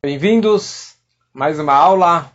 Bem-vindos 0.00 0.94
mais 1.34 1.58
uma 1.58 1.74
aula 1.74 2.30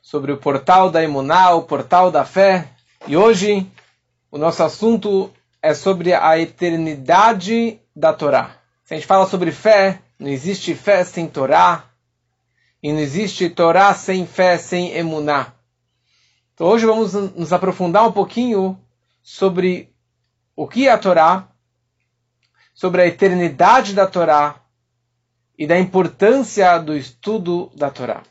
sobre 0.00 0.32
o 0.32 0.38
portal 0.38 0.90
da 0.90 1.04
Emuná, 1.04 1.50
o 1.50 1.64
portal 1.64 2.10
da 2.10 2.24
fé. 2.24 2.66
E 3.06 3.14
hoje 3.14 3.70
o 4.30 4.38
nosso 4.38 4.62
assunto 4.62 5.30
é 5.60 5.74
sobre 5.74 6.14
a 6.14 6.38
eternidade 6.38 7.78
da 7.94 8.14
Torá. 8.14 8.56
Se 8.84 8.94
a 8.94 8.96
gente 8.96 9.06
fala 9.06 9.26
sobre 9.26 9.52
fé, 9.52 10.00
não 10.18 10.30
existe 10.30 10.74
fé 10.74 11.04
sem 11.04 11.28
Torá 11.28 11.90
e 12.82 12.90
não 12.90 13.00
existe 13.00 13.50
Torá 13.50 13.92
sem 13.92 14.26
fé, 14.26 14.56
sem 14.56 14.96
Emuná. 14.96 15.52
Então 16.54 16.68
hoje 16.68 16.86
vamos 16.86 17.12
nos 17.12 17.52
aprofundar 17.52 18.08
um 18.08 18.12
pouquinho 18.12 18.80
sobre 19.22 19.92
o 20.56 20.66
que 20.66 20.88
é 20.88 20.90
a 20.90 20.96
Torá, 20.96 21.48
sobre 22.72 23.02
a 23.02 23.06
eternidade 23.06 23.92
da 23.92 24.06
Torá 24.06 24.61
e 25.58 25.66
da 25.66 25.78
importância 25.78 26.78
do 26.78 26.96
estudo 26.96 27.70
da 27.74 27.90
Torá. 27.90 28.22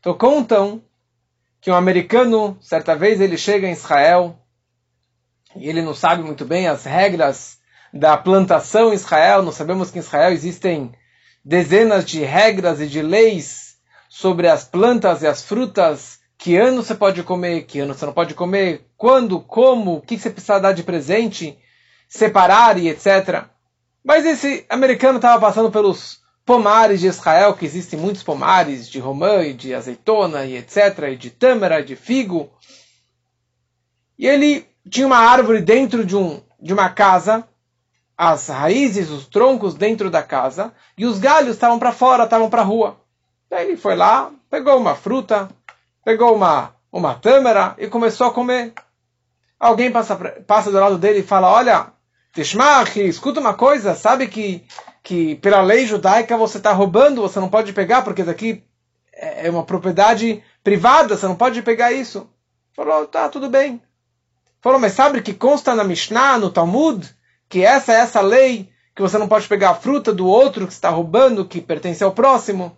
Então 0.00 0.14
contam 0.14 0.82
que 1.60 1.70
um 1.70 1.74
americano, 1.74 2.56
certa 2.60 2.94
vez 2.94 3.20
ele 3.20 3.36
chega 3.36 3.66
em 3.66 3.72
Israel 3.72 4.38
e 5.56 5.68
ele 5.68 5.82
não 5.82 5.94
sabe 5.94 6.22
muito 6.22 6.44
bem 6.44 6.68
as 6.68 6.84
regras 6.84 7.58
da 7.92 8.16
plantação 8.16 8.90
em 8.90 8.94
Israel. 8.94 9.42
Nós 9.42 9.54
sabemos 9.54 9.90
que 9.90 9.98
em 9.98 10.02
Israel 10.02 10.32
existem 10.32 10.92
dezenas 11.44 12.04
de 12.04 12.22
regras 12.22 12.80
e 12.80 12.86
de 12.86 13.02
leis 13.02 13.76
sobre 14.08 14.48
as 14.48 14.64
plantas 14.64 15.22
e 15.22 15.26
as 15.26 15.42
frutas. 15.42 16.20
Que 16.38 16.56
ano 16.56 16.82
você 16.82 16.94
pode 16.94 17.22
comer, 17.22 17.62
que 17.62 17.80
ano 17.80 17.94
você 17.94 18.04
não 18.04 18.12
pode 18.12 18.34
comer, 18.34 18.86
quando, 18.96 19.40
como, 19.40 19.96
o 19.96 20.00
que 20.02 20.18
você 20.18 20.28
precisa 20.28 20.58
dar 20.58 20.72
de 20.72 20.82
presente, 20.82 21.58
separar 22.08 22.78
e 22.78 22.88
etc. 22.88 23.46
Mas 24.06 24.24
esse 24.24 24.64
americano 24.68 25.18
estava 25.18 25.40
passando 25.40 25.68
pelos 25.68 26.20
pomares 26.44 27.00
de 27.00 27.08
Israel, 27.08 27.54
que 27.54 27.66
existem 27.66 27.98
muitos 27.98 28.22
pomares 28.22 28.88
de 28.88 29.00
romã 29.00 29.42
e 29.42 29.52
de 29.52 29.74
azeitona 29.74 30.44
e 30.44 30.56
etc, 30.56 31.10
e 31.10 31.16
de 31.16 31.28
tâmara, 31.28 31.82
de 31.82 31.96
figo. 31.96 32.48
E 34.16 34.28
ele 34.28 34.64
tinha 34.88 35.08
uma 35.08 35.18
árvore 35.18 35.60
dentro 35.60 36.04
de, 36.04 36.16
um, 36.16 36.40
de 36.60 36.72
uma 36.72 36.88
casa, 36.88 37.48
as 38.16 38.46
raízes, 38.46 39.10
os 39.10 39.26
troncos 39.26 39.74
dentro 39.74 40.08
da 40.08 40.22
casa, 40.22 40.72
e 40.96 41.04
os 41.04 41.18
galhos 41.18 41.56
estavam 41.56 41.76
para 41.76 41.90
fora, 41.90 42.22
estavam 42.22 42.48
para 42.48 42.62
a 42.62 42.64
rua. 42.64 43.00
Daí 43.50 43.66
ele 43.66 43.76
foi 43.76 43.96
lá, 43.96 44.30
pegou 44.48 44.78
uma 44.78 44.94
fruta, 44.94 45.48
pegou 46.04 46.32
uma, 46.32 46.76
uma 46.92 47.16
tâmara 47.16 47.74
e 47.76 47.88
começou 47.88 48.28
a 48.28 48.32
comer. 48.32 48.72
Alguém 49.58 49.90
passa, 49.90 50.14
passa 50.46 50.70
do 50.70 50.78
lado 50.78 50.96
dele 50.96 51.18
e 51.18 51.24
fala, 51.24 51.50
olha, 51.50 51.95
Tishmach, 52.36 53.00
escuta 53.00 53.40
uma 53.40 53.54
coisa, 53.54 53.94
sabe 53.94 54.28
que, 54.28 54.62
que 55.02 55.36
pela 55.36 55.62
lei 55.62 55.86
judaica 55.86 56.36
você 56.36 56.58
está 56.58 56.70
roubando, 56.70 57.22
você 57.22 57.40
não 57.40 57.48
pode 57.48 57.72
pegar, 57.72 58.02
porque 58.02 58.22
daqui 58.22 58.62
é, 59.10 59.46
é 59.46 59.50
uma 59.50 59.64
propriedade 59.64 60.44
privada, 60.62 61.16
você 61.16 61.26
não 61.26 61.34
pode 61.34 61.62
pegar 61.62 61.92
isso. 61.92 62.28
Falou, 62.74 63.06
tá, 63.06 63.30
tudo 63.30 63.48
bem. 63.48 63.80
Falou, 64.60 64.78
mas 64.78 64.92
sabe 64.92 65.22
que 65.22 65.32
consta 65.32 65.74
na 65.74 65.82
Mishnah, 65.82 66.36
no 66.36 66.50
Talmud, 66.50 67.08
que 67.48 67.64
essa 67.64 67.94
é 67.94 68.00
essa 68.00 68.20
lei, 68.20 68.68
que 68.94 69.00
você 69.00 69.16
não 69.16 69.28
pode 69.28 69.48
pegar 69.48 69.70
a 69.70 69.74
fruta 69.74 70.12
do 70.12 70.26
outro 70.26 70.66
que 70.66 70.74
está 70.74 70.90
roubando, 70.90 71.46
que 71.46 71.62
pertence 71.62 72.04
ao 72.04 72.12
próximo. 72.12 72.76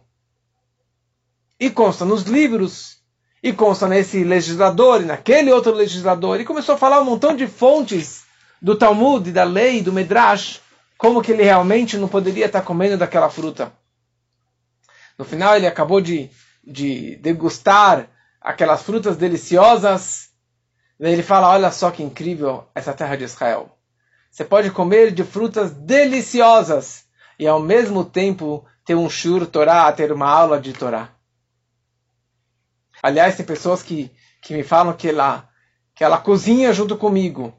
E 1.59 1.69
consta 1.69 2.05
nos 2.05 2.23
livros, 2.23 2.99
e 3.43 3.53
consta 3.53 3.89
nesse 3.89 4.23
legislador, 4.23 5.03
e 5.03 5.05
naquele 5.05 5.51
outro 5.51 5.73
legislador, 5.73 6.41
e 6.41 6.45
começou 6.45 6.77
a 6.77 6.79
falar 6.79 7.01
um 7.01 7.07
montão 7.07 7.35
de 7.35 7.49
fontes 7.49 8.18
do 8.61 8.77
Talmud, 8.77 9.31
da 9.33 9.45
lei, 9.45 9.83
do 9.83 9.93
Medrash, 9.93 10.61
como 10.97 11.23
que 11.23 11.33
ele 11.33 11.45
realmente 11.45 11.97
não 11.97 12.09
poderia 12.09 12.47
estar 12.47 12.63
comendo 12.63 12.97
daquela 12.97 13.31
fruta. 13.31 13.73
No 15.17 15.25
final 15.25 15.57
ele 15.57 15.67
acabou 15.67 16.01
de, 16.01 16.31
de 16.65 17.17
degustar 17.17 18.09
aquelas 18.41 18.83
frutas 18.83 19.17
deliciosas. 19.17 20.31
Daí 20.99 21.13
ele 21.13 21.23
fala, 21.23 21.51
olha 21.51 21.71
só 21.71 21.91
que 21.91 22.03
incrível 22.03 22.69
essa 22.75 22.93
terra 22.93 23.17
de 23.17 23.25
Israel. 23.25 23.71
Você 24.31 24.45
pode 24.45 24.71
comer 24.71 25.13
de 25.13 25.25
frutas 25.25 25.71
deliciosas 25.73 27.05
e 27.39 27.47
ao 27.47 27.61
mesmo 27.61 28.05
tempo 28.05 28.65
ter 28.85 28.95
um 28.95 29.09
shur 29.09 29.47
Torá, 29.47 29.91
ter 29.93 30.13
uma 30.13 30.29
aula 30.29 30.61
de 30.61 30.73
Torá. 30.73 31.11
Aliás, 33.01 33.37
tem 33.37 33.47
pessoas 33.47 33.83
que, 33.83 34.11
que 34.43 34.55
me 34.55 34.65
falam 34.65 34.93
que 34.93 35.09
ela, 35.09 35.49
que 35.95 36.03
ela 36.03 36.19
cozinha 36.19 36.73
junto 36.73 36.97
comigo 36.97 37.55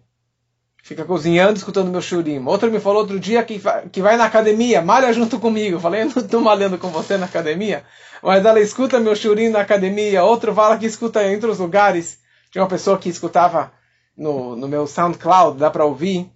fica 0.83 1.05
cozinhando, 1.05 1.57
escutando 1.57 1.91
meu 1.91 2.01
shurim. 2.01 2.43
Outro 2.45 2.71
me 2.71 2.79
falou 2.79 3.01
outro 3.01 3.19
dia 3.19 3.43
que, 3.43 3.61
que 3.91 4.01
vai 4.01 4.17
na 4.17 4.25
academia, 4.25 4.81
malha 4.81 5.13
junto 5.13 5.39
comigo. 5.39 5.75
Eu 5.77 5.79
falei, 5.79 6.01
eu 6.01 6.05
não 6.05 6.21
estou 6.23 6.41
malhando 6.41 6.77
com 6.77 6.89
você 6.89 7.17
na 7.17 7.25
academia, 7.25 7.83
mas 8.21 8.45
ela 8.45 8.59
escuta 8.59 8.99
meu 8.99 9.15
shurim 9.15 9.49
na 9.49 9.61
academia. 9.61 10.23
Outro 10.23 10.53
fala 10.53 10.77
que 10.77 10.85
escuta 10.85 11.23
em 11.23 11.35
outros 11.35 11.59
lugares. 11.59 12.19
Tinha 12.51 12.63
uma 12.63 12.69
pessoa 12.69 12.97
que 12.97 13.09
escutava 13.09 13.71
no, 14.17 14.55
no 14.55 14.67
meu 14.67 14.87
SoundCloud, 14.87 15.59
dá 15.59 15.69
para 15.69 15.85
ouvir, 15.85 16.29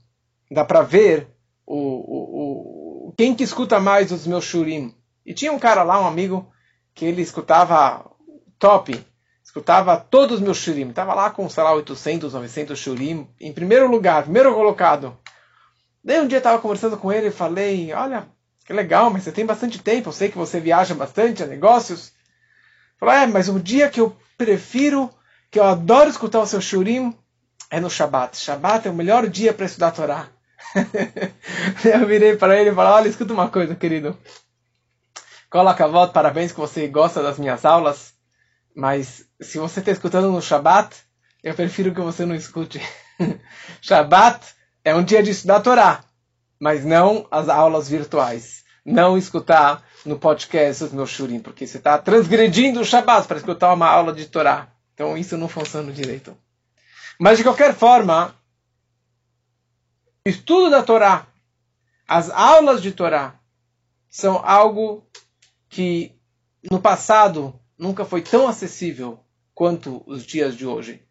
dá 0.52 0.64
para 0.64 0.82
ver 0.82 1.28
o, 1.66 1.76
o, 1.76 3.08
o, 3.10 3.14
quem 3.18 3.34
que 3.34 3.44
escuta 3.44 3.80
mais 3.80 4.12
os 4.12 4.28
meus 4.28 4.46
shurim. 4.46 4.94
E 5.26 5.34
tinha 5.34 5.52
um 5.52 5.60
cara 5.60 5.84
lá, 5.84 6.00
um 6.00 6.08
amigo, 6.08 6.48
que 6.94 7.06
ele 7.06 7.22
escutava 7.22 8.06
top 8.60 9.04
escutava 9.54 9.96
todos 9.98 10.38
os 10.38 10.42
meus 10.42 10.58
shurim. 10.58 10.90
Estava 10.90 11.14
lá 11.14 11.30
com, 11.30 11.48
sei 11.48 11.64
lá, 11.64 11.74
800, 11.74 12.34
900 12.34 12.78
shurim. 12.78 13.28
Em 13.40 13.54
primeiro 13.54 13.88
lugar, 13.90 14.24
primeiro 14.24 14.52
colocado. 14.52 15.16
Daí 16.04 16.20
um 16.20 16.28
dia 16.28 16.40
estava 16.40 16.60
conversando 16.60 16.98
com 16.98 17.14
ele 17.14 17.28
e 17.28 17.32
falei, 17.32 17.94
olha, 17.94 18.28
que 18.66 18.74
legal, 18.74 19.12
mas 19.12 19.22
você 19.22 19.32
tem 19.32 19.46
bastante 19.46 19.78
tempo. 19.78 20.10
Eu 20.10 20.14
sei 20.14 20.30
que 20.30 20.38
você 20.40 20.60
viaja 20.60 20.96
bastante 20.96 21.44
a 21.44 21.46
negócios. 21.46 22.14
Falei, 23.00 23.16
é, 23.18 23.28
mas 23.28 23.48
o 23.48 23.60
dia 23.60 23.90
que 23.90 24.02
eu 24.02 24.18
prefiro, 24.40 25.08
que 25.52 25.60
eu 25.60 25.66
adoro 25.66 26.10
escutar 26.10 26.40
o 26.40 26.48
seu 26.48 26.60
shurim, 26.60 27.16
é 27.70 27.80
no 27.80 27.92
Shabat. 27.92 28.36
Shabat 28.36 28.88
é 28.88 28.92
o 28.92 28.96
melhor 28.96 29.28
dia 29.28 29.54
para 29.54 29.68
estudar 29.68 29.90
a 29.90 29.92
Torá. 29.92 30.28
eu 31.86 32.08
virei 32.08 32.36
para 32.36 32.60
ele 32.60 32.72
e 32.72 32.74
falei, 32.74 32.92
olha, 32.92 33.08
escuta 33.08 33.34
uma 33.34 33.50
coisa, 33.50 33.76
querido. 33.76 34.18
Coloca 35.48 35.86
a 35.86 35.88
volta, 35.88 36.12
parabéns 36.12 36.52
que 36.52 36.60
você 36.60 36.88
gosta 36.88 37.22
das 37.22 37.38
minhas 37.38 37.64
aulas. 37.64 38.14
Mas 38.76 39.28
se 39.44 39.58
você 39.58 39.80
está 39.80 39.92
escutando 39.92 40.32
no 40.32 40.42
Shabat, 40.42 40.96
eu 41.44 41.54
prefiro 41.54 41.94
que 41.94 42.02
você 42.02 42.26
não 42.26 42.36
escute. 42.36 42.82
Shabat 43.82 44.46
é 44.84 44.96
um 44.96 45.04
dia 45.04 45.22
de 45.22 45.32
estudar 45.32 45.58
a 45.58 45.62
Torá, 45.62 46.04
mas 46.60 46.86
não 46.86 47.28
as 47.30 47.50
aulas 47.50 47.90
virtuais. 47.90 48.64
Não 48.86 49.18
escutar 49.18 49.84
no 50.06 50.20
podcast 50.20 50.84
os 50.84 50.92
meus 50.92 51.10
shurim, 51.10 51.40
porque 51.40 51.66
você 51.66 51.78
está 51.78 51.98
transgredindo 51.98 52.82
o 52.82 52.86
Shabat 52.86 53.28
para 53.28 53.38
escutar 53.38 53.74
uma 53.74 53.88
aula 53.88 54.14
de 54.14 54.26
Torá. 54.26 54.68
Então 54.94 55.18
isso 55.18 55.38
não 55.38 55.48
funciona 55.48 55.92
direito. 55.92 56.36
Mas 57.20 57.38
de 57.38 57.44
qualquer 57.44 57.74
forma, 57.74 58.36
estudo 60.26 60.70
da 60.70 60.84
Torá, 60.84 61.28
as 62.08 62.30
aulas 62.30 62.82
de 62.82 62.92
Torá, 62.92 63.36
são 64.10 64.42
algo 64.46 65.08
que 65.70 66.14
no 66.70 66.80
passado 66.80 67.58
nunca 67.78 68.06
foi 68.06 68.22
tão 68.22 68.48
acessível 68.48 69.20
quanto 69.54 70.04
os 70.06 70.26
dias 70.26 70.56
de 70.56 70.66
hoje. 70.66 71.04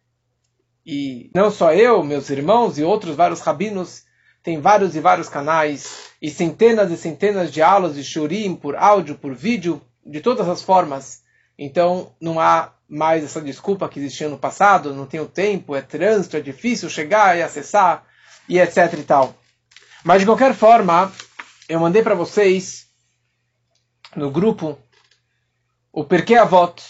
E 0.85 1.31
não 1.35 1.51
só 1.51 1.73
eu, 1.73 2.03
meus 2.03 2.29
irmãos 2.31 2.79
e 2.79 2.83
outros 2.83 3.15
vários 3.15 3.41
rabinos, 3.41 4.05
tem 4.43 4.61
vários 4.61 4.97
e 4.97 5.01
vários 5.01 5.29
canais 5.29 6.11
e 6.21 6.29
centenas 6.29 6.91
e 6.91 6.97
centenas 6.97 7.53
de 7.53 7.63
aulas 7.63 7.95
de 7.95 8.03
shurim 8.03 8.57
por 8.57 8.75
áudio, 8.75 9.17
por 9.17 9.35
vídeo, 9.35 9.81
de 10.05 10.21
todas 10.21 10.49
as 10.49 10.63
formas. 10.63 11.23
Então 11.57 12.13
não 12.21 12.41
há 12.41 12.73
mais 12.89 13.23
essa 13.23 13.41
desculpa 13.41 13.89
que 13.89 14.01
existia 14.01 14.29
no 14.29 14.37
passado, 14.37 14.93
não 14.93 15.07
tenho 15.07 15.27
tempo, 15.27 15.77
é 15.77 15.81
trânsito, 15.81 16.37
é 16.37 16.41
difícil 16.41 16.91
chegar 16.91 17.39
e 17.39 17.43
acessar 17.43 18.05
e 18.49 18.59
etc 18.59 18.93
e 18.99 19.05
tal. 19.05 19.35
Mas 20.03 20.21
de 20.21 20.27
qualquer 20.27 20.53
forma, 20.53 21.13
eu 21.69 21.79
mandei 21.79 22.03
para 22.03 22.17
vocês 22.17 22.89
no 24.17 24.31
grupo 24.31 24.77
o 25.93 26.05
Perquê 26.05 26.35
Avot, 26.35 26.83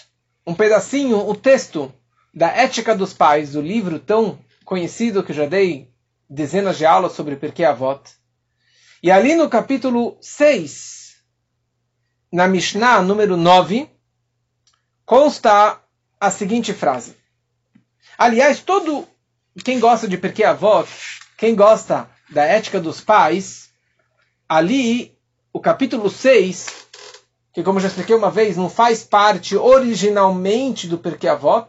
um 0.46 0.54
pedacinho, 0.54 1.28
o 1.28 1.34
texto 1.34 1.92
da 2.34 2.48
Ética 2.48 2.94
dos 2.94 3.12
Pais, 3.12 3.52
do 3.52 3.60
livro 3.60 3.98
tão 3.98 4.38
conhecido 4.64 5.22
que 5.22 5.32
já 5.32 5.46
dei 5.46 5.90
dezenas 6.28 6.78
de 6.78 6.86
aulas 6.86 7.12
sobre 7.12 7.36
Perquê 7.36 7.64
Avot. 7.64 8.02
E 9.02 9.10
ali 9.10 9.34
no 9.34 9.48
capítulo 9.48 10.16
6, 10.20 11.16
na 12.32 12.48
Mishnah 12.48 13.02
número 13.02 13.36
9, 13.36 13.88
consta 15.04 15.80
a 16.18 16.30
seguinte 16.30 16.72
frase. 16.72 17.16
Aliás, 18.16 18.60
todo 18.60 19.06
quem 19.64 19.78
gosta 19.78 20.08
de 20.08 20.16
Perquê 20.16 20.44
Avot, 20.44 20.88
quem 21.36 21.54
gosta 21.54 22.08
da 22.30 22.44
ética 22.44 22.80
dos 22.80 23.00
pais, 23.00 23.70
ali, 24.48 25.18
o 25.52 25.60
capítulo 25.60 26.08
6, 26.08 26.81
que 27.52 27.62
como 27.62 27.80
já 27.80 27.88
expliquei 27.88 28.16
uma 28.16 28.30
vez, 28.30 28.56
não 28.56 28.70
faz 28.70 29.04
parte 29.04 29.56
originalmente 29.56 30.88
do 30.88 30.98
Perkei 30.98 31.28
Avot, 31.28 31.68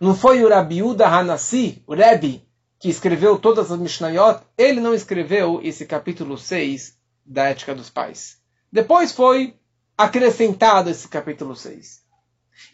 não 0.00 0.14
foi 0.14 0.44
o 0.44 0.48
Rabi 0.48 0.82
Uda 0.82 1.06
Hanassi, 1.06 1.82
o 1.86 1.94
Rebbe, 1.94 2.46
que 2.78 2.88
escreveu 2.88 3.38
todas 3.38 3.70
as 3.70 3.78
Mishnayot, 3.78 4.42
ele 4.58 4.80
não 4.80 4.92
escreveu 4.92 5.60
esse 5.62 5.86
capítulo 5.86 6.36
6 6.36 6.98
da 7.24 7.44
Ética 7.44 7.74
dos 7.74 7.88
Pais. 7.88 8.38
Depois 8.70 9.12
foi 9.12 9.56
acrescentado 9.96 10.90
esse 10.90 11.08
capítulo 11.08 11.54
6. 11.54 12.02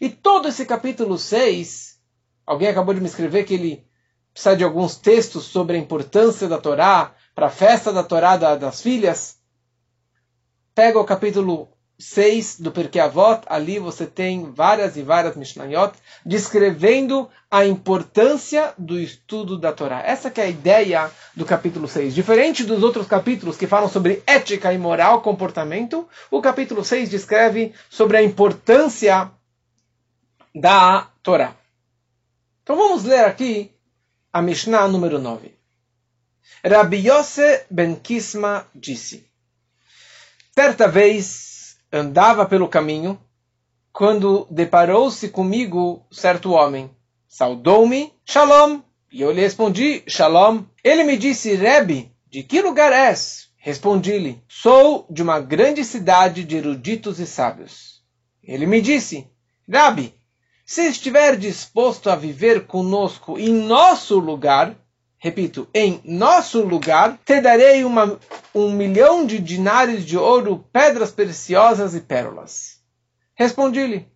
E 0.01 0.09
todo 0.09 0.47
esse 0.47 0.65
capítulo 0.65 1.17
6, 1.17 1.99
alguém 2.45 2.69
acabou 2.69 2.93
de 2.93 2.99
me 2.99 3.07
escrever 3.07 3.43
que 3.43 3.53
ele 3.53 3.87
precisa 4.33 4.57
de 4.57 4.63
alguns 4.63 4.95
textos 4.95 5.45
sobre 5.45 5.77
a 5.77 5.79
importância 5.79 6.47
da 6.47 6.57
Torá 6.57 7.13
para 7.35 7.47
a 7.47 7.51
festa 7.51 7.93
da 7.93 8.03
Torá 8.03 8.35
das 8.37 8.81
filhas. 8.81 9.37
Pega 10.73 10.99
o 10.99 11.05
capítulo 11.05 11.69
6 11.99 12.61
do 12.61 12.71
Perkei 12.71 13.01
Avot, 13.01 13.41
ali 13.47 13.77
você 13.77 14.05
tem 14.05 14.49
várias 14.53 14.95
e 14.95 15.01
várias 15.01 15.35
Mishnayot 15.35 15.93
descrevendo 16.25 17.29
a 17.51 17.65
importância 17.65 18.73
do 18.77 18.97
estudo 18.97 19.57
da 19.57 19.73
Torá. 19.73 20.01
Essa 20.01 20.31
que 20.31 20.39
é 20.39 20.45
a 20.45 20.49
ideia 20.49 21.11
do 21.35 21.43
capítulo 21.43 21.89
6. 21.89 22.15
Diferente 22.15 22.63
dos 22.63 22.83
outros 22.83 23.05
capítulos 23.05 23.57
que 23.57 23.67
falam 23.67 23.89
sobre 23.89 24.23
ética 24.25 24.73
e 24.73 24.77
moral, 24.77 25.21
comportamento, 25.21 26.07
o 26.31 26.41
capítulo 26.41 26.85
6 26.85 27.09
descreve 27.09 27.73
sobre 27.89 28.15
a 28.15 28.23
importância 28.23 29.29
da 30.55 31.09
Torá. 31.21 31.53
Então 32.63 32.77
vamos 32.77 33.03
ler 33.03 33.25
aqui 33.25 33.71
a 34.31 34.41
Mishnah 34.41 34.87
número 34.87 35.19
9. 35.19 35.53
Rabbi 36.63 37.07
Yose 37.07 37.65
ben 37.69 37.95
Kisma 37.95 38.65
disse: 38.73 39.27
Certa 40.55 40.87
vez 40.87 41.49
andava 41.91 42.45
pelo 42.45 42.67
caminho, 42.67 43.19
quando 43.91 44.47
deparou-se 44.49 45.29
comigo 45.29 46.05
certo 46.11 46.51
homem. 46.51 46.89
Saudou-me, 47.27 48.13
Shalom. 48.25 48.81
E 49.11 49.21
eu 49.21 49.31
lhe 49.31 49.41
respondi, 49.41 50.03
Shalom. 50.07 50.63
Ele 50.83 51.03
me 51.03 51.17
disse, 51.17 51.55
Rebbe, 51.55 52.11
de 52.29 52.43
que 52.43 52.61
lugar 52.61 52.93
és? 52.93 53.49
Respondi-lhe, 53.57 54.41
sou 54.47 55.05
de 55.09 55.21
uma 55.21 55.39
grande 55.39 55.83
cidade 55.83 56.43
de 56.43 56.55
eruditos 56.55 57.19
e 57.19 57.27
sábios. 57.27 58.01
Ele 58.41 58.65
me 58.65 58.81
disse, 58.81 59.27
Rabi, 59.69 60.13
se 60.65 60.87
estiver 60.87 61.35
disposto 61.35 62.09
a 62.09 62.15
viver 62.15 62.65
conosco 62.67 63.37
em 63.37 63.51
nosso 63.51 64.17
lugar, 64.17 64.75
repito, 65.19 65.67
em 65.73 66.01
nosso 66.05 66.61
lugar, 66.61 67.19
te 67.25 67.41
darei 67.41 67.83
uma, 67.83 68.17
um 68.55 68.71
milhão 68.71 69.25
de 69.25 69.37
dinares 69.37 70.05
de 70.05 70.17
ouro, 70.17 70.65
pedras 70.71 71.11
preciosas 71.11 71.93
e 71.93 71.99
pérolas. 71.99 72.79
Respondi-lhe, 73.35 74.07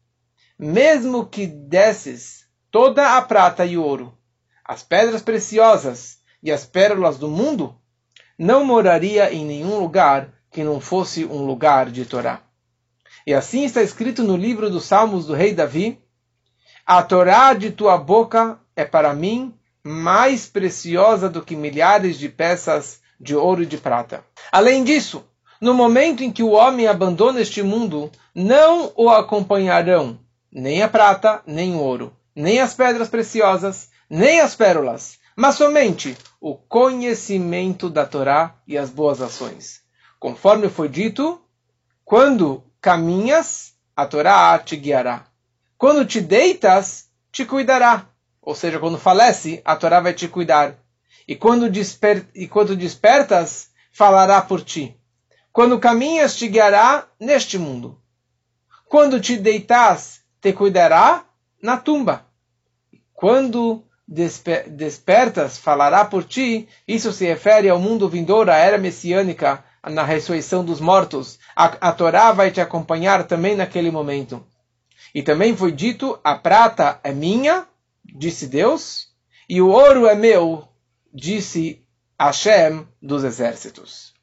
mesmo 0.58 1.26
que 1.26 1.46
desses 1.46 2.46
toda 2.72 3.18
a 3.18 3.22
prata 3.22 3.66
e 3.66 3.78
ouro, 3.78 4.18
as 4.64 4.82
pedras 4.82 5.22
preciosas 5.22 6.20
e 6.42 6.52
as 6.52 6.66
pérolas 6.66 7.18
do 7.18 7.28
mundo, 7.28 7.78
não 8.38 8.66
moraria 8.66 9.32
em 9.32 9.46
nenhum 9.46 9.78
lugar 9.80 10.34
que 10.50 10.64
não 10.64 10.80
fosse 10.80 11.26
um 11.26 11.46
lugar 11.46 11.92
de 11.92 12.06
Torá. 12.06 12.42
E 13.28 13.34
assim 13.34 13.64
está 13.64 13.82
escrito 13.82 14.24
no 14.24 14.36
livro 14.36 14.70
dos 14.70 14.86
Salmos 14.86 15.26
do 15.26 15.34
rei 15.34 15.54
Davi: 15.54 16.02
A 16.86 17.02
Torá 17.04 17.54
de 17.54 17.72
tua 17.72 17.98
boca 17.98 18.60
é 18.76 18.84
para 18.84 19.14
mim 19.14 19.54
mais 19.84 20.48
preciosa 20.48 21.30
do 21.30 21.44
que 21.44 21.56
milhares 21.56 22.18
de 22.18 22.30
peças 22.30 23.02
de 23.20 23.36
ouro 23.36 23.64
e 23.64 23.66
de 23.66 23.78
prata. 23.78 24.24
Além 24.52 24.84
disso, 24.84 25.24
no 25.60 25.74
momento 25.74 26.24
em 26.24 26.32
que 26.32 26.44
o 26.44 26.52
homem 26.52 26.88
abandona 26.88 27.42
este 27.42 27.62
mundo, 27.62 28.12
não 28.34 28.92
o 28.96 29.10
acompanharão 29.10 30.20
nem 30.52 30.84
a 30.84 30.88
prata, 30.88 31.42
nem 31.48 31.76
o 31.76 31.80
ouro, 31.80 32.16
nem 32.36 32.60
as 32.60 32.74
pedras 32.74 33.10
preciosas, 33.10 33.90
nem 34.10 34.40
as 34.40 34.56
pérolas, 34.56 35.18
mas 35.36 35.56
somente 35.56 36.16
o 36.40 36.56
conhecimento 36.56 37.90
da 37.90 38.06
Torá 38.06 38.56
e 38.68 38.78
as 38.78 38.90
boas 38.90 39.20
ações. 39.22 39.82
Conforme 40.20 40.70
foi 40.70 40.88
dito, 40.88 41.42
quando 42.06 42.64
caminhas, 42.80 43.74
a 43.96 44.06
Torá 44.06 44.58
te 44.60 44.76
guiará. 44.76 45.26
Quando 45.78 46.06
te 46.06 46.22
deitas, 46.22 47.10
te 47.32 47.46
cuidará. 47.46 48.06
Ou 48.46 48.54
seja, 48.54 48.80
quando 48.80 48.98
falece, 48.98 49.62
a 49.64 49.76
Torá 49.76 50.02
vai 50.02 50.14
te 50.14 50.28
cuidar. 50.28 50.76
E 51.28 51.36
quando, 51.36 51.70
desper... 51.70 52.28
e 52.36 52.48
quando 52.48 52.76
despertas, 52.76 53.70
falará 53.92 54.42
por 54.42 54.62
ti. 54.62 54.98
Quando 55.52 55.80
caminhas, 55.80 56.36
te 56.36 56.48
guiará 56.50 57.08
neste 57.20 57.58
mundo. 57.58 57.98
Quando 58.86 59.20
te 59.22 59.38
deitas, 59.38 60.22
te 60.42 60.52
cuidará 60.52 61.24
na 61.62 61.78
tumba. 61.78 62.26
Quando 63.14 63.84
desper... 64.06 64.70
despertas, 64.70 65.58
falará 65.58 66.04
por 66.04 66.26
ti. 66.26 66.68
Isso 66.86 67.14
se 67.14 67.26
refere 67.26 67.70
ao 67.70 67.80
mundo 67.80 68.10
vindouro, 68.10 68.52
à 68.52 68.58
era 68.58 68.78
messiânica, 68.78 69.64
na 69.90 70.04
ressurreição 70.04 70.66
dos 70.66 70.82
mortos. 70.82 71.40
A, 71.56 71.90
a 71.90 71.92
Torá 71.94 72.34
vai 72.34 72.52
te 72.52 72.60
acompanhar 72.60 73.24
também 73.26 73.56
naquele 73.56 73.90
momento. 73.90 74.46
E 75.16 75.24
também 75.24 75.56
foi 75.56 75.72
dito: 75.72 76.20
a 76.24 76.36
prata 76.36 77.00
é 77.04 77.14
minha 77.14 77.66
disse 78.14 78.48
Deus, 78.48 79.08
e 79.50 79.62
o 79.62 79.70
ouro 79.70 80.06
é 80.06 80.16
meu, 80.16 80.68
disse 81.14 81.84
Hashem 82.20 82.88
dos 83.02 83.24
exércitos. 83.24 84.14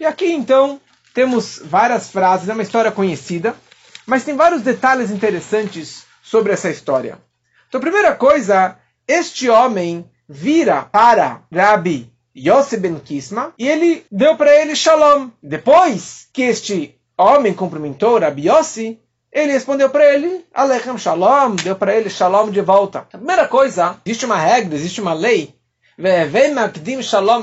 E 0.00 0.06
aqui 0.06 0.32
então 0.32 0.80
temos 1.14 1.60
várias 1.64 2.10
frases, 2.10 2.48
é 2.48 2.52
uma 2.52 2.62
história 2.62 2.90
conhecida, 2.90 3.54
mas 4.06 4.24
tem 4.24 4.36
vários 4.36 4.62
detalhes 4.62 5.10
interessantes 5.10 6.04
sobre 6.22 6.52
essa 6.52 6.70
história. 6.70 7.18
Então, 7.68 7.80
primeira 7.80 8.14
coisa, 8.14 8.78
este 9.06 9.50
homem 9.50 10.08
vira 10.28 10.82
para 10.82 11.42
Rabi 11.52 12.12
Yossi 12.36 12.76
ben 12.76 12.98
Kisma 12.98 13.52
e 13.58 13.68
ele 13.68 14.06
deu 14.10 14.36
para 14.36 14.54
ele 14.54 14.76
shalom. 14.76 15.30
Depois 15.42 16.28
que 16.32 16.42
este 16.42 16.98
homem 17.16 17.52
cumprimentou 17.52 18.18
Rabi 18.18 18.48
Yossi, 18.48 19.00
ele 19.32 19.52
respondeu 19.52 19.90
para 19.90 20.14
ele, 20.14 20.46
Alechem 20.54 20.96
Shalom, 20.96 21.54
deu 21.56 21.76
para 21.76 21.94
ele 21.94 22.08
Shalom 22.08 22.50
de 22.50 22.60
volta. 22.60 23.02
Primeira 23.02 23.46
coisa, 23.46 24.00
existe 24.04 24.24
uma 24.24 24.36
regra, 24.36 24.74
existe 24.74 25.00
uma 25.00 25.12
lei. 25.12 25.54
Shalom. 27.02 27.42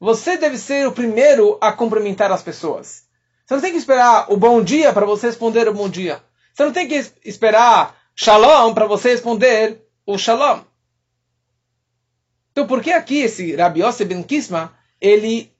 Você 0.00 0.36
deve 0.36 0.58
ser 0.58 0.86
o 0.86 0.92
primeiro 0.92 1.58
a 1.60 1.72
cumprimentar 1.72 2.32
as 2.32 2.42
pessoas. 2.42 3.04
Você 3.44 3.54
não 3.54 3.60
tem 3.60 3.72
que 3.72 3.78
esperar 3.78 4.32
o 4.32 4.36
bom 4.36 4.62
dia 4.62 4.92
para 4.92 5.06
você 5.06 5.26
responder 5.28 5.68
o 5.68 5.74
bom 5.74 5.88
dia. 5.88 6.22
Você 6.54 6.64
não 6.64 6.72
tem 6.72 6.88
que 6.88 7.04
esperar 7.24 7.94
Shalom 8.14 8.72
para 8.72 8.86
você 8.86 9.10
responder 9.10 9.82
o 10.06 10.16
Shalom. 10.16 10.60
Então 12.52 12.66
por 12.66 12.82
que 12.82 12.90
aqui 12.90 13.18
esse 13.18 13.54
Rabi 13.54 13.82
Yosef 13.82 14.06
ben 14.06 14.22
Kisma, 14.22 14.72
ele 14.98 15.52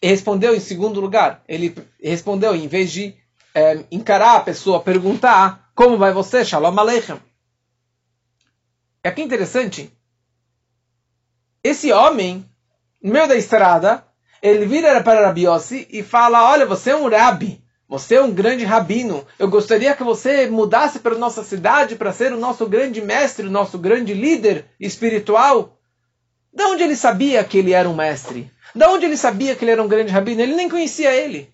respondeu 0.00 0.54
em 0.54 0.60
segundo 0.60 1.00
lugar? 1.00 1.42
Ele 1.48 1.74
respondeu 2.00 2.54
em 2.54 2.68
vez 2.68 2.92
de 2.92 3.16
é, 3.54 3.84
encarar 3.90 4.36
a 4.36 4.40
pessoa, 4.40 4.80
perguntar 4.80 5.70
como 5.74 5.98
vai 5.98 6.12
você, 6.12 6.44
Shalom 6.44 6.78
Aleichem. 6.78 7.20
É 9.02 9.08
aqui 9.08 9.22
interessante. 9.22 9.92
Esse 11.64 11.92
homem, 11.92 12.44
no 13.02 13.12
meio 13.12 13.28
da 13.28 13.36
estrada, 13.36 14.04
ele 14.40 14.66
vira 14.66 15.02
para 15.02 15.26
Rabi 15.26 15.44
Yossi 15.46 15.86
e 15.90 16.02
fala: 16.02 16.50
Olha, 16.50 16.66
você 16.66 16.90
é 16.90 16.96
um 16.96 17.08
rabi, 17.08 17.62
você 17.88 18.16
é 18.16 18.22
um 18.22 18.32
grande 18.32 18.64
rabino. 18.64 19.26
Eu 19.38 19.48
gostaria 19.48 19.94
que 19.94 20.02
você 20.02 20.48
mudasse 20.48 20.98
para 20.98 21.14
nossa 21.14 21.44
cidade 21.44 21.96
para 21.96 22.12
ser 22.12 22.32
o 22.32 22.38
nosso 22.38 22.66
grande 22.66 23.00
mestre, 23.00 23.46
o 23.46 23.50
nosso 23.50 23.78
grande 23.78 24.14
líder 24.14 24.66
espiritual. 24.80 25.78
De 26.52 26.64
onde 26.64 26.82
ele 26.82 26.96
sabia 26.96 27.42
que 27.44 27.58
ele 27.58 27.72
era 27.72 27.88
um 27.88 27.94
mestre? 27.94 28.50
De 28.74 28.84
onde 28.86 29.06
ele 29.06 29.16
sabia 29.16 29.54
que 29.54 29.64
ele 29.64 29.72
era 29.72 29.82
um 29.82 29.88
grande 29.88 30.10
rabino? 30.10 30.42
Ele 30.42 30.54
nem 30.54 30.68
conhecia 30.68 31.12
ele. 31.12 31.52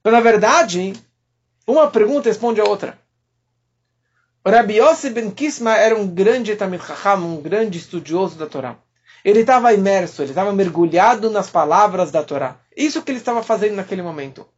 Então, 0.00 0.12
na 0.12 0.20
verdade, 0.20 0.94
uma 1.66 1.90
pergunta 1.90 2.28
responde 2.28 2.60
a 2.60 2.64
outra. 2.64 2.98
Rabbi 4.46 4.78
Yossi 4.78 5.10
ben 5.10 5.30
Kisma 5.30 5.76
era 5.76 5.94
um 5.94 6.06
grande 6.08 6.56
Tamil 6.56 6.80
Chacham, 6.80 7.22
um 7.24 7.42
grande 7.42 7.78
estudioso 7.78 8.38
da 8.38 8.46
Torá. 8.46 8.76
Ele 9.22 9.40
estava 9.40 9.74
imerso, 9.74 10.22
ele 10.22 10.30
estava 10.30 10.50
mergulhado 10.52 11.30
nas 11.30 11.50
palavras 11.50 12.10
da 12.10 12.22
Torá. 12.22 12.56
Isso 12.74 13.02
que 13.02 13.10
ele 13.10 13.18
estava 13.18 13.42
fazendo 13.42 13.74
naquele 13.74 14.00
momento. 14.00 14.48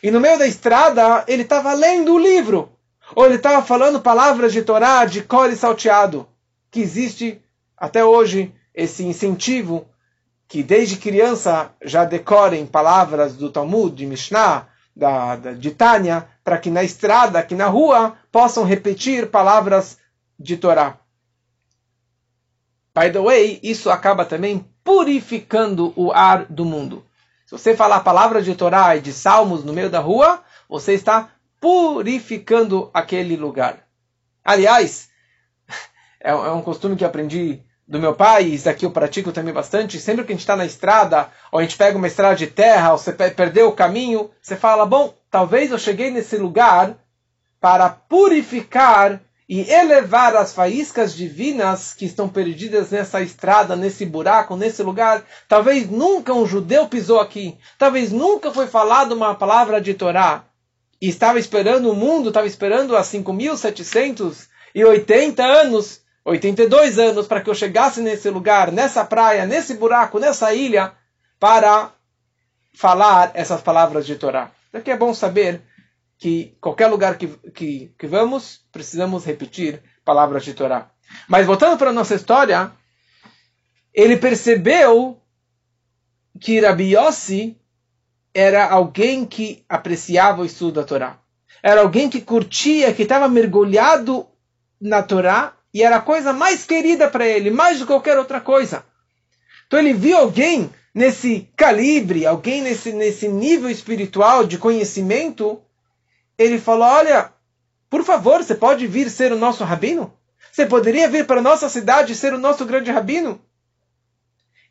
E 0.00 0.12
no 0.12 0.20
meio 0.20 0.38
da 0.38 0.46
estrada, 0.46 1.24
ele 1.26 1.42
estava 1.42 1.72
lendo 1.72 2.14
o 2.14 2.18
livro. 2.18 2.70
Ou 3.16 3.26
ele 3.26 3.34
estava 3.34 3.60
falando 3.66 4.00
palavras 4.00 4.52
de 4.52 4.62
Torá 4.62 5.04
de 5.04 5.22
core 5.22 5.56
salteado. 5.56 6.28
Que 6.70 6.80
existe 6.80 7.42
até 7.76 8.04
hoje 8.04 8.54
esse 8.72 9.04
incentivo 9.04 9.88
que 10.50 10.64
desde 10.64 10.96
criança 10.96 11.70
já 11.80 12.04
decorem 12.04 12.66
palavras 12.66 13.36
do 13.36 13.50
Talmud, 13.50 13.94
de 13.94 14.04
Mishnah, 14.04 14.66
da, 14.96 15.36
da, 15.36 15.52
de 15.52 15.70
Tânia, 15.70 16.28
para 16.42 16.58
que 16.58 16.68
na 16.68 16.82
estrada, 16.82 17.38
aqui 17.38 17.54
na 17.54 17.68
rua, 17.68 18.16
possam 18.32 18.64
repetir 18.64 19.30
palavras 19.30 19.96
de 20.36 20.56
Torá. 20.56 20.98
By 22.92 23.12
the 23.12 23.20
way, 23.20 23.60
isso 23.62 23.90
acaba 23.90 24.24
também 24.24 24.68
purificando 24.82 25.92
o 25.94 26.10
ar 26.10 26.46
do 26.46 26.64
mundo. 26.64 27.06
Se 27.46 27.52
você 27.52 27.76
falar 27.76 28.00
palavras 28.00 28.44
de 28.44 28.56
Torá 28.56 28.96
e 28.96 29.00
de 29.00 29.12
salmos 29.12 29.62
no 29.62 29.72
meio 29.72 29.88
da 29.88 30.00
rua, 30.00 30.42
você 30.68 30.94
está 30.94 31.30
purificando 31.60 32.90
aquele 32.92 33.36
lugar. 33.36 33.86
Aliás, 34.44 35.10
é, 36.18 36.32
é 36.32 36.50
um 36.50 36.62
costume 36.62 36.96
que 36.96 37.04
aprendi 37.04 37.62
do 37.90 37.98
meu 37.98 38.14
pai, 38.14 38.44
isso 38.44 38.70
aqui 38.70 38.86
eu 38.86 38.92
pratico 38.92 39.32
também 39.32 39.52
bastante, 39.52 39.98
sempre 39.98 40.24
que 40.24 40.30
a 40.30 40.34
gente 40.34 40.42
está 40.42 40.54
na 40.54 40.64
estrada, 40.64 41.28
ou 41.50 41.58
a 41.58 41.62
gente 41.62 41.76
pega 41.76 41.98
uma 41.98 42.06
estrada 42.06 42.36
de 42.36 42.46
terra, 42.46 42.92
ou 42.92 42.98
você 42.98 43.12
perdeu 43.12 43.66
o 43.66 43.72
caminho, 43.72 44.30
você 44.40 44.54
fala, 44.54 44.86
bom, 44.86 45.12
talvez 45.28 45.72
eu 45.72 45.78
cheguei 45.78 46.08
nesse 46.08 46.36
lugar 46.36 46.94
para 47.60 47.90
purificar 47.90 49.20
e 49.48 49.68
elevar 49.68 50.36
as 50.36 50.54
faíscas 50.54 51.12
divinas 51.12 51.92
que 51.92 52.04
estão 52.04 52.28
perdidas 52.28 52.90
nessa 52.90 53.20
estrada, 53.22 53.74
nesse 53.74 54.06
buraco, 54.06 54.54
nesse 54.54 54.84
lugar. 54.84 55.24
Talvez 55.48 55.90
nunca 55.90 56.32
um 56.32 56.46
judeu 56.46 56.86
pisou 56.86 57.18
aqui. 57.18 57.58
Talvez 57.76 58.12
nunca 58.12 58.52
foi 58.52 58.68
falado 58.68 59.10
uma 59.10 59.34
palavra 59.34 59.80
de 59.80 59.94
Torá. 59.94 60.44
E 61.02 61.08
estava 61.08 61.40
esperando 61.40 61.90
o 61.90 61.96
mundo, 61.96 62.28
estava 62.28 62.46
esperando 62.46 62.96
há 62.96 63.02
5.780 63.02 65.40
anos 65.40 66.00
82 66.30 66.98
anos 66.98 67.26
para 67.26 67.40
que 67.40 67.50
eu 67.50 67.54
chegasse 67.54 68.00
nesse 68.00 68.30
lugar, 68.30 68.70
nessa 68.70 69.04
praia, 69.04 69.46
nesse 69.46 69.74
buraco, 69.74 70.20
nessa 70.20 70.54
ilha, 70.54 70.92
para 71.40 71.92
falar 72.72 73.32
essas 73.34 73.60
palavras 73.60 74.06
de 74.06 74.14
Torá. 74.14 74.52
Daqui 74.72 74.90
é 74.90 74.96
bom 74.96 75.12
saber 75.12 75.62
que 76.16 76.56
qualquer 76.60 76.86
lugar 76.86 77.18
que, 77.18 77.26
que, 77.52 77.92
que 77.98 78.06
vamos, 78.06 78.60
precisamos 78.70 79.24
repetir 79.24 79.82
palavras 80.04 80.44
de 80.44 80.54
Torá. 80.54 80.90
Mas 81.28 81.46
voltando 81.46 81.76
para 81.76 81.90
a 81.90 81.92
nossa 81.92 82.14
história, 82.14 82.70
ele 83.92 84.16
percebeu 84.16 85.20
que 86.40 86.60
Rabi 86.60 86.94
Yossi 86.94 87.58
era 88.32 88.70
alguém 88.70 89.26
que 89.26 89.64
apreciava 89.68 90.42
o 90.42 90.44
estudo 90.44 90.74
da 90.74 90.86
Torá. 90.86 91.18
Era 91.60 91.80
alguém 91.80 92.08
que 92.08 92.20
curtia, 92.20 92.94
que 92.94 93.02
estava 93.02 93.28
mergulhado 93.28 94.28
na 94.80 95.02
Torá 95.02 95.56
e 95.72 95.82
era 95.82 95.96
a 95.96 96.02
coisa 96.02 96.32
mais 96.32 96.64
querida 96.64 97.08
para 97.08 97.26
ele, 97.26 97.50
mais 97.50 97.78
do 97.78 97.84
que 97.84 97.92
qualquer 97.92 98.18
outra 98.18 98.40
coisa. 98.40 98.84
Então 99.66 99.78
ele 99.78 99.92
viu 99.92 100.16
alguém 100.16 100.70
nesse 100.94 101.48
calibre, 101.56 102.26
alguém 102.26 102.62
nesse, 102.62 102.92
nesse 102.92 103.28
nível 103.28 103.70
espiritual 103.70 104.44
de 104.44 104.58
conhecimento. 104.58 105.62
Ele 106.36 106.58
falou: 106.58 106.88
Olha, 106.88 107.32
por 107.88 108.02
favor, 108.02 108.42
você 108.42 108.54
pode 108.54 108.86
vir 108.86 109.08
ser 109.08 109.32
o 109.32 109.38
nosso 109.38 109.62
rabino? 109.64 110.12
Você 110.50 110.66
poderia 110.66 111.08
vir 111.08 111.26
para 111.26 111.38
a 111.38 111.42
nossa 111.42 111.68
cidade 111.68 112.14
ser 112.14 112.34
o 112.34 112.38
nosso 112.38 112.64
grande 112.64 112.90
rabino? 112.90 113.40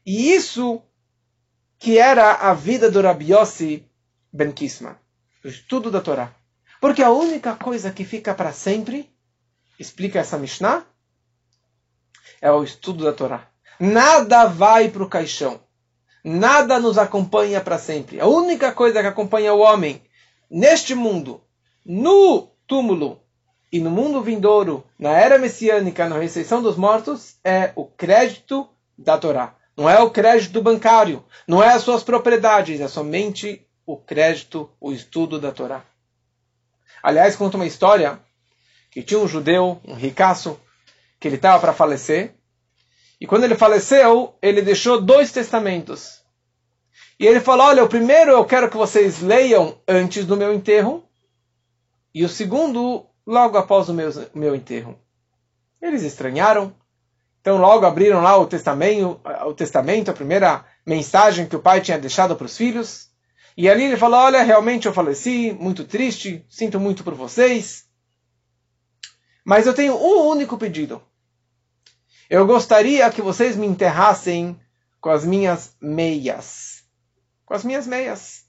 E 0.06 0.34
isso 0.34 0.82
que 1.78 1.98
era 1.98 2.34
a 2.34 2.54
vida 2.54 2.92
do 2.92 3.02
Rabi 3.02 3.32
Yossi 3.32 3.86
Ben 4.34 4.52
Kisma, 4.52 5.00
o 5.44 5.48
estudo 5.48 5.90
da 5.90 6.02
Torá. 6.02 6.34
Porque 6.82 7.02
a 7.02 7.12
única 7.12 7.56
coisa 7.56 7.92
que 7.92 8.04
fica 8.04 8.34
para 8.34 8.52
sempre 8.52 9.10
explica 9.80 10.20
essa 10.20 10.38
Mishnah, 10.38 10.86
é 12.42 12.52
o 12.52 12.64
estudo 12.64 13.06
da 13.06 13.14
Torá. 13.14 13.48
Nada 13.80 14.46
vai 14.46 14.90
para 14.90 15.04
o 15.04 15.10
caixão. 15.10 15.62
Nada 16.24 16.80
nos 16.80 16.98
acompanha 16.98 17.62
para 17.62 17.78
sempre. 17.78 18.20
A 18.20 18.28
única 18.28 18.74
coisa 18.74 19.02
que 19.02 19.08
acompanha 19.08 19.54
o 19.54 19.60
homem 19.60 20.02
neste 20.52 20.94
mundo, 20.94 21.42
no 21.86 22.52
túmulo 22.68 23.22
e 23.72 23.80
no 23.80 23.90
mundo 23.90 24.22
vindouro, 24.22 24.84
na 24.98 25.12
era 25.12 25.38
messiânica, 25.38 26.10
na 26.10 26.18
ressurreição 26.18 26.62
dos 26.62 26.76
mortos, 26.76 27.38
é 27.44 27.72
o 27.76 27.86
crédito 27.86 28.68
da 28.98 29.18
Torá. 29.18 29.56
Não 29.78 29.90
é 29.90 29.98
o 30.02 30.10
crédito 30.10 30.62
bancário, 30.62 31.24
não 31.48 31.64
é 31.64 31.74
as 31.74 31.84
suas 31.84 32.04
propriedades, 32.04 32.82
é 32.82 32.88
somente 32.90 33.66
o 33.86 33.96
crédito, 33.96 34.70
o 34.80 34.92
estudo 34.92 35.40
da 35.40 35.54
Torá. 35.54 35.86
Aliás, 37.02 37.38
conta 37.38 37.56
uma 37.56 37.66
história 37.66 38.20
que 38.92 39.04
tinha 39.04 39.20
um 39.20 39.28
judeu, 39.28 39.80
um 39.86 39.94
ricaço, 39.94 40.60
que 41.20 41.28
ele 41.28 41.36
estava 41.36 41.60
para 41.60 41.74
falecer. 41.74 42.36
E 43.20 43.28
quando 43.28 43.44
ele 43.44 43.56
faleceu, 43.56 44.36
ele 44.42 44.62
deixou 44.62 45.02
dois 45.02 45.32
testamentos. 45.32 46.24
E 47.20 47.28
ele 47.28 47.40
falou: 47.40 47.68
Olha, 47.68 47.84
o 47.84 47.90
primeiro 47.90 48.32
eu 48.32 48.46
quero 48.46 48.70
que 48.70 48.78
vocês 48.78 49.22
leiam 49.22 49.78
antes 49.88 50.26
do 50.26 50.38
meu 50.38 50.54
enterro, 50.54 51.04
e 52.14 52.24
o 52.24 52.30
segundo 52.30 53.06
logo 53.28 53.58
após 53.58 53.90
o 53.90 53.94
meu, 53.94 54.10
meu 54.34 54.56
enterro. 54.56 54.98
Eles 55.82 56.04
estranharam, 56.04 56.74
então 57.42 57.58
logo 57.58 57.86
abriram 57.86 58.22
lá 58.22 58.38
o 58.38 58.48
testamento, 58.48 59.20
o 59.46 59.54
testamento, 59.54 60.10
a 60.10 60.14
primeira 60.14 60.66
mensagem 60.86 61.46
que 61.46 61.56
o 61.56 61.62
pai 61.62 61.82
tinha 61.82 62.00
deixado 62.00 62.36
para 62.36 62.46
os 62.46 62.58
filhos. 62.58 63.10
E 63.58 63.70
ali 63.70 63.84
ele 63.84 63.98
falou: 63.98 64.20
Olha, 64.20 64.42
realmente 64.42 64.88
eu 64.88 64.94
faleci, 64.94 65.52
muito 65.60 65.84
triste, 65.84 66.46
sinto 66.50 66.80
muito 66.80 67.04
por 67.04 67.14
vocês. 67.14 67.89
Mas 69.46 69.66
eu 69.66 69.74
tenho 69.74 69.96
um 69.96 70.28
único 70.28 70.58
pedido. 70.58 71.02
Eu 72.30 72.46
gostaria 72.46 73.10
que 73.10 73.22
vocês 73.22 73.56
me 73.56 73.66
enterrassem 73.66 74.60
com 75.02 75.10
as 75.10 75.26
minhas 75.26 75.76
meias. 75.82 76.84
Com 77.46 77.54
as 77.54 77.64
minhas 77.64 77.88
meias. 77.88 78.44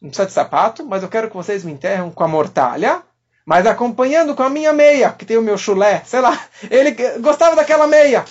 Não 0.00 0.10
precisa 0.10 0.26
de 0.26 0.32
sapato, 0.32 0.84
mas 0.84 1.02
eu 1.02 1.08
quero 1.08 1.28
que 1.28 1.36
vocês 1.36 1.64
me 1.64 1.72
enterram 1.72 2.10
com 2.10 2.24
a 2.24 2.28
mortalha, 2.28 3.02
mas 3.46 3.66
acompanhando 3.66 4.34
com 4.34 4.42
a 4.42 4.50
minha 4.50 4.72
meia, 4.72 5.12
que 5.12 5.24
tem 5.24 5.38
o 5.38 5.42
meu 5.42 5.56
chulé, 5.56 6.02
sei 6.04 6.20
lá. 6.20 6.38
Ele 6.70 6.90
gostava 7.20 7.56
daquela 7.56 7.86
meia. 7.86 8.24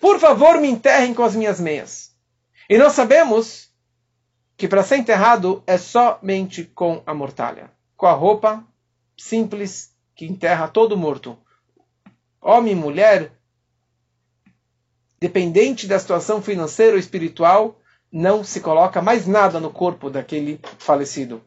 Por 0.00 0.18
favor, 0.18 0.60
me 0.60 0.68
enterrem 0.68 1.14
com 1.14 1.22
as 1.22 1.34
minhas 1.34 1.58
meias. 1.58 2.10
E 2.68 2.76
nós 2.76 2.92
sabemos 2.92 3.70
que 4.56 4.68
para 4.68 4.82
ser 4.82 4.96
enterrado 4.96 5.62
é 5.66 5.78
somente 5.78 6.64
com 6.64 7.02
a 7.06 7.14
mortalha, 7.14 7.70
com 7.96 8.06
a 8.06 8.12
roupa 8.12 8.62
simples 9.16 9.93
que 10.14 10.26
enterra 10.26 10.68
todo 10.68 10.96
morto. 10.96 11.38
Homem, 12.40 12.74
mulher, 12.74 13.32
dependente 15.18 15.86
da 15.86 15.98
situação 15.98 16.42
financeira 16.42 16.92
ou 16.92 16.98
espiritual, 16.98 17.80
não 18.12 18.44
se 18.44 18.60
coloca 18.60 19.02
mais 19.02 19.26
nada 19.26 19.58
no 19.58 19.70
corpo 19.70 20.10
daquele 20.10 20.60
falecido. 20.78 21.42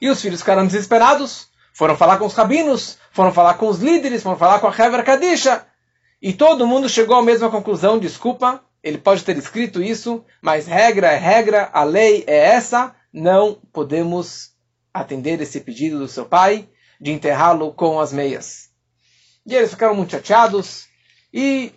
E 0.00 0.10
os 0.10 0.20
filhos 0.20 0.40
ficaram 0.40 0.66
desesperados, 0.66 1.48
foram 1.72 1.96
falar 1.96 2.18
com 2.18 2.26
os 2.26 2.34
rabinos, 2.34 2.98
foram 3.12 3.32
falar 3.32 3.54
com 3.54 3.68
os 3.68 3.78
líderes, 3.78 4.22
foram 4.22 4.36
falar 4.36 4.60
com 4.60 4.66
a 4.66 4.70
Hever 4.70 5.04
Kadisha. 5.04 5.64
E 6.20 6.32
todo 6.32 6.66
mundo 6.66 6.88
chegou 6.88 7.16
à 7.16 7.22
mesma 7.22 7.50
conclusão, 7.50 7.98
desculpa, 7.98 8.62
ele 8.82 8.98
pode 8.98 9.24
ter 9.24 9.36
escrito 9.36 9.82
isso, 9.82 10.24
mas 10.42 10.66
regra 10.66 11.12
é 11.12 11.16
regra, 11.16 11.70
a 11.72 11.84
lei 11.84 12.24
é 12.26 12.36
essa, 12.36 12.94
não 13.12 13.54
podemos 13.72 14.50
atender 14.92 15.40
esse 15.40 15.60
pedido 15.60 15.98
do 15.98 16.08
seu 16.08 16.26
pai, 16.26 16.68
de 17.00 17.10
enterrá-lo 17.10 17.72
com 17.72 18.00
as 18.00 18.12
meias. 18.12 18.70
E 19.46 19.54
eles 19.54 19.70
ficaram 19.70 19.94
muito 19.94 20.12
chateados 20.12 20.86
e 21.32 21.72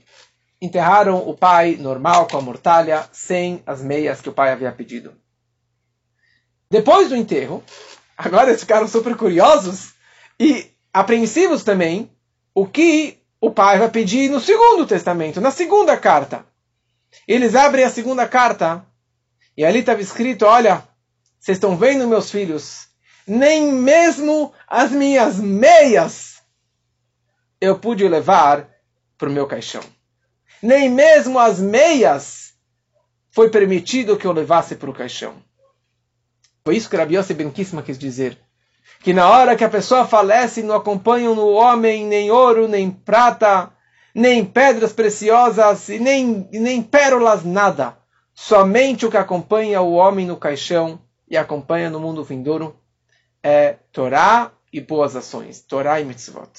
enterraram 0.61 1.27
o 1.27 1.35
pai 1.35 1.75
normal 1.77 2.27
com 2.27 2.37
a 2.37 2.41
mortalha, 2.41 3.07
sem 3.11 3.63
as 3.65 3.81
meias 3.81 4.21
que 4.21 4.29
o 4.29 4.33
pai 4.33 4.51
havia 4.51 4.71
pedido. 4.71 5.13
Depois 6.69 7.09
do 7.09 7.15
enterro, 7.15 7.63
agora 8.17 8.49
eles 8.49 8.61
ficaram 8.61 8.87
super 8.87 9.15
curiosos 9.15 9.93
e 10.39 10.71
apreensivos 10.93 11.63
também 11.63 12.09
o 12.53 12.65
que 12.65 13.19
o 13.39 13.49
pai 13.51 13.79
vai 13.79 13.89
pedir 13.89 14.29
no 14.29 14.39
segundo 14.39 14.85
testamento, 14.85 15.41
na 15.41 15.51
segunda 15.51 15.97
carta. 15.97 16.45
Eles 17.27 17.55
abrem 17.55 17.83
a 17.83 17.89
segunda 17.89 18.27
carta 18.27 18.85
e 19.57 19.65
ali 19.65 19.79
estava 19.79 20.01
escrito: 20.01 20.45
Olha, 20.45 20.83
vocês 21.39 21.57
estão 21.57 21.75
vendo, 21.75 22.07
meus 22.07 22.29
filhos, 22.29 22.87
nem 23.27 23.71
mesmo 23.71 24.53
as 24.67 24.91
minhas 24.91 25.39
meias 25.39 26.41
eu 27.59 27.77
pude 27.77 28.07
levar 28.07 28.67
para 29.17 29.29
o 29.29 29.31
meu 29.31 29.45
caixão. 29.45 29.83
Nem 30.61 30.89
mesmo 30.89 31.37
as 31.37 31.59
meias 31.59 32.53
foi 33.29 33.49
permitido 33.49 34.17
que 34.17 34.25
eu 34.25 34.31
levasse 34.31 34.75
para 34.75 34.89
o 34.89 34.93
caixão. 34.93 35.35
Foi 36.63 36.75
isso 36.75 36.89
que 36.89 36.97
Rabi 36.97 37.15
Yossi 37.15 37.33
Ben 37.33 37.51
quis 37.51 37.97
dizer. 37.97 38.37
Que 38.99 39.13
na 39.13 39.29
hora 39.29 39.55
que 39.55 39.63
a 39.63 39.69
pessoa 39.69 40.05
falece, 40.05 40.61
não 40.61 40.75
acompanham 40.75 41.33
no 41.33 41.49
homem 41.49 42.05
nem 42.05 42.29
ouro, 42.29 42.67
nem 42.67 42.91
prata, 42.91 43.71
nem 44.13 44.45
pedras 44.45 44.93
preciosas, 44.93 45.89
e 45.89 45.99
nem, 45.99 46.47
nem 46.51 46.83
pérolas, 46.83 47.43
nada. 47.43 47.97
Somente 48.33 49.05
o 49.05 49.09
que 49.09 49.17
acompanha 49.17 49.81
o 49.81 49.93
homem 49.93 50.25
no 50.25 50.37
caixão 50.37 50.99
e 51.27 51.35
acompanha 51.35 51.89
no 51.89 51.99
mundo 51.99 52.23
vindouro 52.23 52.80
é 53.43 53.73
Torá 53.91 54.51
e 54.71 54.79
boas 54.79 55.15
ações, 55.15 55.61
Torá 55.61 55.99
e 55.99 56.05
mitzvot. 56.05 56.51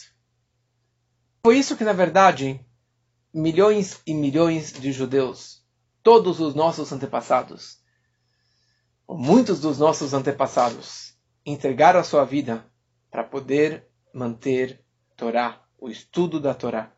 Foi 1.44 1.58
isso 1.58 1.76
que, 1.76 1.84
na 1.84 1.92
verdade, 1.92 2.60
milhões 3.32 4.00
e 4.06 4.14
milhões 4.14 4.72
de 4.72 4.92
judeus, 4.92 5.62
todos 6.02 6.40
os 6.40 6.54
nossos 6.54 6.92
antepassados, 6.92 7.78
ou 9.06 9.16
muitos 9.16 9.60
dos 9.60 9.78
nossos 9.78 10.14
antepassados, 10.14 11.14
entregaram 11.44 12.00
a 12.00 12.04
sua 12.04 12.24
vida 12.24 12.64
para 13.10 13.24
poder 13.24 13.88
manter 14.14 14.80
Torá, 15.16 15.60
o 15.78 15.88
estudo 15.88 16.38
da 16.38 16.54
Torá. 16.54 16.92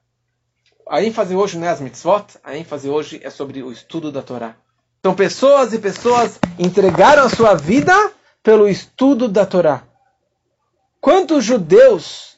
A 0.89 1.03
ênfase 1.03 1.35
hoje 1.35 1.59
não 1.59 1.67
é 1.67 1.71
as 1.71 1.81
mitzvot, 1.81 2.39
a 2.43 2.57
ênfase 2.57 2.89
hoje 2.89 3.21
é 3.23 3.31
sobre 3.31 3.63
o 3.63 3.73
estudo 3.73 4.13
da 4.13 4.23
Torá. 4.23 4.57
Então, 5.01 5.15
pessoas 5.15 5.73
e 5.73 5.79
pessoas 5.79 6.39
entregaram 6.59 7.25
a 7.25 7.29
sua 7.29 7.55
vida 7.55 7.93
pelo 8.45 8.69
estudo 8.69 9.27
da 9.27 9.47
Torá. 9.47 9.83
Quantos 11.01 11.45
judeus 11.45 12.37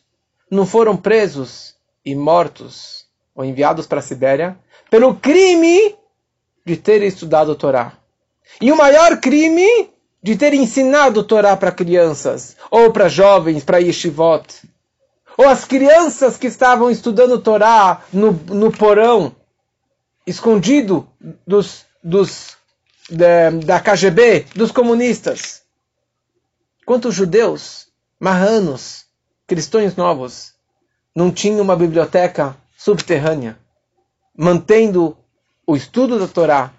não 0.48 0.64
foram 0.64 0.96
presos 0.96 1.74
e 2.04 2.14
mortos 2.14 3.04
ou 3.34 3.44
enviados 3.44 3.88
para 3.88 3.98
a 3.98 4.02
Sibéria, 4.02 4.56
pelo 4.88 5.16
crime 5.16 5.96
de 6.64 6.76
ter 6.76 7.02
estudado 7.02 7.56
Torá. 7.56 7.92
E 8.60 8.70
o 8.70 8.76
maior 8.76 9.18
crime 9.18 9.90
de 10.22 10.36
ter 10.36 10.54
ensinado 10.54 11.24
Torá 11.24 11.56
para 11.56 11.72
crianças, 11.72 12.56
ou 12.70 12.92
para 12.92 13.08
jovens, 13.08 13.64
para 13.64 13.78
yeshivot. 13.78 14.62
Ou 15.36 15.48
as 15.48 15.64
crianças 15.64 16.36
que 16.36 16.46
estavam 16.46 16.88
estudando 16.88 17.40
Torá 17.40 18.02
no, 18.12 18.30
no 18.32 18.70
porão, 18.70 19.34
escondido 20.24 21.06
dos, 21.44 21.84
dos, 22.02 22.56
da 23.10 23.80
KGB, 23.80 24.46
dos 24.54 24.70
comunistas. 24.70 25.65
Quantos 26.86 27.16
judeus, 27.16 27.88
marranos, 28.20 29.06
cristãos 29.44 29.96
novos, 29.96 30.54
não 31.12 31.32
tinham 31.32 31.60
uma 31.60 31.74
biblioteca 31.74 32.56
subterrânea, 32.78 33.58
mantendo 34.38 35.18
o 35.66 35.74
estudo 35.74 36.16
da 36.16 36.28
Torá 36.28 36.72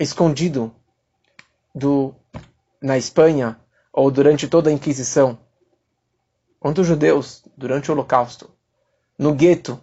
escondido 0.00 0.74
do, 1.74 2.14
na 2.80 2.96
Espanha 2.96 3.60
ou 3.92 4.10
durante 4.10 4.48
toda 4.48 4.70
a 4.70 4.72
Inquisição. 4.72 5.38
Quantos 6.58 6.86
judeus, 6.86 7.44
durante 7.54 7.90
o 7.90 7.92
Holocausto, 7.92 8.50
no 9.18 9.34
gueto, 9.34 9.78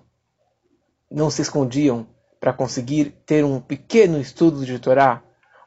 não 1.07 1.29
se 1.29 1.43
escondiam 1.43 2.07
para 2.39 2.51
conseguir 2.51 3.11
ter 3.27 3.45
um 3.45 3.61
pequeno 3.61 4.19
estudo 4.19 4.65
de 4.65 4.79
Torá, 4.79 5.21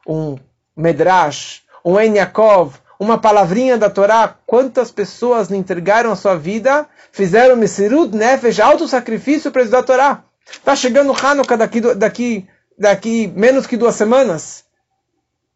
um 0.05 0.37
Medrash, 0.75 1.63
um 1.85 1.97
Enyakov, 1.97 2.83
uma 2.99 3.17
palavrinha 3.17 3.77
da 3.77 3.89
Torá, 3.89 4.35
quantas 4.45 4.91
pessoas 4.91 5.51
entregaram 5.51 6.11
a 6.11 6.15
sua 6.15 6.35
vida, 6.35 6.87
fizeram 7.11 7.55
Mesirut 7.55 8.15
Nefesh, 8.15 8.59
alto 8.59 8.87
sacrifício 8.87 9.51
para 9.51 9.61
estudar 9.61 9.79
a 9.79 9.83
Torá. 9.83 10.23
Está 10.49 10.75
chegando 10.75 11.13
Hanukkah 11.13 11.55
daqui, 11.55 11.81
daqui, 11.81 12.47
daqui 12.77 13.27
menos 13.35 13.67
que 13.67 13.77
duas 13.77 13.95
semanas. 13.95 14.63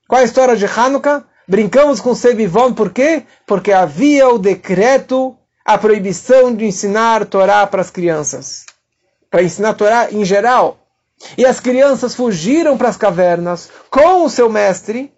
Qual 0.07 0.19
é 0.19 0.23
a 0.23 0.25
história 0.25 0.55
de 0.55 0.65
Hanukkah? 0.65 1.23
Brincamos 1.47 1.99
com 1.99 2.13
Sevivon, 2.13 2.73
por 2.73 2.91
quê? 2.91 3.23
Porque 3.45 3.71
havia 3.71 4.29
o 4.29 4.37
decreto, 4.37 5.35
a 5.65 5.77
proibição 5.77 6.53
de 6.53 6.65
ensinar 6.65 7.25
Torá 7.25 7.65
para 7.65 7.81
as 7.81 7.89
crianças. 7.89 8.65
Para 9.29 9.43
ensinar 9.43 9.73
Torá 9.73 10.11
em 10.11 10.25
geral. 10.25 10.77
E 11.37 11.45
as 11.45 11.59
crianças 11.59 12.15
fugiram 12.15 12.77
para 12.77 12.89
as 12.89 12.97
cavernas 12.97 13.69
com 13.89 14.23
o 14.23 14.29
seu 14.29 14.49
mestre 14.49 15.13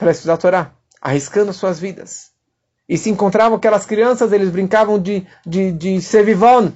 para 0.00 0.12
estudar 0.12 0.34
a 0.34 0.38
Torá, 0.38 0.72
arriscando 1.00 1.52
suas 1.52 1.78
vidas. 1.78 2.30
E 2.88 2.96
se 2.96 3.10
encontravam 3.10 3.58
aquelas 3.58 3.84
crianças, 3.84 4.32
eles 4.32 4.48
brincavam 4.48 4.98
de, 4.98 5.26
de, 5.46 5.70
de 5.70 6.00
Sevivon. 6.00 6.72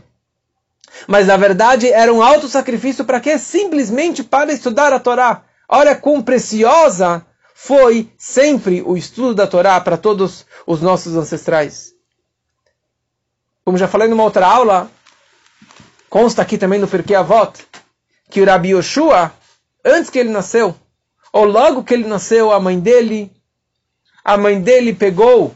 Mas 1.08 1.26
na 1.26 1.36
verdade 1.36 1.90
era 1.90 2.12
um 2.12 2.22
alto 2.22 2.46
sacrifício 2.46 3.04
para 3.04 3.18
quê? 3.18 3.38
Simplesmente 3.38 4.22
para 4.22 4.52
estudar 4.52 4.92
a 4.92 5.00
Torá. 5.00 5.42
Olha 5.66 5.96
quão 5.96 6.22
preciosa 6.22 7.24
foi 7.54 8.12
sempre 8.18 8.82
o 8.82 8.94
estudo 8.94 9.34
da 9.34 9.46
Torá 9.46 9.80
para 9.80 9.96
todos 9.96 10.44
os 10.66 10.82
nossos 10.82 11.16
ancestrais. 11.16 11.94
Como 13.64 13.78
já 13.78 13.88
falei 13.88 14.06
numa 14.06 14.22
outra 14.22 14.46
aula, 14.46 14.90
consta 16.10 16.42
aqui 16.42 16.58
também 16.58 16.78
no 16.78 16.86
Porquê 16.86 17.14
Avot, 17.14 17.66
que 18.28 18.42
o 18.42 18.44
Rabi 18.44 18.70
Yoshua, 18.70 19.32
antes 19.82 20.10
que 20.10 20.18
ele 20.18 20.28
nasceu, 20.28 20.76
ou 21.34 21.44
logo 21.44 21.82
que 21.82 21.92
ele 21.92 22.06
nasceu, 22.06 22.52
a 22.52 22.60
mãe 22.60 22.78
dele, 22.78 23.28
a 24.24 24.36
mãe 24.38 24.62
dele 24.62 24.94
pegou 24.94 25.52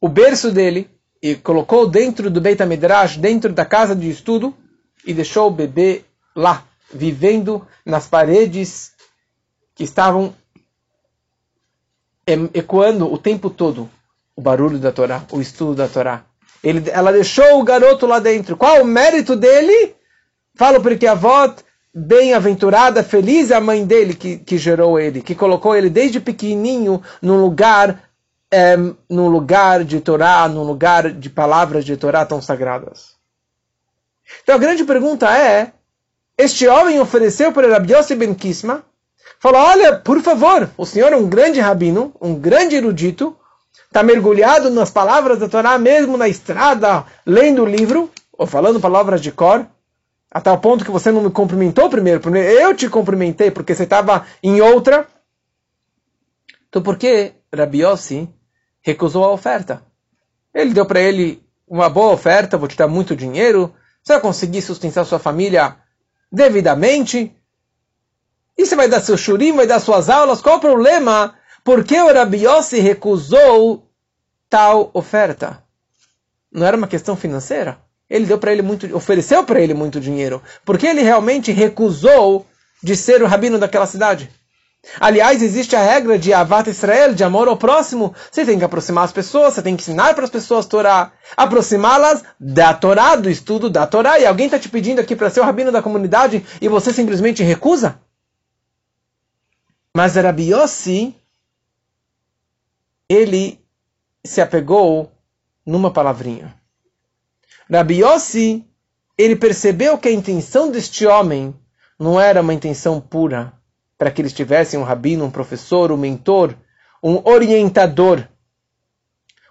o 0.00 0.08
berço 0.08 0.50
dele 0.50 0.90
e 1.22 1.36
colocou 1.36 1.86
dentro 1.86 2.28
do 2.28 2.40
Beit 2.40 2.60
HaMidrash, 2.60 3.18
dentro 3.18 3.52
da 3.52 3.64
casa 3.64 3.94
de 3.94 4.10
estudo, 4.10 4.52
e 5.06 5.14
deixou 5.14 5.46
o 5.46 5.52
bebê 5.52 6.02
lá, 6.34 6.64
vivendo 6.92 7.64
nas 7.86 8.08
paredes 8.08 8.90
que 9.76 9.84
estavam 9.84 10.34
ecoando 12.52 13.12
o 13.12 13.16
tempo 13.16 13.48
todo 13.48 13.88
o 14.34 14.42
barulho 14.42 14.80
da 14.80 14.90
Torá, 14.90 15.24
o 15.30 15.40
estudo 15.40 15.76
da 15.76 15.86
Torá. 15.86 16.24
Ele, 16.64 16.90
ela 16.90 17.12
deixou 17.12 17.60
o 17.60 17.64
garoto 17.64 18.06
lá 18.06 18.18
dentro. 18.18 18.56
Qual 18.56 18.82
o 18.82 18.84
mérito 18.84 19.36
dele? 19.36 19.94
Fala 20.56 20.80
porque 20.80 21.06
a 21.06 21.12
avó 21.12 21.54
bem-aventurada, 21.94 23.02
feliz 23.02 23.50
é 23.50 23.56
a 23.56 23.60
mãe 23.60 23.84
dele 23.84 24.14
que, 24.14 24.38
que 24.38 24.56
gerou 24.56 24.98
ele, 24.98 25.22
que 25.22 25.34
colocou 25.34 25.74
ele 25.74 25.90
desde 25.90 26.20
pequenininho 26.20 27.02
num 27.20 27.40
lugar, 27.40 28.04
é, 28.50 28.76
num 29.08 29.28
lugar 29.28 29.84
de 29.84 30.00
Torá, 30.00 30.48
num 30.48 30.62
lugar 30.62 31.12
de 31.12 31.28
palavras 31.28 31.84
de 31.84 31.96
Torá 31.96 32.24
tão 32.24 32.40
sagradas. 32.40 33.16
Então 34.42 34.54
a 34.54 34.58
grande 34.58 34.84
pergunta 34.84 35.36
é, 35.36 35.72
este 36.38 36.66
homem 36.68 37.00
ofereceu 37.00 37.52
para 37.52 37.70
Rabi 37.70 37.92
Yossi 37.92 38.14
ben 38.14 38.34
Kisma, 38.34 38.84
falou, 39.40 39.60
olha, 39.60 39.96
por 39.96 40.22
favor, 40.22 40.70
o 40.76 40.86
senhor 40.86 41.12
é 41.12 41.16
um 41.16 41.28
grande 41.28 41.60
rabino, 41.60 42.14
um 42.20 42.34
grande 42.34 42.76
erudito, 42.76 43.36
está 43.86 44.02
mergulhado 44.02 44.70
nas 44.70 44.90
palavras 44.90 45.40
da 45.40 45.48
Torá, 45.48 45.76
mesmo 45.76 46.16
na 46.16 46.28
estrada, 46.28 47.04
lendo 47.26 47.62
o 47.62 47.66
livro, 47.66 48.10
ou 48.32 48.46
falando 48.46 48.80
palavras 48.80 49.20
de 49.20 49.32
cor, 49.32 49.66
a 50.30 50.40
tal 50.40 50.58
ponto 50.58 50.84
que 50.84 50.90
você 50.90 51.10
não 51.10 51.22
me 51.22 51.30
cumprimentou 51.30 51.90
primeiro. 51.90 52.20
Primeiro 52.20 52.48
eu 52.48 52.74
te 52.74 52.88
cumprimentei 52.88 53.50
porque 53.50 53.74
você 53.74 53.82
estava 53.82 54.26
em 54.42 54.60
outra. 54.60 55.06
Então 56.68 56.80
por 56.80 56.96
que 56.96 57.32
Rabiossi 57.52 58.28
recusou 58.80 59.24
a 59.24 59.32
oferta? 59.32 59.82
Ele 60.54 60.72
deu 60.72 60.86
para 60.86 61.00
ele 61.00 61.42
uma 61.66 61.88
boa 61.88 62.12
oferta, 62.12 62.56
vou 62.56 62.68
te 62.68 62.76
dar 62.76 62.88
muito 62.88 63.16
dinheiro, 63.16 63.74
você 64.02 64.14
vai 64.14 64.22
conseguir 64.22 64.62
sustentar 64.62 65.04
sua 65.04 65.18
família 65.18 65.76
devidamente. 66.30 67.34
E 68.56 68.66
você 68.66 68.76
vai 68.76 68.88
dar 68.88 69.00
seu 69.00 69.16
shurim, 69.16 69.52
vai 69.52 69.66
dar 69.66 69.80
suas 69.80 70.08
aulas. 70.08 70.40
Qual 70.40 70.58
o 70.58 70.60
problema? 70.60 71.34
Por 71.64 71.84
que 71.84 72.00
o 72.00 72.12
Rabiossi 72.12 72.78
recusou 72.78 73.88
tal 74.48 74.90
oferta? 74.92 75.62
Não 76.52 76.66
era 76.66 76.76
uma 76.76 76.88
questão 76.88 77.16
financeira? 77.16 77.78
Ele 78.10 78.26
deu 78.26 78.38
para 78.38 78.52
ele 78.52 78.60
muito, 78.60 78.94
ofereceu 78.94 79.44
para 79.44 79.60
ele 79.60 79.72
muito 79.72 80.00
dinheiro, 80.00 80.42
porque 80.64 80.86
ele 80.86 81.00
realmente 81.00 81.52
recusou 81.52 82.44
de 82.82 82.96
ser 82.96 83.22
o 83.22 83.26
rabino 83.26 83.58
daquela 83.58 83.86
cidade. 83.86 84.28
Aliás, 84.98 85.42
existe 85.42 85.76
a 85.76 85.82
regra 85.82 86.18
de 86.18 86.32
Avat 86.32 86.68
Israel, 86.68 87.14
de 87.14 87.22
amor 87.22 87.48
ao 87.48 87.56
próximo. 87.56 88.14
Você 88.30 88.46
tem 88.46 88.58
que 88.58 88.64
aproximar 88.64 89.04
as 89.04 89.12
pessoas, 89.12 89.54
você 89.54 89.62
tem 89.62 89.76
que 89.76 89.82
ensinar 89.82 90.14
para 90.14 90.24
as 90.24 90.30
pessoas 90.30 90.64
Torá, 90.64 91.12
aproximá-las 91.36 92.24
da 92.40 92.72
Torá, 92.72 93.14
do 93.14 93.28
estudo 93.28 93.68
da 93.68 93.86
Torá. 93.86 94.18
E 94.18 94.26
alguém 94.26 94.46
está 94.46 94.58
te 94.58 94.70
pedindo 94.70 95.00
aqui 95.00 95.14
para 95.14 95.28
ser 95.28 95.40
o 95.40 95.44
rabino 95.44 95.70
da 95.70 95.82
comunidade 95.82 96.44
e 96.60 96.68
você 96.68 96.94
simplesmente 96.94 97.42
recusa? 97.42 98.00
Mas 99.94 100.14
Rabi 100.14 100.50
Yossi, 100.50 101.14
ele 103.06 103.60
se 104.24 104.40
apegou 104.40 105.12
numa 105.66 105.92
palavrinha. 105.92 106.59
Rabi 107.72 108.00
Yossi, 108.02 108.66
ele 109.16 109.36
percebeu 109.36 109.96
que 109.96 110.08
a 110.08 110.12
intenção 110.12 110.72
deste 110.72 111.06
homem 111.06 111.54
não 111.98 112.20
era 112.20 112.40
uma 112.40 112.52
intenção 112.52 113.00
pura, 113.00 113.52
para 113.96 114.10
que 114.10 114.20
eles 114.20 114.32
tivessem 114.32 114.80
um 114.80 114.82
rabino, 114.82 115.24
um 115.24 115.30
professor, 115.30 115.92
um 115.92 115.96
mentor, 115.96 116.54
um 117.00 117.22
orientador. 117.24 118.26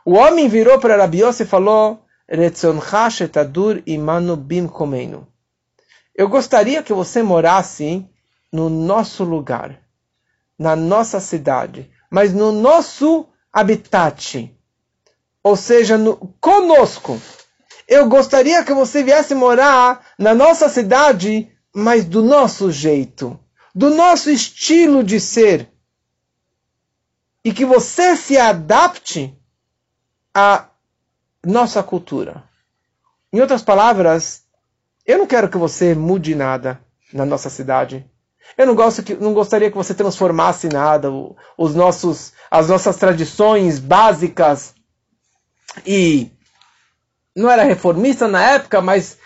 O 0.04 0.16
homem 0.16 0.50
virou 0.50 0.80
para 0.80 0.98
Rabi 0.98 1.22
Yossi 1.22 1.44
e 1.44 1.46
falou, 1.46 2.04
eu 6.16 6.28
gostaria 6.28 6.84
que 6.84 6.94
você 6.94 7.24
morasse 7.24 8.06
no 8.52 8.70
nosso 8.70 9.24
lugar, 9.24 9.80
na 10.58 10.76
nossa 10.76 11.22
cidade, 11.22 11.90
mas 12.10 12.34
no 12.34 12.52
nosso 12.52 13.28
habitat, 13.54 14.54
ou 15.42 15.56
seja, 15.56 15.98
no, 15.98 16.18
conosco 16.42 17.18
eu 17.90 18.08
gostaria 18.08 18.64
que 18.64 18.72
você 18.72 19.04
viesse 19.04 19.34
morar 19.34 20.06
na 20.18 20.36
nossa 20.36 20.70
cidade, 20.70 21.52
mas 21.74 22.06
do 22.06 22.22
nosso 22.22 22.72
jeito, 22.72 23.38
do 23.74 23.90
nosso 23.90 24.30
estilo 24.30 25.04
de 25.04 25.20
ser. 25.20 25.68
E 27.44 27.52
que 27.52 27.66
você 27.66 28.16
se 28.16 28.38
adapte 28.38 29.36
à 30.36 30.68
nossa 31.44 31.82
cultura. 31.82 32.44
Em 33.34 33.42
outras 33.42 33.64
palavras, 33.64 34.44
eu 35.04 35.18
não 35.18 35.26
quero 35.26 35.50
que 35.50 35.58
você 35.58 35.96
mude 35.96 36.36
nada 36.36 36.80
na 37.12 37.26
nossa 37.26 37.50
cidade. 37.50 38.06
Eu 38.56 38.68
não, 38.68 38.76
gosto 38.76 39.02
que, 39.02 39.16
não 39.16 39.34
gostaria 39.34 39.72
que 39.72 39.78
você 39.78 39.96
transformasse 39.96 40.68
nada, 40.68 41.10
os 41.58 41.74
nossos, 41.74 42.34
as 42.52 42.70
nossas 42.70 42.98
tradições 42.98 43.80
básicas 43.80 44.76
e 45.86 46.32
não 47.40 47.50
era 47.50 47.64
reformista 47.64 48.28
na 48.28 48.44
época, 48.52 48.82
mas 48.82 49.18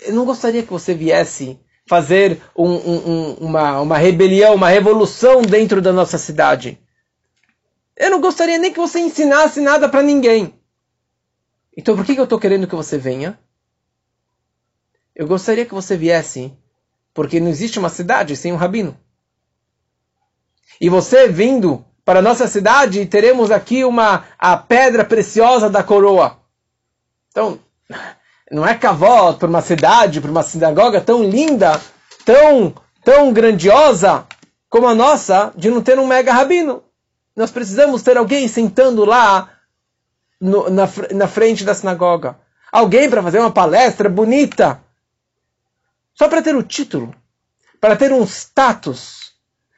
eu 0.00 0.14
não 0.14 0.24
gostaria 0.24 0.62
que 0.62 0.70
você 0.70 0.94
viesse 0.94 1.58
fazer 1.86 2.42
um, 2.56 2.70
um, 2.70 3.32
uma, 3.34 3.80
uma 3.80 3.96
rebelião, 3.96 4.54
uma 4.54 4.68
revolução 4.68 5.42
dentro 5.42 5.80
da 5.80 5.92
nossa 5.92 6.18
cidade. 6.18 6.78
Eu 7.96 8.10
não 8.10 8.20
gostaria 8.20 8.58
nem 8.58 8.72
que 8.72 8.78
você 8.78 9.00
ensinasse 9.00 9.60
nada 9.60 9.88
para 9.88 10.02
ninguém. 10.02 10.54
Então 11.76 11.96
por 11.96 12.04
que, 12.04 12.14
que 12.14 12.20
eu 12.20 12.24
estou 12.24 12.38
querendo 12.38 12.66
que 12.66 12.74
você 12.74 12.98
venha? 12.98 13.38
eu 15.18 15.26
gostaria 15.26 15.66
que 15.66 15.74
você 15.74 15.96
viesse, 15.96 16.56
porque 17.12 17.40
não 17.40 17.48
existe 17.48 17.76
uma 17.76 17.88
cidade 17.88 18.36
sem 18.36 18.52
um 18.52 18.56
rabino. 18.56 18.96
E 20.80 20.88
você 20.88 21.26
vindo 21.26 21.84
para 22.04 22.20
a 22.20 22.22
nossa 22.22 22.46
cidade, 22.46 23.04
teremos 23.04 23.50
aqui 23.50 23.84
uma 23.84 24.26
a 24.38 24.56
pedra 24.56 25.04
preciosa 25.04 25.68
da 25.68 25.82
coroa. 25.82 26.37
Então, 27.30 27.58
não 28.50 28.66
é 28.66 28.74
cavalo 28.74 29.36
para 29.36 29.48
uma 29.48 29.62
cidade, 29.62 30.20
para 30.20 30.30
uma 30.30 30.42
sinagoga 30.42 31.00
tão 31.00 31.22
linda, 31.22 31.80
tão, 32.24 32.74
tão 33.04 33.32
grandiosa 33.32 34.26
como 34.68 34.86
a 34.86 34.94
nossa, 34.94 35.52
de 35.56 35.70
não 35.70 35.82
ter 35.82 35.98
um 35.98 36.06
mega 36.06 36.32
rabino. 36.32 36.82
Nós 37.34 37.50
precisamos 37.50 38.02
ter 38.02 38.16
alguém 38.16 38.48
sentando 38.48 39.04
lá 39.04 39.48
no, 40.40 40.68
na, 40.70 40.88
na 41.14 41.28
frente 41.28 41.64
da 41.64 41.74
sinagoga. 41.74 42.36
Alguém 42.70 43.08
para 43.08 43.22
fazer 43.22 43.38
uma 43.38 43.50
palestra 43.50 44.08
bonita. 44.08 44.80
Só 46.14 46.28
para 46.28 46.42
ter 46.42 46.54
o 46.54 46.62
título. 46.62 47.14
Para 47.80 47.96
ter 47.96 48.12
um 48.12 48.24
status. 48.24 49.32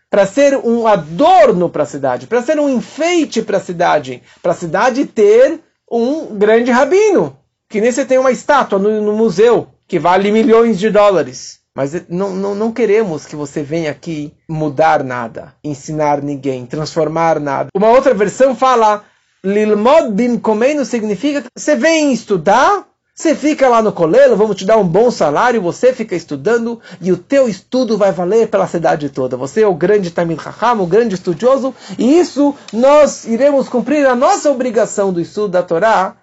Para 0.08 0.26
ser 0.26 0.56
um 0.56 0.86
adorno 0.86 1.68
para 1.68 1.84
a 1.84 1.86
cidade. 1.86 2.26
Para 2.26 2.42
ser 2.42 2.58
um 2.58 2.68
enfeite 2.68 3.42
para 3.42 3.58
a 3.58 3.60
cidade. 3.60 4.22
Para 4.42 4.52
a 4.52 4.56
cidade 4.56 5.06
ter 5.06 5.60
um 5.90 6.36
grande 6.36 6.70
rabino. 6.70 7.38
Que 7.70 7.80
nem 7.80 7.92
você 7.92 8.04
tem 8.04 8.18
uma 8.18 8.32
estátua 8.32 8.80
no, 8.80 9.00
no 9.00 9.12
museu 9.12 9.68
que 9.86 9.98
vale 9.98 10.32
milhões 10.32 10.78
de 10.78 10.90
dólares. 10.90 11.60
Mas 11.74 12.08
não, 12.08 12.30
não, 12.30 12.52
não, 12.52 12.72
queremos 12.72 13.24
que 13.24 13.36
você 13.36 13.62
venha 13.62 13.92
aqui 13.92 14.34
mudar 14.48 15.04
nada, 15.04 15.54
ensinar 15.62 16.20
ninguém, 16.20 16.66
transformar 16.66 17.38
nada. 17.38 17.68
Uma 17.72 17.90
outra 17.90 18.12
versão 18.12 18.56
fala: 18.56 19.04
Lilmod 19.44 20.10
bin 20.10 20.36
Komeno 20.36 20.84
significa 20.84 21.42
que 21.42 21.48
você 21.56 21.76
vem 21.76 22.12
estudar, 22.12 22.86
você 23.14 23.36
fica 23.36 23.68
lá 23.68 23.80
no 23.80 23.92
colelo, 23.92 24.36
vamos 24.36 24.56
te 24.56 24.64
dar 24.64 24.78
um 24.78 24.86
bom 24.86 25.12
salário, 25.12 25.62
você 25.62 25.92
fica 25.92 26.16
estudando 26.16 26.80
e 27.00 27.12
o 27.12 27.16
teu 27.16 27.48
estudo 27.48 27.96
vai 27.96 28.10
valer 28.10 28.48
pela 28.48 28.66
cidade 28.66 29.10
toda. 29.10 29.36
Você 29.36 29.62
é 29.62 29.66
o 29.66 29.74
grande 29.74 30.10
Tamil 30.10 30.36
Raham, 30.36 30.80
o 30.80 30.86
grande 30.86 31.14
estudioso, 31.14 31.72
e 31.96 32.18
isso 32.18 32.52
nós 32.72 33.26
iremos 33.26 33.68
cumprir 33.68 34.06
a 34.06 34.16
nossa 34.16 34.50
obrigação 34.50 35.12
do 35.12 35.20
estudo 35.20 35.52
da 35.52 35.62
Torá 35.62 36.16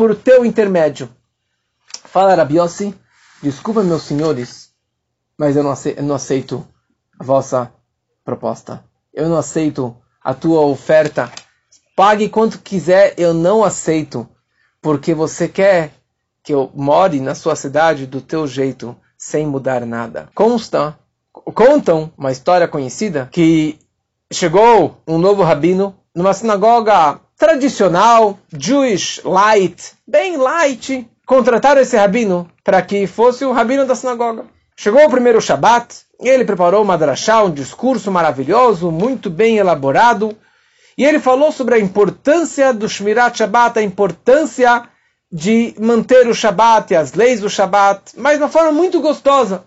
por 0.00 0.16
teu 0.16 0.46
intermédio. 0.46 1.10
Fala 2.04 2.34
Rabiossi, 2.34 2.98
desculpa 3.42 3.82
meus 3.82 4.04
senhores, 4.04 4.70
mas 5.36 5.56
eu 5.56 5.62
não 5.62 5.70
aceito, 5.70 5.98
eu 5.98 6.04
não 6.04 6.14
aceito 6.14 6.66
a 7.18 7.22
vossa 7.22 7.70
proposta. 8.24 8.82
Eu 9.12 9.28
não 9.28 9.36
aceito 9.36 9.94
a 10.24 10.32
tua 10.32 10.62
oferta. 10.62 11.30
Pague 11.94 12.30
quanto 12.30 12.60
quiser, 12.60 13.12
eu 13.18 13.34
não 13.34 13.62
aceito, 13.62 14.26
porque 14.80 15.12
você 15.12 15.46
quer 15.46 15.92
que 16.42 16.54
eu 16.54 16.70
more 16.74 17.20
na 17.20 17.34
sua 17.34 17.54
cidade 17.54 18.06
do 18.06 18.22
teu 18.22 18.46
jeito, 18.46 18.96
sem 19.18 19.46
mudar 19.46 19.84
nada. 19.84 20.30
Consta, 20.34 20.98
contam 21.30 22.10
uma 22.16 22.32
história 22.32 22.66
conhecida 22.66 23.28
que 23.30 23.78
chegou 24.32 24.96
um 25.06 25.18
novo 25.18 25.42
rabino 25.42 25.94
numa 26.14 26.32
sinagoga 26.32 27.20
tradicional, 27.40 28.38
Jewish 28.52 29.22
light, 29.24 29.94
bem 30.06 30.36
light, 30.36 31.08
contrataram 31.24 31.80
esse 31.80 31.96
rabino 31.96 32.46
para 32.62 32.82
que 32.82 33.06
fosse 33.06 33.46
o 33.46 33.52
rabino 33.52 33.86
da 33.86 33.94
sinagoga. 33.94 34.44
Chegou 34.76 35.02
o 35.06 35.10
primeiro 35.10 35.40
Shabat, 35.40 36.02
e 36.20 36.28
ele 36.28 36.44
preparou 36.44 36.82
uma 36.82 36.98
drachá, 36.98 37.42
um 37.42 37.50
discurso 37.50 38.12
maravilhoso, 38.12 38.90
muito 38.90 39.30
bem 39.30 39.56
elaborado, 39.56 40.36
e 40.98 41.04
ele 41.04 41.18
falou 41.18 41.50
sobre 41.50 41.76
a 41.76 41.78
importância 41.78 42.74
do 42.74 42.86
Shmirat 42.86 43.38
Shabbat, 43.38 43.78
a 43.78 43.82
importância 43.82 44.86
de 45.32 45.74
manter 45.78 46.28
o 46.28 46.34
Shabat 46.34 46.92
e 46.92 46.96
as 46.96 47.14
leis 47.14 47.40
do 47.40 47.48
Shabat, 47.48 48.18
mas 48.18 48.36
de 48.36 48.44
uma 48.44 48.50
forma 48.50 48.72
muito 48.72 49.00
gostosa. 49.00 49.64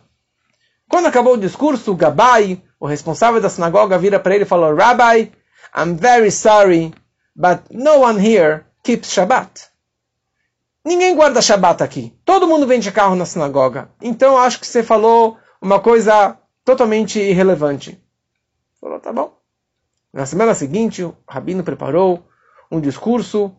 Quando 0.87 1.07
acabou 1.07 1.33
o 1.33 1.39
discurso, 1.39 1.91
o 1.91 1.95
Gabai, 1.95 2.61
o 2.79 2.85
responsável 2.85 3.41
da 3.41 3.49
sinagoga, 3.49 3.97
vira 3.97 4.19
para 4.19 4.35
ele 4.35 4.43
e 4.43 4.47
falou: 4.47 4.75
Rabbi, 4.75 5.31
I'm 5.75 5.95
very 5.95 6.29
sorry, 6.29 6.93
but 7.35 7.63
no 7.71 7.99
one 7.99 8.19
here 8.19 8.65
keeps 8.83 9.11
Shabbat. 9.11 9.69
Ninguém 10.85 11.15
guarda 11.15 11.41
Shabbat 11.41 11.81
aqui. 11.81 12.13
Todo 12.25 12.47
mundo 12.47 12.67
vende 12.67 12.91
carro 12.91 13.15
na 13.15 13.25
sinagoga. 13.25 13.89
Então 14.01 14.37
acho 14.37 14.59
que 14.59 14.67
você 14.67 14.83
falou 14.83 15.37
uma 15.61 15.79
coisa 15.79 16.37
totalmente 16.65 17.19
irrelevante. 17.19 18.01
Falou, 18.81 18.99
tá 18.99 19.13
bom. 19.13 19.37
Na 20.11 20.25
semana 20.25 20.53
seguinte, 20.53 21.03
o 21.03 21.15
rabino 21.27 21.63
preparou 21.63 22.27
um 22.69 22.81
discurso, 22.81 23.55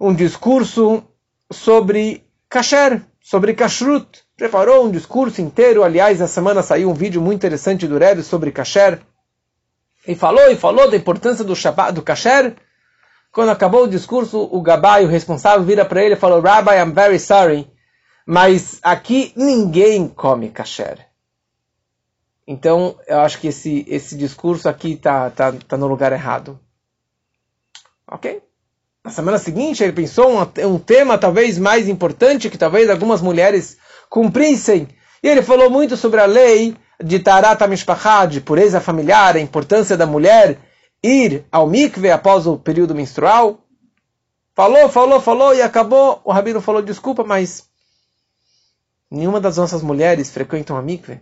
um 0.00 0.12
discurso 0.12 1.02
sobre 1.50 2.24
kasher, 2.48 3.02
sobre 3.22 3.54
kashrut. 3.54 4.24
Preparou 4.36 4.84
um 4.84 4.90
discurso 4.90 5.40
inteiro. 5.40 5.84
Aliás, 5.84 6.18
na 6.18 6.26
semana 6.26 6.62
saiu 6.62 6.90
um 6.90 6.94
vídeo 6.94 7.22
muito 7.22 7.36
interessante 7.36 7.86
do 7.86 7.98
Rebbe 7.98 8.22
sobre 8.22 8.50
kasher. 8.50 9.00
E 10.06 10.14
falou 10.14 10.50
e 10.50 10.56
falou 10.56 10.90
da 10.90 10.96
importância 10.96 11.44
do 11.44 11.56
Shabbat, 11.56 11.92
do 11.92 12.02
kasher. 12.02 12.56
Quando 13.36 13.50
acabou 13.50 13.84
o 13.84 13.86
discurso, 13.86 14.48
o 14.50 14.62
Gabai, 14.62 15.04
o 15.04 15.08
responsável, 15.08 15.62
vira 15.62 15.84
para 15.84 16.02
ele 16.02 16.14
e 16.14 16.18
falou: 16.18 16.40
Rabbi, 16.40 16.70
I'm 16.70 16.94
very 16.94 17.20
sorry, 17.20 17.70
mas 18.26 18.78
aqui 18.82 19.30
ninguém 19.36 20.08
come 20.08 20.48
kasher. 20.48 21.06
Então, 22.46 22.96
eu 23.06 23.20
acho 23.20 23.38
que 23.38 23.48
esse, 23.48 23.84
esse 23.86 24.16
discurso 24.16 24.70
aqui 24.70 24.94
está 24.94 25.28
tá, 25.28 25.52
tá 25.52 25.76
no 25.76 25.86
lugar 25.86 26.14
errado. 26.14 26.58
Ok? 28.10 28.40
Na 29.04 29.10
semana 29.10 29.36
seguinte, 29.36 29.84
ele 29.84 29.92
pensou 29.92 30.32
um, 30.32 30.66
um 30.66 30.78
tema 30.78 31.18
talvez 31.18 31.58
mais 31.58 31.90
importante, 31.90 32.48
que 32.48 32.56
talvez 32.56 32.88
algumas 32.88 33.20
mulheres 33.20 33.76
cumprissem. 34.08 34.88
E 35.22 35.28
ele 35.28 35.42
falou 35.42 35.68
muito 35.68 35.94
sobre 35.94 36.22
a 36.22 36.26
lei 36.26 36.74
de 37.04 37.18
Tarat 37.18 37.60
HaMishpachah, 37.60 38.24
de 38.24 38.40
pureza 38.40 38.80
familiar, 38.80 39.36
a 39.36 39.40
importância 39.40 39.94
da 39.94 40.06
mulher 40.06 40.58
ir 41.02 41.44
ao 41.50 41.66
mikve 41.66 42.10
após 42.10 42.46
o 42.46 42.56
período 42.56 42.94
menstrual. 42.94 43.60
Falou, 44.54 44.88
falou, 44.88 45.20
falou 45.20 45.54
e 45.54 45.62
acabou. 45.62 46.20
O 46.24 46.32
rabino 46.32 46.60
falou: 46.60 46.82
desculpa, 46.82 47.24
mas 47.24 47.68
nenhuma 49.10 49.40
das 49.40 49.56
nossas 49.56 49.82
mulheres 49.82 50.30
frequentam 50.30 50.76
a 50.76 50.82
mikve. 50.82 51.20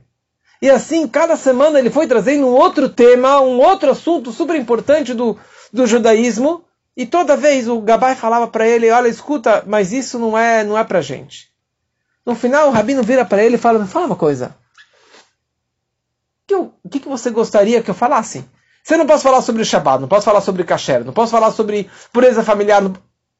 E 0.62 0.70
assim, 0.70 1.06
cada 1.06 1.37
semana 1.37 1.78
ele 1.78 1.90
foi 1.90 2.06
trazendo 2.06 2.46
um 2.46 2.54
outro 2.54 2.88
tema, 2.88 3.40
um 3.40 3.60
outro 3.60 3.90
assunto 3.90 4.32
super 4.32 4.56
importante 4.56 5.12
do, 5.12 5.38
do 5.72 5.87
judaísmo. 5.87 6.64
E 6.96 7.04
toda 7.04 7.37
vez 7.37 7.68
o 7.68 7.80
Gabai 7.80 8.14
falava 8.14 8.46
para 8.46 8.66
ele: 8.66 8.90
Olha, 8.90 9.08
escuta, 9.08 9.64
mas 9.66 9.92
isso 9.92 10.18
não 10.18 10.38
é, 10.38 10.64
não 10.64 10.78
é 10.78 10.84
para 10.84 11.02
gente. 11.02 11.52
No 12.24 12.34
final, 12.34 12.68
o 12.68 12.72
rabino 12.72 13.02
vira 13.02 13.24
para 13.24 13.42
ele 13.42 13.56
e 13.56 13.58
fala: 13.58 13.84
Fala 13.84 14.06
uma 14.06 14.16
coisa. 14.16 14.56
O 16.52 16.88
que, 16.88 17.00
que 17.00 17.08
você 17.08 17.30
gostaria 17.30 17.82
que 17.82 17.90
eu 17.90 17.94
falasse? 17.94 18.48
Você 18.84 18.98
não 18.98 19.06
posso 19.06 19.22
falar 19.22 19.40
sobre 19.40 19.64
Shabbat, 19.64 19.98
não 20.02 20.08
posso 20.08 20.26
falar 20.26 20.42
sobre 20.42 20.62
kasher, 20.62 21.02
não 21.02 21.12
posso 21.14 21.32
falar 21.32 21.50
sobre 21.52 21.90
pureza 22.12 22.44
familiar, 22.44 22.82
não, 22.82 22.92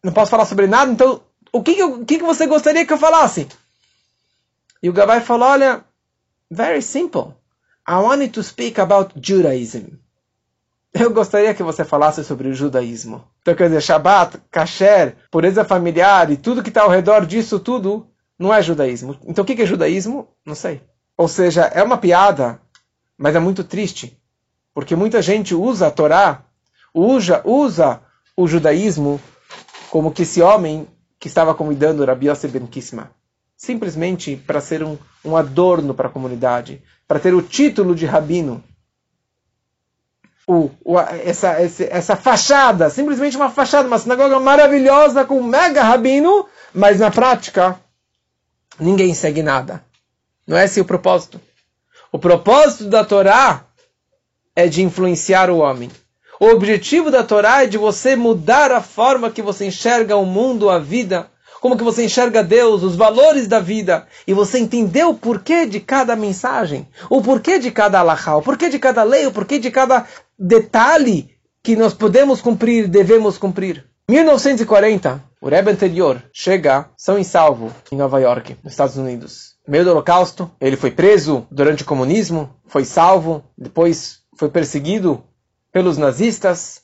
não 0.02 0.11
posso 0.11 0.30
falar 0.30 0.46
sobre 0.46 0.66
nada, 0.66 0.90
então 0.90 1.20
o 1.52 1.62
que, 1.62 1.74
que, 1.74 1.85
o 1.85 2.04
que, 2.04 2.16
que 2.16 2.24
você 2.24 2.46
gostaria 2.46 2.87
que 2.87 2.92
eu 2.94 2.98
falasse? 2.98 3.46
E 4.83 4.88
o 4.88 4.92
Gabai 4.92 5.20
falou, 5.20 5.46
olha, 5.48 5.85
very 6.50 6.80
simple. 6.80 7.35
I 7.87 7.96
wanted 7.96 8.30
to 8.30 8.42
speak 8.42 8.80
about 8.80 9.12
Judaism. 9.20 9.98
Eu 10.94 11.11
gostaria 11.12 11.52
que 11.52 11.62
você 11.62 11.85
falasse 11.85 12.24
sobre 12.24 12.48
o 12.48 12.54
judaísmo. 12.54 13.22
Então, 13.42 13.54
quer 13.54 13.68
dizer, 13.68 13.83
Shabbat, 13.83 14.38
kasher, 14.50 15.14
pureza 15.30 15.62
familiar 15.62 16.30
e 16.30 16.38
tudo 16.38 16.62
que 16.62 16.70
está 16.70 16.83
ao 16.83 16.88
redor 16.88 17.26
disso 17.26 17.61
tudo 17.61 18.07
não 18.38 18.54
é 18.54 18.62
judaísmo. 18.62 19.18
Então, 19.26 19.44
o 19.44 19.46
que 19.46 19.61
é 19.61 19.66
judaísmo? 19.66 20.28
Não 20.46 20.54
sei. 20.54 20.80
Ou 21.18 21.28
seja, 21.28 21.64
é 21.64 21.83
uma 21.83 21.98
piada, 21.98 22.61
mas 23.18 23.37
é 23.37 23.38
muito 23.38 23.62
triste. 23.62 24.18
Porque 24.75 24.97
muita 24.97 25.23
gente 25.23 25.55
usa 25.55 25.87
a 25.87 25.91
Torá, 25.91 26.43
usa, 26.93 27.41
usa 27.45 28.01
o 28.37 28.49
judaísmo 28.49 29.21
como 29.89 30.11
que 30.11 30.23
esse 30.23 30.43
homem 30.43 30.89
que 31.21 31.29
estava 31.29 31.55
convidando 31.55 32.05
Rabi 32.05 32.29
Yosef 32.29 32.53
Ben 32.53 32.67
Kisma. 32.67 33.11
Simplesmente 33.57 34.37
para 34.37 34.61
ser 34.61 34.83
um, 34.83 34.99
um 35.25 35.37
adorno 35.37 35.95
para 35.95 36.09
a 36.09 36.11
comunidade, 36.11 36.83
para 37.07 37.21
ter 37.21 37.33
o 37.33 37.41
título 37.41 37.95
de 37.95 38.05
rabino. 38.05 38.63
O, 40.47 40.71
o, 40.85 40.99
essa, 40.99 41.53
essa, 41.53 41.85
essa 41.85 42.17
fachada, 42.17 42.91
simplesmente 42.91 43.37
uma 43.37 43.51
fachada, 43.51 43.89
uma 43.89 43.99
sinagoga 43.99 44.39
maravilhosa 44.41 45.25
com 45.25 45.39
um 45.39 45.47
mega 45.47 45.83
rabino, 45.83 46.47
mas 46.75 46.99
na 46.99 47.11
prática 47.11 47.81
ninguém 48.79 49.15
segue 49.15 49.43
nada. 49.43 49.83
Não 50.47 50.59
é 50.59 50.65
esse 50.65 50.81
o 50.81 50.85
propósito. 50.85 51.41
O 52.13 52.19
propósito 52.19 52.85
da 52.85 53.05
Torá 53.05 53.65
é 54.55 54.69
de 54.69 54.83
influenciar 54.83 55.51
o 55.51 55.59
homem. 55.59 55.90
O 56.40 56.47
objetivo 56.47 57.11
da 57.11 57.23
Torá 57.23 57.62
é 57.62 57.67
de 57.67 57.79
você 57.79 58.17
mudar 58.17 58.73
a 58.73 58.81
forma 58.81 59.31
que 59.31 59.43
você 59.43 59.67
enxerga 59.67 60.17
o 60.17 60.27
mundo, 60.27 60.69
a 60.69 60.79
vida, 60.79 61.29
como 61.61 61.77
que 61.77 61.85
você 61.85 62.05
enxerga 62.05 62.43
Deus, 62.43 62.83
os 62.83 62.97
valores 62.97 63.49
da 63.49 63.59
vida, 63.59 64.07
e 64.27 64.35
você 64.35 64.59
entender 64.59 65.05
o 65.05 65.14
porquê 65.14 65.64
de 65.64 65.81
cada 65.81 66.14
mensagem, 66.14 66.87
o 67.09 67.23
porquê 67.23 67.59
de 67.59 67.71
cada 67.71 68.01
alahá, 68.01 68.37
o 68.37 68.43
porquê 68.43 68.69
de 68.69 68.79
cada 68.79 69.03
lei, 69.03 69.27
o 69.27 69.33
porquê 69.33 69.59
de 69.59 69.71
cada 69.71 70.07
detalhe 70.38 71.31
que 71.62 71.75
nós 71.75 71.95
podemos 71.95 72.43
cumprir, 72.43 72.88
devemos 72.88 73.38
cumprir. 73.38 73.85
1940, 74.11 75.25
o 75.40 75.49
Rebbe 75.49 75.71
anterior 75.71 76.23
chega 76.31 76.90
são 76.95 77.19
em 77.19 77.25
salvo 77.25 77.73
em 77.90 77.97
Nova 77.97 78.21
York, 78.21 78.59
nos 78.62 78.75
Estados 78.75 78.99
Unidos. 78.99 79.55
meio 79.67 79.85
do 79.85 79.93
Holocausto, 79.93 80.51
ele 80.61 80.77
foi 80.77 80.90
preso 80.90 81.47
durante 81.51 81.83
o 81.83 81.87
comunismo, 81.87 82.55
foi 82.67 82.85
salvo, 82.85 83.43
depois 83.57 84.24
foi 84.37 84.51
perseguido 84.51 85.25
pelos 85.73 85.99
nazistas 85.99 86.83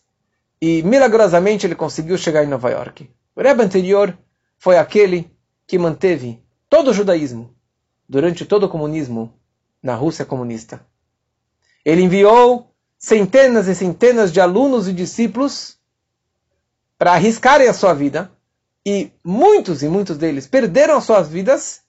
e 0.61 0.83
milagrosamente 0.83 1.67
ele 1.67 1.75
conseguiu 1.75 2.19
chegar 2.19 2.45
em 2.45 2.49
Nova 2.49 2.71
York. 2.71 3.11
O 3.35 3.41
Rebbe 3.41 3.63
anterior 3.63 4.17
foi 4.59 4.77
aquele 4.77 5.31
que 5.67 5.79
manteve 5.79 6.43
todo 6.69 6.91
o 6.91 6.95
judaísmo 6.95 7.55
durante 8.09 8.45
todo 8.45 8.65
o 8.65 8.69
comunismo 8.69 9.33
na 9.83 9.95
Rússia 9.95 10.25
comunista. 10.25 10.85
Ele 11.85 12.03
enviou 12.03 12.75
centenas 12.99 13.67
e 13.69 13.75
centenas 13.75 14.33
de 14.33 14.41
alunos 14.41 14.89
e 14.89 14.93
discípulos 14.93 15.79
para 16.99 17.13
arriscarem 17.13 17.69
a 17.69 17.73
sua 17.73 17.95
vida 17.95 18.31
e 18.85 19.11
muitos 19.25 19.83
e 19.83 19.89
muitos 19.89 20.19
deles 20.19 20.47
perderam 20.47 21.01
suas 21.01 21.29
vidas 21.29 21.83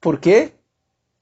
por 0.00 0.20
quê? 0.20 0.52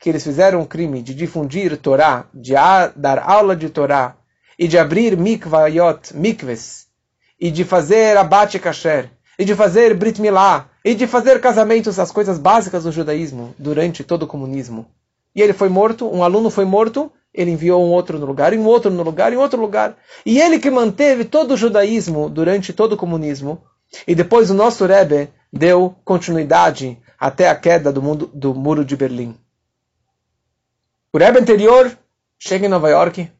Que 0.04 0.10
eles 0.10 0.22
fizeram 0.22 0.60
um 0.60 0.66
crime 0.66 1.00
de 1.00 1.14
difundir 1.14 1.78
Torá, 1.78 2.26
de 2.34 2.52
dar 2.94 3.18
aula 3.20 3.56
de 3.56 3.70
Torá, 3.70 4.14
e 4.58 4.68
de 4.68 4.76
abrir 4.76 5.16
mikvayot, 5.16 6.14
mikves, 6.14 6.88
e 7.40 7.50
de 7.50 7.64
fazer 7.64 8.14
abate 8.18 8.58
kasher, 8.58 9.10
e 9.38 9.46
de 9.46 9.54
fazer 9.54 9.94
brit 9.94 10.20
milá, 10.20 10.68
e 10.84 10.94
de 10.94 11.06
fazer 11.06 11.40
casamentos, 11.40 11.98
as 11.98 12.12
coisas 12.12 12.38
básicas 12.38 12.84
do 12.84 12.92
judaísmo, 12.92 13.54
durante 13.58 14.04
todo 14.04 14.24
o 14.24 14.26
comunismo. 14.26 14.84
E 15.34 15.40
ele 15.40 15.54
foi 15.54 15.70
morto, 15.70 16.06
um 16.06 16.22
aluno 16.22 16.50
foi 16.50 16.66
morto, 16.66 17.10
ele 17.32 17.52
enviou 17.52 17.82
um 17.82 17.90
outro 17.90 18.18
no 18.18 18.26
lugar, 18.26 18.52
e 18.52 18.58
um 18.58 18.66
outro 18.66 18.90
no 18.90 19.02
lugar, 19.02 19.32
e 19.32 19.38
um 19.38 19.40
outro 19.40 19.58
lugar. 19.58 19.96
E 20.26 20.38
ele 20.38 20.58
que 20.58 20.70
manteve 20.70 21.24
todo 21.24 21.54
o 21.54 21.56
judaísmo 21.56 22.28
durante 22.28 22.74
todo 22.74 22.92
o 22.92 22.98
comunismo. 22.98 23.62
E 24.06 24.14
depois 24.14 24.50
o 24.50 24.54
nosso 24.54 24.84
Rebbe 24.84 25.30
deu 25.50 25.94
continuidade 26.04 26.98
até 27.18 27.48
a 27.48 27.54
queda 27.54 27.90
do, 27.90 28.02
mundo, 28.02 28.30
do 28.34 28.54
muro 28.54 28.84
de 28.84 28.94
Berlim. 28.94 29.34
O 31.14 31.18
Rebbe 31.18 31.38
anterior 31.38 31.96
chega 32.36 32.66
em 32.66 32.68
Nova 32.68 32.90
York 32.90 33.30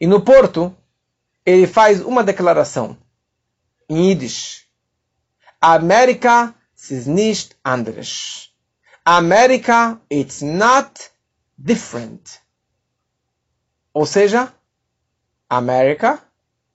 e 0.00 0.06
no 0.06 0.24
porto 0.24 0.72
ele 1.44 1.66
faz 1.66 2.00
uma 2.00 2.22
declaração 2.22 2.96
em 3.88 4.10
Yiddish. 4.10 4.68
América 5.60 6.54
ist 6.76 7.08
nicht 7.08 7.56
anders. 7.64 8.54
América 9.04 10.00
it's 10.08 10.40
not 10.40 11.10
different. 11.58 12.40
Ou 13.92 14.06
seja, 14.06 14.54
América, 15.50 16.22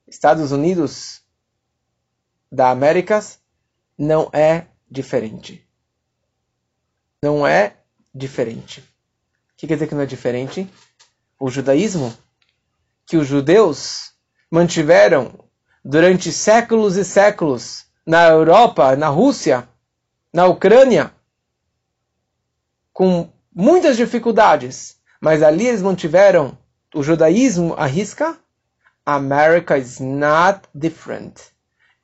Estados 0.06 0.52
Unidos 0.52 1.22
da 2.52 2.70
Américas, 2.70 3.40
não 3.96 4.28
é 4.34 4.66
diferente 4.90 5.66
não 7.22 7.46
é 7.46 7.76
diferente. 8.14 8.87
Que 9.58 9.66
quer 9.66 9.74
dizer 9.74 9.88
que 9.88 9.94
não 9.96 10.02
é 10.02 10.06
diferente? 10.06 10.70
O 11.38 11.50
judaísmo, 11.50 12.16
que 13.04 13.16
os 13.16 13.26
judeus 13.26 14.12
mantiveram 14.48 15.44
durante 15.84 16.30
séculos 16.30 16.96
e 16.96 17.04
séculos 17.04 17.84
na 18.06 18.28
Europa, 18.28 18.94
na 18.94 19.08
Rússia, 19.08 19.68
na 20.32 20.46
Ucrânia, 20.46 21.12
com 22.92 23.28
muitas 23.52 23.96
dificuldades, 23.96 24.96
mas 25.20 25.42
ali 25.42 25.66
eles 25.66 25.82
mantiveram 25.82 26.56
o 26.94 27.02
judaísmo 27.02 27.74
à 27.74 27.84
risca. 27.84 28.38
America 29.04 29.76
is 29.76 29.98
not 29.98 30.68
different. 30.72 31.40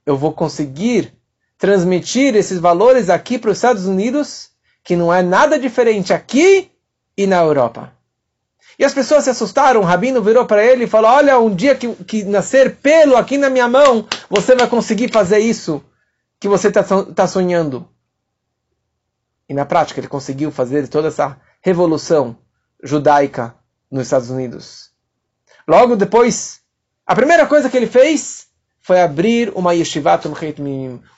Eu 0.05 0.17
vou 0.17 0.33
conseguir 0.33 1.14
transmitir 1.57 2.35
esses 2.35 2.59
valores 2.59 3.09
aqui 3.09 3.38
para 3.38 3.53
os 3.53 3.59
Estados 3.59 3.87
Unidos 3.87 4.51
que 4.83 4.97
não 4.97 5.14
é 5.14 5.23
nada 5.23 5.57
diferente 5.57 6.12
aqui 6.12 6.74
e 7.16 7.27
na 7.27 7.37
Europa. 7.37 7.92
E 8.79 8.85
as 8.85 8.92
pessoas 8.92 9.24
se 9.24 9.31
assustaram, 9.31 9.81
o 9.81 9.85
rabino 9.85 10.22
virou 10.22 10.46
para 10.46 10.64
ele 10.64 10.85
e 10.85 10.88
falou: 10.88 11.11
Olha, 11.11 11.38
um 11.38 11.55
dia 11.55 11.74
que, 11.74 11.94
que 12.05 12.24
nascer 12.24 12.77
pelo 12.77 13.16
aqui 13.16 13.38
na 13.38 13.48
minha 13.48 13.68
mão, 13.68 14.07
você 14.29 14.55
vai 14.57 14.66
conseguir 14.66 15.12
fazer 15.12 15.38
isso 15.38 15.85
que 16.40 16.48
você 16.48 16.68
está 16.68 16.83
tá 16.83 17.27
sonhando. 17.27 17.88
E 19.48 19.55
na 19.55 19.64
prática 19.64 20.00
ele 20.00 20.09
conseguiu 20.09 20.50
fazer 20.50 20.88
toda 20.88 21.09
essa 21.09 21.38
revolução 21.61 22.37
judaica 22.83 23.55
nos 23.90 24.05
Estados 24.05 24.31
Unidos. 24.31 24.90
Logo 25.68 25.94
depois, 25.94 26.61
a 27.07 27.14
primeira 27.14 27.46
coisa 27.46 27.70
que 27.70 27.77
ele 27.77 27.87
fez 27.87 28.48
foi 28.81 29.00
abrir 29.00 29.53
uma 29.55 29.72
yeshiva 29.72 30.20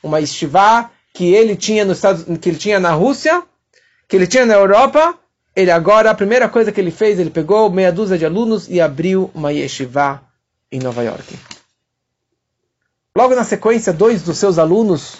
uma 0.02 0.20
yeshiva 0.20 0.90
que 1.14 1.32
ele 1.32 1.56
tinha 1.56 1.84
nos 1.84 1.98
Estados, 1.98 2.24
que 2.38 2.48
ele 2.48 2.58
tinha 2.58 2.78
na 2.78 2.92
Rússia 2.92 3.42
que 4.08 4.16
ele 4.16 4.26
tinha 4.26 4.46
na 4.46 4.54
Europa, 4.54 5.18
ele 5.56 5.70
agora, 5.70 6.10
a 6.10 6.14
primeira 6.14 6.50
coisa 6.50 6.70
que 6.70 6.78
ele 6.78 6.90
fez, 6.90 7.18
ele 7.18 7.30
pegou 7.30 7.70
meia 7.70 7.90
dúzia 7.90 8.18
de 8.18 8.26
alunos 8.26 8.68
e 8.68 8.78
abriu 8.78 9.30
uma 9.34 9.50
yeshiva 9.50 10.22
em 10.70 10.78
Nova 10.78 11.02
York. 11.02 11.34
Logo 13.16 13.34
na 13.34 13.42
sequência, 13.42 13.90
dois 13.90 14.22
dos 14.22 14.36
seus 14.36 14.58
alunos, 14.58 15.16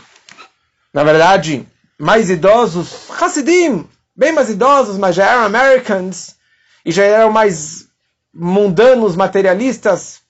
na 0.92 1.02
verdade, 1.02 1.66
mais 1.98 2.28
idosos, 2.28 3.10
Hasidim, 3.18 3.88
bem 4.14 4.32
mais 4.32 4.50
idosos, 4.50 4.98
mas 4.98 5.16
já 5.16 5.24
eram 5.24 5.44
Americans, 5.44 6.36
e 6.84 6.92
já 6.92 7.04
eram 7.04 7.32
mais 7.32 7.88
mundanos, 8.34 9.16
materialistas, 9.16 10.20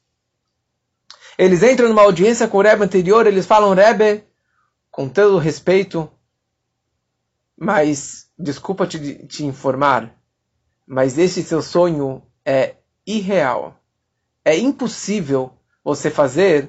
eles 1.37 1.65
entram 1.65 1.89
numa 1.89 2.03
audiência 2.03 2.47
com 2.47 2.59
o 2.59 2.63
Rebbe 2.63 2.85
anterior, 2.85 3.27
eles 3.27 3.45
falam, 3.45 3.75
Rebbe, 3.75 4.23
com 4.89 5.09
todo 5.09 5.39
respeito, 5.39 6.09
mas 7.57 8.27
desculpa 8.39 8.87
te, 8.87 9.27
te 9.27 9.45
informar, 9.45 10.15
mas 10.87 11.17
esse 11.17 11.43
seu 11.43 11.63
sonho 11.63 12.23
é 12.45 12.75
irreal. 13.07 13.81
É 14.45 14.57
impossível 14.57 15.53
você 15.83 16.11
fazer 16.11 16.69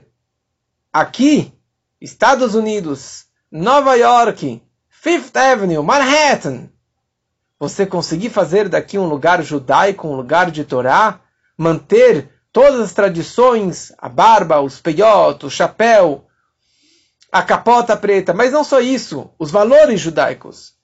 aqui, 0.92 1.54
Estados 2.00 2.56
Unidos, 2.56 3.26
Nova 3.52 3.96
York, 3.96 4.62
Fifth 4.90 5.36
Avenue, 5.36 5.84
Manhattan, 5.84 6.70
você 7.60 7.86
conseguir 7.86 8.30
fazer 8.30 8.70
daqui 8.70 8.98
um 8.98 9.08
lugar 9.08 9.44
judaico, 9.44 10.08
um 10.08 10.16
lugar 10.16 10.52
de 10.52 10.64
Torá, 10.64 11.20
manter 11.58 12.32
todas 12.52 12.80
as 12.80 12.94
tradições, 12.94 13.92
a 13.98 14.08
barba, 14.08 14.62
os 14.62 14.80
peiotes, 14.80 15.44
o 15.44 15.50
chapéu, 15.50 16.28
a 17.32 17.44
capota 17.44 17.98
preta, 17.98 18.34
mas 18.34 18.52
não 18.52 18.64
só 18.64 18.80
isso, 18.80 19.30
os 19.38 19.52
valores 19.52 20.00
judaicos 20.00 20.77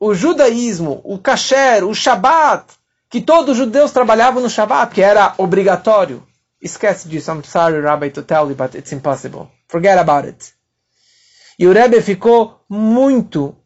o 0.00 0.14
judaísmo, 0.14 1.00
o 1.04 1.18
kasher, 1.18 1.84
o 1.84 1.94
shabat, 1.94 2.64
que 3.10 3.20
todos 3.20 3.52
os 3.52 3.56
judeus 3.56 3.90
trabalhavam 3.90 4.42
no 4.42 4.50
shabat, 4.50 4.94
que 4.94 5.02
era 5.02 5.34
obrigatório. 5.38 6.22
Esquece 6.60 7.08
disso. 7.08 7.30
I'm 7.30 7.42
sorry, 7.44 7.80
Rabbi, 7.80 8.10
to 8.10 8.22
tell 8.22 8.48
you, 8.48 8.54
but 8.54 8.74
it's 8.74 8.92
impossible. 8.92 9.48
Forget 9.68 9.98
about 9.98 10.26
it. 10.26 10.52
E 11.58 11.66
o 11.66 11.72
Rebbe 11.72 12.00
ficou 12.00 12.64
muito 12.68 13.56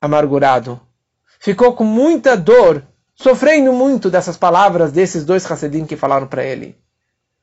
amargurado. 0.00 0.80
Ficou 1.40 1.74
com 1.74 1.84
muita 1.84 2.36
dor, 2.36 2.82
sofrendo 3.14 3.72
muito 3.72 4.10
dessas 4.10 4.36
palavras 4.36 4.92
desses 4.92 5.24
dois 5.24 5.50
Hassidim 5.50 5.84
que 5.84 5.96
falaram 5.96 6.26
para 6.26 6.44
ele. 6.44 6.76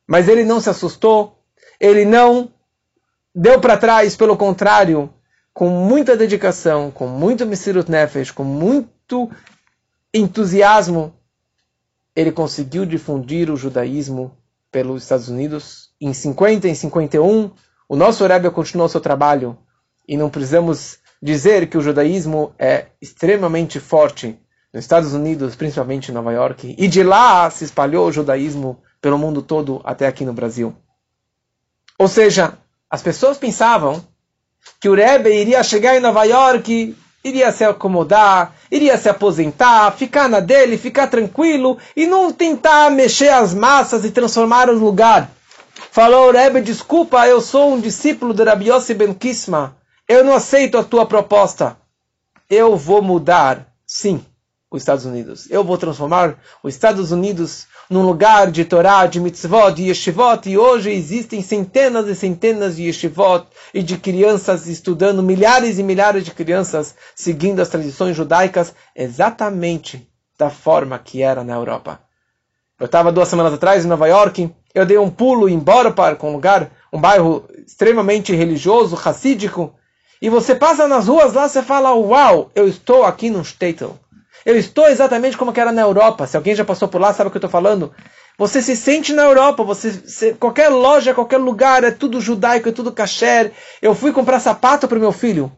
Mas 0.08 0.28
ele 0.28 0.44
não 0.44 0.60
se 0.60 0.70
assustou, 0.70 1.38
ele 1.80 2.06
não 2.06 2.52
deu 3.34 3.60
para 3.60 3.78
trás, 3.78 4.16
pelo 4.16 4.36
contrário, 4.36 5.14
com 5.54 5.70
muita 5.70 6.16
dedicação, 6.16 6.92
com 6.92 7.08
muito 7.08 7.46
Mesirut 7.46 7.90
Nefesh, 7.90 8.32
com 8.32 8.44
muito 8.44 9.30
entusiasmo, 10.14 11.14
ele 12.16 12.32
conseguiu 12.32 12.86
difundir 12.86 13.50
o 13.50 13.58
judaísmo 13.58 14.36
pelos 14.72 15.04
Estados 15.04 15.28
Unidos. 15.28 15.92
Em 16.00 16.14
50, 16.14 16.68
em 16.68 16.76
51, 16.76 17.52
o 17.88 17.96
nosso 17.96 18.26
Rebbe 18.26 18.50
continuou 18.50 18.90
seu 18.90 19.02
trabalho 19.02 19.58
e 20.08 20.18
não 20.18 20.30
precisamos 20.30 21.00
dizer 21.22 21.70
que 21.70 21.78
o 21.78 21.82
judaísmo 21.82 22.54
é 22.58 22.88
extremamente 23.02 23.80
forte 23.80 24.40
nos 24.74 24.84
Estados 24.84 25.14
Unidos, 25.14 25.56
principalmente 25.56 26.10
em 26.10 26.14
Nova 26.14 26.32
York, 26.32 26.76
e 26.78 26.88
de 26.88 27.04
lá 27.04 27.50
se 27.50 27.66
espalhou 27.66 28.08
o 28.08 28.12
judaísmo 28.12 28.82
pelo 29.02 29.18
mundo 29.18 29.42
todo 29.42 29.82
até 29.84 30.08
aqui 30.08 30.24
no 30.24 30.34
Brasil. 30.34 30.74
Ou 32.00 32.08
seja, 32.08 32.58
as 32.90 33.02
pessoas 33.02 33.38
pensavam 33.38 34.04
que 34.80 34.90
o 34.90 34.96
Rebbe 34.96 35.30
iria 35.30 35.64
chegar 35.64 35.96
em 35.96 36.00
Nova 36.00 36.24
York, 36.24 36.96
iria 37.24 37.52
se 37.52 37.64
acomodar, 37.64 38.56
iria 38.72 38.98
se 38.98 39.10
aposentar, 39.10 39.92
ficar 39.92 40.28
na 40.28 40.40
dele, 40.40 40.78
ficar 40.78 41.08
tranquilo 41.08 41.78
e 41.96 42.08
não 42.08 42.32
tentar 42.32 42.90
mexer 42.90 43.30
as 43.30 43.54
massas 43.54 44.04
e 44.06 44.12
transformar 44.12 44.70
o 44.70 44.78
lugar. 44.78 45.30
Falou 45.92 46.30
o 46.30 46.32
Rebbe, 46.32 46.62
desculpa, 46.62 47.28
eu 47.28 47.42
sou 47.42 47.74
um 47.74 47.80
discípulo 47.80 48.34
de 48.34 48.44
Rabbi 48.44 48.70
Yossi 48.70 48.94
Ben 48.94 49.14
Kisma, 49.14 49.76
eu 50.08 50.24
não 50.24 50.34
aceito 50.34 50.78
a 50.78 50.84
tua 50.84 51.06
proposta. 51.06 51.78
Eu 52.50 52.76
vou 52.76 53.02
mudar, 53.02 53.68
sim. 53.86 54.26
os 54.70 54.82
Estados 54.82 55.06
Unidos. 55.06 55.50
Eu 55.50 55.64
vou 55.64 55.78
transformar 55.78 56.38
os 56.64 56.74
Estados 56.74 57.12
Unidos 57.12 57.68
num 57.92 58.04
lugar 58.04 58.50
de 58.50 58.64
Torá, 58.64 59.06
de 59.06 59.20
mitzvot, 59.20 59.74
de 59.74 59.90
yeshivot, 59.90 60.50
e 60.50 60.58
hoje 60.58 60.90
existem 60.90 61.42
centenas 61.42 62.08
e 62.08 62.16
centenas 62.16 62.78
de 62.78 62.84
yeshivot 62.84 63.46
e 63.74 63.84
de 63.84 63.98
crianças 63.98 64.66
estudando, 64.66 65.22
milhares 65.22 65.78
e 65.78 65.84
milhares 65.84 66.24
de 66.24 66.32
crianças 66.32 66.96
seguindo 67.14 67.60
as 67.60 67.68
tradições 67.68 68.16
judaicas 68.16 68.74
exatamente 68.96 70.10
da 70.40 70.50
forma 70.50 70.98
que 70.98 71.22
era 71.22 71.44
na 71.44 71.54
Europa. 71.54 72.00
Eu 72.80 72.86
estava 72.86 73.12
duas 73.12 73.28
semanas 73.28 73.54
atrás 73.54 73.84
em 73.84 73.90
Nova 73.90 74.08
York, 74.08 74.50
eu 74.74 74.86
dei 74.86 74.98
um 74.98 75.10
pulo 75.10 75.50
embora 75.50 75.92
para 75.92 76.18
um 76.24 76.32
lugar, 76.32 76.72
um 76.94 77.00
bairro 77.00 77.46
extremamente 77.68 78.34
religioso, 78.34 78.96
racídico, 78.96 79.76
e 80.22 80.30
você 80.30 80.56
passa 80.56 80.88
nas 80.88 81.10
ruas 81.10 81.34
lá, 81.34 81.50
você 81.50 81.62
fala, 81.62 81.94
uau, 81.94 82.52
eu 82.56 82.70
estou 82.70 83.04
aqui 83.04 83.30
no 83.30 83.44
shtetl. 83.44 83.90
Eu 84.46 84.58
estou 84.58 84.88
exatamente 84.88 85.38
como 85.38 85.54
era 85.56 85.72
na 85.72 85.82
Europa. 85.82 86.26
Se 86.26 86.36
alguém 86.36 86.56
já 86.56 86.66
passou 86.66 86.88
por 86.88 87.00
lá, 87.00 87.14
sabe 87.14 87.28
o 87.28 87.32
que 87.32 87.38
eu 87.38 87.40
estou 87.40 87.50
falando? 87.50 87.94
Você 88.38 88.62
se 88.62 88.76
sente 88.76 89.14
na 89.14 89.24
Europa, 89.24 89.64
você, 89.64 90.34
qualquer 90.34 90.70
loja, 90.70 91.14
qualquer 91.14 91.38
lugar, 91.38 91.84
é 91.84 91.92
tudo 91.92 92.20
judaico, 92.20 92.70
é 92.70 92.72
tudo 92.72 92.92
kasher. 92.92 93.52
Eu 93.82 93.94
fui 93.94 94.12
comprar 94.12 94.40
sapato 94.40 94.88
para 94.88 94.98
o 94.98 95.02
meu 95.02 95.12
filho 95.12 95.52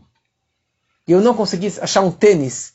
e 1.08 1.12
eu 1.12 1.22
não 1.22 1.34
consegui 1.34 1.74
achar 1.82 2.02
um 2.02 2.12
tênis 2.12 2.74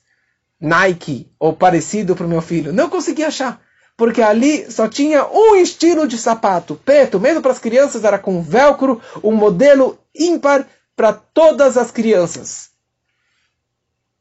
Nike 0.61 1.31
ou 1.39 1.53
parecido 1.53 2.17
para 2.17 2.27
o 2.27 2.29
meu 2.29 2.41
filho. 2.41 2.73
Não 2.73 2.89
consegui 2.89 3.23
achar. 3.23 3.61
Porque 3.97 4.23
ali 4.23 4.71
só 4.71 4.89
tinha 4.89 5.27
um 5.27 5.57
estilo 5.57 6.07
de 6.07 6.17
sapato, 6.17 6.81
preto, 6.85 7.19
mesmo 7.19 7.43
para 7.43 7.51
as 7.51 7.59
crianças, 7.59 8.05
era 8.05 8.19
com 8.19 8.41
velcro, 8.41 9.03
um 9.23 9.33
modelo 9.33 9.99
ímpar 10.15 10.67
para 10.97 11.13
todas 11.13 11.77
as 11.77 11.91
crianças. 11.91 12.71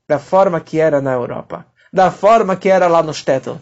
Da 0.08 0.18
forma 0.18 0.60
que 0.60 0.80
era 0.80 1.00
na 1.00 1.14
Europa 1.14 1.66
da 1.92 2.12
forma 2.12 2.56
que 2.56 2.70
era 2.70 2.88
lá 2.88 3.02
no 3.02 3.14
Shtetl. 3.14 3.56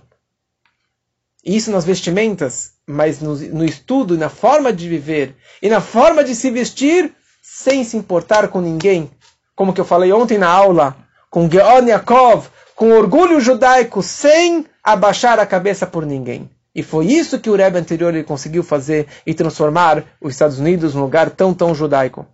Isso 1.44 1.70
nas 1.72 1.86
vestimentas, 1.86 2.72
mas 2.88 3.22
no, 3.22 3.36
no 3.36 3.64
estudo, 3.64 4.18
na 4.18 4.30
forma 4.30 4.74
de 4.74 4.90
viver 4.90 5.36
e 5.62 5.70
na 5.70 5.80
forma 5.80 6.24
de 6.24 6.36
se 6.36 6.50
vestir 6.50 7.14
sem 7.42 7.84
se 7.84 7.96
importar 7.96 8.48
com 8.48 8.60
ninguém. 8.60 9.12
Como 9.56 9.74
que 9.74 9.80
eu 9.80 9.86
falei 9.86 10.12
ontem 10.12 10.38
na 10.38 10.50
aula, 10.50 10.96
com 11.30 11.50
Geon 11.50 11.86
Yaakov, 11.86 12.48
com 12.76 12.92
orgulho 12.92 13.40
judaico, 13.40 14.02
sem 14.02 14.66
abaixar 14.84 15.40
a 15.40 15.46
cabeça 15.46 15.86
por 15.86 16.06
ninguém. 16.06 16.50
E 16.74 16.84
foi 16.84 17.06
isso 17.06 17.40
que 17.40 17.50
o 17.50 17.56
Rebbe 17.56 17.78
anterior 17.78 18.14
ele 18.14 18.24
conseguiu 18.24 18.64
fazer 18.64 19.08
e 19.26 19.34
transformar 19.34 20.04
os 20.20 20.34
Estados 20.34 20.60
Unidos 20.60 20.94
num 20.94 21.02
lugar 21.02 21.30
tão, 21.30 21.54
tão 21.54 21.74
judaico. 21.74 22.28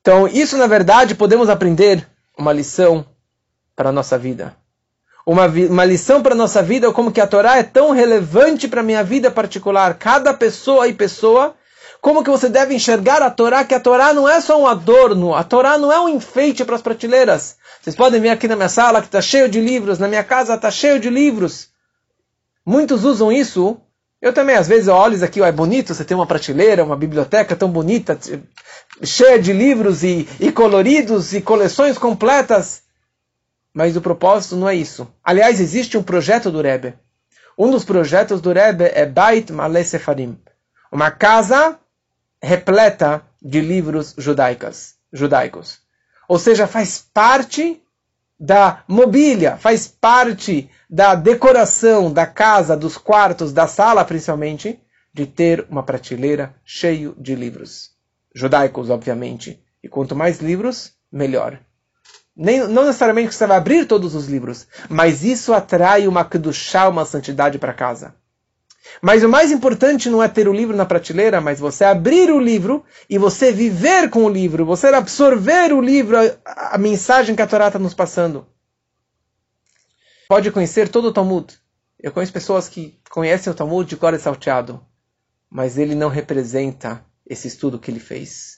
Então, 0.00 0.28
isso 0.28 0.56
na 0.58 0.66
verdade 0.66 1.14
podemos 1.14 1.48
aprender 1.48 2.06
uma 2.36 2.52
lição 2.52 3.06
para 3.78 3.90
a 3.90 3.92
nossa 3.92 4.18
vida. 4.18 4.56
Uma, 5.24 5.46
uma 5.46 5.84
lição 5.84 6.20
para 6.20 6.34
a 6.34 6.36
nossa 6.36 6.60
vida, 6.60 6.90
como 6.90 7.12
que 7.12 7.20
a 7.20 7.28
Torá 7.28 7.58
é 7.58 7.62
tão 7.62 7.92
relevante 7.92 8.66
para 8.66 8.80
a 8.80 8.82
minha 8.82 9.04
vida 9.04 9.30
particular. 9.30 9.94
Cada 9.94 10.34
pessoa 10.34 10.88
e 10.88 10.92
pessoa, 10.92 11.54
como 12.00 12.24
que 12.24 12.30
você 12.30 12.48
deve 12.48 12.74
enxergar 12.74 13.22
a 13.22 13.30
Torá, 13.30 13.64
que 13.64 13.74
a 13.76 13.78
Torá 13.78 14.12
não 14.12 14.28
é 14.28 14.40
só 14.40 14.60
um 14.60 14.66
adorno, 14.66 15.32
a 15.32 15.44
Torá 15.44 15.78
não 15.78 15.92
é 15.92 16.00
um 16.00 16.08
enfeite 16.08 16.64
para 16.64 16.74
as 16.74 16.82
prateleiras. 16.82 17.56
Vocês 17.80 17.94
podem 17.94 18.20
ver 18.20 18.30
aqui 18.30 18.48
na 18.48 18.56
minha 18.56 18.68
sala 18.68 19.00
que 19.00 19.06
está 19.06 19.22
cheio 19.22 19.48
de 19.48 19.60
livros, 19.60 20.00
na 20.00 20.08
minha 20.08 20.24
casa 20.24 20.54
está 20.54 20.72
cheio 20.72 20.98
de 20.98 21.08
livros. 21.08 21.68
Muitos 22.66 23.04
usam 23.04 23.30
isso. 23.30 23.80
Eu 24.20 24.32
também, 24.32 24.56
às 24.56 24.66
vezes, 24.66 24.88
olho 24.88 25.14
isso 25.14 25.24
aqui, 25.24 25.40
ó, 25.40 25.46
é 25.46 25.52
bonito, 25.52 25.94
você 25.94 26.04
tem 26.04 26.16
uma 26.16 26.26
prateleira, 26.26 26.82
uma 26.82 26.96
biblioteca 26.96 27.54
tão 27.54 27.70
bonita, 27.70 28.18
cheia 29.04 29.38
de 29.38 29.52
livros 29.52 30.02
e, 30.02 30.28
e 30.40 30.50
coloridos 30.50 31.32
e 31.32 31.40
coleções 31.40 31.96
completas. 31.96 32.87
Mas 33.72 33.96
o 33.96 34.00
propósito 34.00 34.56
não 34.56 34.68
é 34.68 34.74
isso. 34.74 35.06
Aliás, 35.22 35.60
existe 35.60 35.96
um 35.96 36.02
projeto 36.02 36.50
do 36.50 36.60
Rebbe. 36.60 36.94
Um 37.56 37.70
dos 37.70 37.84
projetos 37.84 38.40
do 38.40 38.52
Rebbe 38.52 38.84
é 38.84 39.04
Bait 39.04 39.50
Malé 39.52 39.82
Sefarim. 39.82 40.38
Uma 40.90 41.10
casa 41.10 41.78
repleta 42.42 43.22
de 43.42 43.60
livros 43.60 44.14
judaicas, 44.16 44.94
judaicos. 45.12 45.80
Ou 46.28 46.38
seja, 46.38 46.66
faz 46.66 47.04
parte 47.12 47.82
da 48.38 48.84
mobília, 48.86 49.56
faz 49.56 49.88
parte 49.88 50.70
da 50.88 51.14
decoração 51.14 52.12
da 52.12 52.26
casa, 52.26 52.76
dos 52.76 52.96
quartos, 52.96 53.52
da 53.52 53.66
sala 53.66 54.04
principalmente, 54.04 54.80
de 55.12 55.26
ter 55.26 55.66
uma 55.68 55.82
prateleira 55.82 56.54
cheio 56.64 57.14
de 57.18 57.34
livros. 57.34 57.90
Judaicos, 58.34 58.88
obviamente. 58.88 59.60
E 59.82 59.88
quanto 59.88 60.14
mais 60.14 60.38
livros, 60.40 60.92
melhor. 61.10 61.58
Nem, 62.40 62.68
não 62.68 62.86
necessariamente 62.86 63.30
que 63.30 63.34
você 63.34 63.48
vai 63.48 63.56
abrir 63.56 63.84
todos 63.84 64.14
os 64.14 64.28
livros, 64.28 64.68
mas 64.88 65.24
isso 65.24 65.52
atrai 65.52 66.06
uma 66.06 66.24
kedushá, 66.24 66.88
uma 66.88 67.04
santidade 67.04 67.58
para 67.58 67.74
casa. 67.74 68.14
Mas 69.02 69.24
o 69.24 69.28
mais 69.28 69.50
importante 69.50 70.08
não 70.08 70.22
é 70.22 70.28
ter 70.28 70.46
o 70.46 70.52
livro 70.52 70.76
na 70.76 70.86
prateleira, 70.86 71.40
mas 71.40 71.58
você 71.58 71.84
abrir 71.84 72.30
o 72.30 72.38
livro 72.38 72.84
e 73.10 73.18
você 73.18 73.50
viver 73.50 74.08
com 74.08 74.24
o 74.24 74.28
livro, 74.28 74.64
você 74.64 74.86
absorver 74.86 75.72
o 75.72 75.80
livro, 75.80 76.16
a, 76.16 76.74
a 76.74 76.78
mensagem 76.78 77.34
que 77.34 77.42
a 77.42 77.46
Torá 77.46 77.66
está 77.66 77.78
nos 77.78 77.92
passando. 77.92 78.46
Pode 80.28 80.52
conhecer 80.52 80.88
todo 80.88 81.08
o 81.08 81.12
Talmud. 81.12 81.58
Eu 81.98 82.12
conheço 82.12 82.32
pessoas 82.32 82.68
que 82.68 83.00
conhecem 83.10 83.52
o 83.52 83.56
Talmud 83.56 83.88
de 83.88 83.96
cor 83.96 84.14
e 84.14 84.18
salteado, 84.18 84.80
mas 85.50 85.76
ele 85.76 85.96
não 85.96 86.08
representa 86.08 87.04
esse 87.26 87.48
estudo 87.48 87.80
que 87.80 87.90
ele 87.90 87.98
fez. 87.98 88.57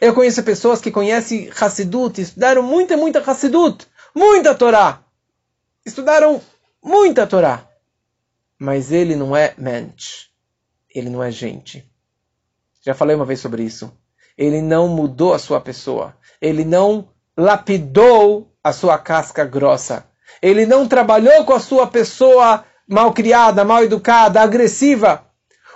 Eu 0.00 0.14
conheço 0.14 0.42
pessoas 0.42 0.80
que 0.80 0.90
conhecem 0.90 1.50
Hassidut, 1.58 2.20
estudaram 2.20 2.62
muita, 2.62 2.96
muita 2.96 3.20
Hassidut, 3.20 3.86
muita 4.14 4.54
Torá. 4.54 5.02
Estudaram 5.84 6.40
muita 6.82 7.26
Torá. 7.26 7.66
Mas 8.58 8.92
ele 8.92 9.16
não 9.16 9.36
é 9.36 9.54
mente. 9.56 10.30
Ele 10.94 11.08
não 11.08 11.22
é 11.22 11.30
gente. 11.30 11.88
Já 12.84 12.94
falei 12.94 13.16
uma 13.16 13.24
vez 13.24 13.40
sobre 13.40 13.62
isso. 13.62 13.92
Ele 14.36 14.62
não 14.62 14.88
mudou 14.88 15.34
a 15.34 15.38
sua 15.38 15.60
pessoa. 15.60 16.16
Ele 16.40 16.64
não 16.64 17.08
lapidou 17.36 18.52
a 18.62 18.72
sua 18.72 18.98
casca 18.98 19.44
grossa. 19.44 20.06
Ele 20.40 20.66
não 20.66 20.86
trabalhou 20.86 21.44
com 21.44 21.52
a 21.52 21.60
sua 21.60 21.86
pessoa 21.86 22.64
mal 22.86 23.12
criada, 23.12 23.64
mal 23.64 23.82
educada, 23.82 24.40
agressiva. 24.40 25.27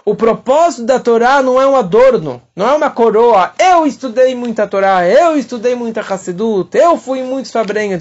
O 0.05 0.17
propósito 0.17 0.85
da 0.85 0.99
Torá 0.99 1.41
não 1.43 1.61
é 1.61 1.67
um 1.67 1.77
adorno, 1.77 2.43
não 2.57 2.69
é 2.69 2.73
uma 2.73 2.91
coroa. 2.91 3.53
Eu 3.57 3.87
estudei 3.87 4.35
muita 4.35 4.67
Torá, 4.67 5.07
eu 5.09 5.37
estudei 5.37 5.77
muita 5.77 6.01
Hassidut, 6.01 6.77
eu 6.77 6.99
fui 6.99 7.21
em 7.21 7.25
muitos. 7.25 7.53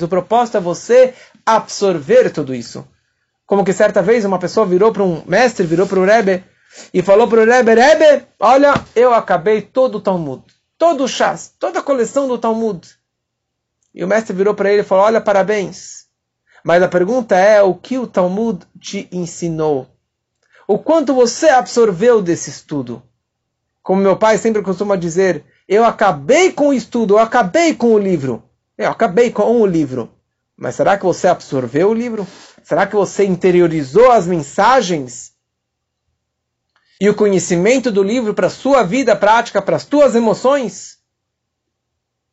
O 0.01 0.07
propósito 0.07 0.57
é 0.57 0.59
você 0.59 1.13
absorver 1.45 2.31
tudo 2.31 2.55
isso. 2.55 2.87
Como 3.45 3.63
que 3.63 3.73
certa 3.73 4.01
vez 4.01 4.25
uma 4.25 4.39
pessoa 4.39 4.65
virou 4.65 4.91
para 4.91 5.03
um 5.03 5.21
mestre, 5.27 5.67
virou 5.67 5.85
para 5.85 5.99
o 5.99 6.05
Rebbe 6.05 6.43
e 6.91 7.03
falou 7.03 7.27
para 7.27 7.41
o 7.41 7.45
Rebbe, 7.45 7.75
Rebbe, 7.75 8.25
olha, 8.39 8.73
eu 8.95 9.13
acabei 9.13 9.61
todo 9.61 9.95
o 9.95 10.01
Talmud, 10.01 10.41
todo 10.77 11.03
o 11.03 11.07
Shas, 11.07 11.53
toda 11.59 11.79
a 11.79 11.83
coleção 11.83 12.27
do 12.27 12.37
Talmud. 12.37 12.87
E 13.93 14.03
o 14.03 14.07
mestre 14.07 14.35
virou 14.35 14.55
para 14.55 14.71
ele 14.71 14.81
e 14.81 14.85
falou, 14.85 15.05
olha, 15.05 15.19
parabéns. 15.19 16.05
Mas 16.63 16.81
a 16.81 16.87
pergunta 16.87 17.35
é, 17.35 17.61
o 17.61 17.75
que 17.75 17.97
o 17.97 18.07
Talmud 18.07 18.65
te 18.79 19.07
ensinou? 19.11 19.87
O 20.71 20.79
quanto 20.79 21.13
você 21.13 21.49
absorveu 21.49 22.21
desse 22.21 22.49
estudo. 22.49 23.03
Como 23.83 24.01
meu 24.01 24.15
pai 24.15 24.37
sempre 24.37 24.61
costuma 24.61 24.95
dizer, 24.95 25.43
eu 25.67 25.83
acabei 25.83 26.53
com 26.53 26.69
o 26.69 26.73
estudo, 26.73 27.15
eu 27.15 27.19
acabei 27.19 27.75
com 27.75 27.93
o 27.93 27.99
livro. 27.99 28.41
Eu 28.77 28.89
acabei 28.89 29.31
com 29.31 29.59
o 29.59 29.65
livro. 29.65 30.13
Mas 30.55 30.75
será 30.75 30.97
que 30.97 31.03
você 31.03 31.27
absorveu 31.27 31.89
o 31.89 31.93
livro? 31.93 32.25
Será 32.63 32.87
que 32.87 32.95
você 32.95 33.25
interiorizou 33.25 34.11
as 34.11 34.25
mensagens 34.25 35.33
e 37.01 37.09
o 37.09 37.15
conhecimento 37.15 37.91
do 37.91 38.01
livro 38.01 38.33
para 38.33 38.47
a 38.47 38.51
sua 38.51 38.81
vida 38.81 39.13
prática, 39.13 39.61
para 39.61 39.75
as 39.75 39.83
suas 39.83 40.15
emoções? 40.15 40.99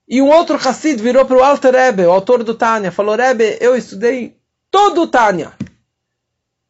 E 0.07 0.23
um 0.23 0.29
outro 0.29 0.57
Hassid 0.57 1.03
virou 1.03 1.27
para 1.27 1.37
o 1.37 1.43
Alter 1.43 1.75
Rebbe, 1.75 2.07
o 2.07 2.13
autor 2.13 2.45
do 2.45 2.55
Tânia, 2.55 2.93
falou, 2.93 3.17
Rebbe, 3.17 3.59
eu 3.61 3.77
estudei 3.77 4.39
todo 4.71 5.03
o 5.03 5.07
Tânia. 5.09 5.53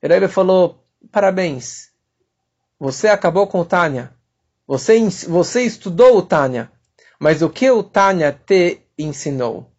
O 0.03 0.09
Rebbe 0.09 0.29
falou, 0.29 0.88
parabéns. 1.11 1.91
Você 2.79 3.09
acabou 3.09 3.47
com 3.47 3.61
o 3.61 3.65
Tânia. 3.65 4.13
Você, 4.67 4.99
você 5.29 5.63
estudou 5.63 6.19
o 6.19 6.23
Tânia. 6.23 6.71
Mas 7.19 7.43
o 7.43 7.51
que 7.51 7.71
o 7.71 7.83
Tânia 7.83 8.33
te 8.33 8.81
ensinou? 8.97 9.71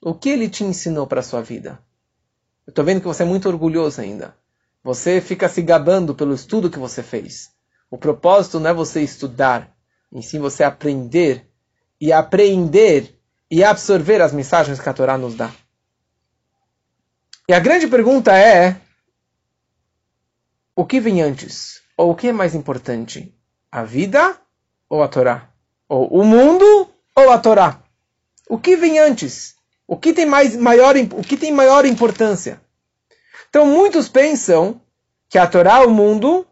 O 0.00 0.14
que 0.14 0.28
ele 0.28 0.48
te 0.48 0.64
ensinou 0.64 1.06
para 1.06 1.20
a 1.20 1.22
sua 1.22 1.40
vida? 1.40 1.78
Eu 2.66 2.70
estou 2.70 2.84
vendo 2.84 3.00
que 3.00 3.06
você 3.06 3.22
é 3.22 3.26
muito 3.26 3.48
orgulhoso 3.48 4.00
ainda. 4.00 4.36
Você 4.82 5.20
fica 5.20 5.48
se 5.48 5.62
gabando 5.62 6.14
pelo 6.14 6.34
estudo 6.34 6.70
que 6.70 6.78
você 6.78 7.02
fez. 7.02 7.50
O 7.90 7.96
propósito 7.96 8.60
não 8.60 8.70
é 8.70 8.74
você 8.74 9.00
estudar, 9.00 9.74
em 10.12 10.20
sim 10.20 10.38
você 10.38 10.62
aprender 10.62 11.48
e 11.98 12.12
apreender 12.12 13.18
e 13.50 13.64
absorver 13.64 14.20
as 14.20 14.32
mensagens 14.32 14.80
que 14.80 14.88
a 14.88 14.92
Torá 14.92 15.16
nos 15.16 15.34
dá. 15.34 15.50
E 17.48 17.54
a 17.54 17.60
grande 17.60 17.86
pergunta 17.86 18.36
é: 18.36 18.76
o 20.76 20.84
que 20.84 21.00
vem 21.00 21.22
antes? 21.22 21.82
Ou 21.96 22.10
o 22.10 22.14
que 22.14 22.28
é 22.28 22.32
mais 22.32 22.54
importante? 22.54 23.34
A 23.70 23.84
vida 23.84 24.38
ou 24.88 25.02
a 25.02 25.08
Torá? 25.08 25.48
Ou 25.88 26.08
o 26.08 26.24
mundo 26.24 26.90
ou 27.14 27.30
a 27.30 27.38
Torá? 27.38 27.82
O 28.48 28.58
que 28.58 28.76
vem 28.76 28.98
antes? 28.98 29.54
O 29.86 29.96
que 29.96 30.12
tem 30.12 30.26
mais 30.26 30.56
maior, 30.56 30.96
o 30.96 31.22
que 31.22 31.36
tem 31.36 31.52
maior 31.52 31.84
importância? 31.84 32.60
Então 33.48 33.66
muitos 33.66 34.08
pensam 34.08 34.80
que 35.28 35.38
a 35.38 35.46
Torá 35.46 35.82
e 35.82 35.86
o 35.86 35.90
mundo 35.90 36.46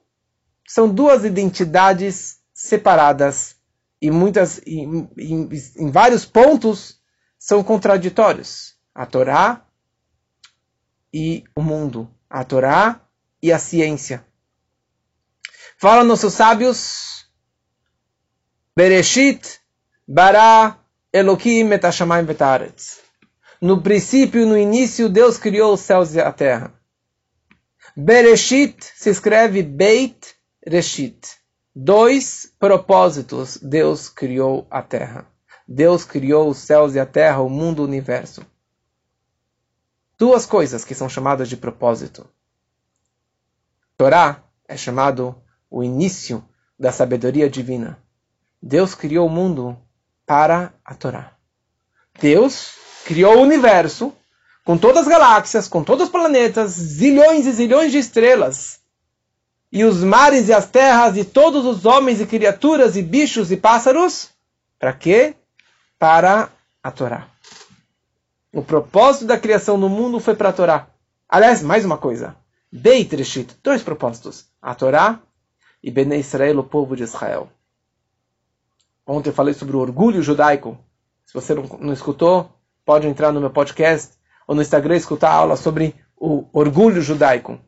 são 0.66 0.88
duas 0.88 1.24
identidades 1.24 2.38
separadas 2.52 3.56
e 4.00 4.10
muitas 4.10 4.60
em, 4.66 5.08
em, 5.18 5.48
em 5.76 5.90
vários 5.90 6.24
pontos 6.24 7.00
são 7.38 7.62
contraditórios. 7.64 8.76
A 8.94 9.04
Torá 9.04 9.66
e 11.12 11.44
o 11.56 11.62
mundo, 11.62 12.08
a 12.30 12.44
Torá 12.44 13.01
e 13.42 13.52
a 13.52 13.58
ciência. 13.58 14.24
Falam 15.78 16.04
nossos 16.04 16.34
sábios, 16.34 17.26
Bereshit 18.76 19.60
bara 20.06 20.78
Elohim 21.12 21.72
et 21.72 21.84
hashamayim 21.84 22.24
vetaretz. 22.24 23.00
No 23.60 23.82
princípio, 23.82 24.46
no 24.46 24.56
início, 24.56 25.08
Deus 25.08 25.38
criou 25.38 25.74
os 25.74 25.80
céus 25.80 26.14
e 26.14 26.20
a 26.20 26.32
terra. 26.32 26.72
Bereshit 27.96 28.82
se 28.94 29.10
escreve 29.10 29.62
Beit 29.62 30.34
Reshit. 30.66 31.36
Dois 31.74 32.52
propósitos 32.58 33.58
Deus 33.58 34.08
criou 34.08 34.66
a 34.70 34.82
terra. 34.82 35.26
Deus 35.66 36.04
criou 36.04 36.48
os 36.48 36.58
céus 36.58 36.94
e 36.94 37.00
a 37.00 37.06
terra, 37.06 37.40
o 37.40 37.48
mundo, 37.48 37.80
o 37.80 37.84
universo. 37.84 38.44
Duas 40.18 40.46
coisas 40.46 40.84
que 40.84 40.94
são 40.94 41.08
chamadas 41.08 41.48
de 41.48 41.56
propósito. 41.56 42.28
Torá 44.02 44.42
é 44.66 44.76
chamado 44.76 45.32
o 45.70 45.80
início 45.80 46.44
da 46.76 46.90
sabedoria 46.90 47.48
divina. 47.48 47.96
Deus 48.60 48.96
criou 48.96 49.28
o 49.28 49.30
mundo 49.30 49.78
para 50.26 50.74
a 50.84 50.92
Torá. 50.92 51.34
Deus 52.20 52.72
criou 53.04 53.36
o 53.36 53.42
universo 53.42 54.12
com 54.64 54.76
todas 54.76 55.02
as 55.02 55.08
galáxias, 55.08 55.68
com 55.68 55.84
todos 55.84 56.06
os 56.06 56.10
planetas, 56.10 56.72
zilhões 56.72 57.46
e 57.46 57.52
zilhões 57.52 57.92
de 57.92 57.98
estrelas, 57.98 58.80
e 59.70 59.84
os 59.84 60.02
mares 60.02 60.48
e 60.48 60.52
as 60.52 60.66
terras, 60.66 61.16
e 61.16 61.24
todos 61.24 61.64
os 61.64 61.86
homens 61.86 62.20
e 62.20 62.26
criaturas, 62.26 62.96
e 62.96 63.02
bichos 63.02 63.52
e 63.52 63.56
pássaros, 63.56 64.30
para 64.80 64.92
quê? 64.92 65.36
Para 65.96 66.50
a 66.82 66.90
Torá. 66.90 67.28
O 68.52 68.64
propósito 68.64 69.26
da 69.26 69.38
criação 69.38 69.78
do 69.78 69.88
mundo 69.88 70.18
foi 70.18 70.34
para 70.34 70.48
a 70.48 70.52
Torá. 70.52 70.88
Aliás, 71.28 71.62
mais 71.62 71.84
uma 71.84 71.96
coisa. 71.96 72.41
Beit 72.72 73.14
Reshit, 73.14 73.54
dois 73.62 73.82
propósitos. 73.82 74.46
A 74.62 74.74
Torá 74.74 75.20
e 75.82 75.90
Bnei 75.90 76.20
Israel, 76.20 76.60
o 76.60 76.64
povo 76.64 76.96
de 76.96 77.02
Israel. 77.02 77.50
Ontem 79.06 79.28
eu 79.28 79.34
falei 79.34 79.52
sobre 79.52 79.76
o 79.76 79.80
orgulho 79.80 80.22
judaico. 80.22 80.78
Se 81.26 81.34
você 81.34 81.54
não, 81.54 81.64
não 81.78 81.92
escutou, 81.92 82.50
pode 82.82 83.06
entrar 83.06 83.30
no 83.30 83.40
meu 83.40 83.50
podcast 83.50 84.14
ou 84.46 84.54
no 84.54 84.62
Instagram 84.62 84.96
escutar 84.96 85.30
a 85.30 85.34
aula 85.34 85.56
sobre 85.56 85.94
o 86.16 86.46
orgulho 86.50 87.02
judaico. 87.02 87.60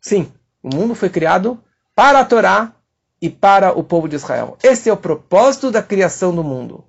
Sim, 0.00 0.32
o 0.62 0.74
mundo 0.74 0.96
foi 0.96 1.10
criado 1.10 1.62
para 1.94 2.18
a 2.18 2.24
Torá 2.24 2.74
e 3.22 3.30
para 3.30 3.78
o 3.78 3.84
povo 3.84 4.08
de 4.08 4.16
Israel. 4.16 4.58
Esse 4.64 4.88
é 4.88 4.92
o 4.92 4.96
propósito 4.96 5.70
da 5.70 5.82
criação 5.82 6.34
do 6.34 6.42
mundo. 6.42 6.84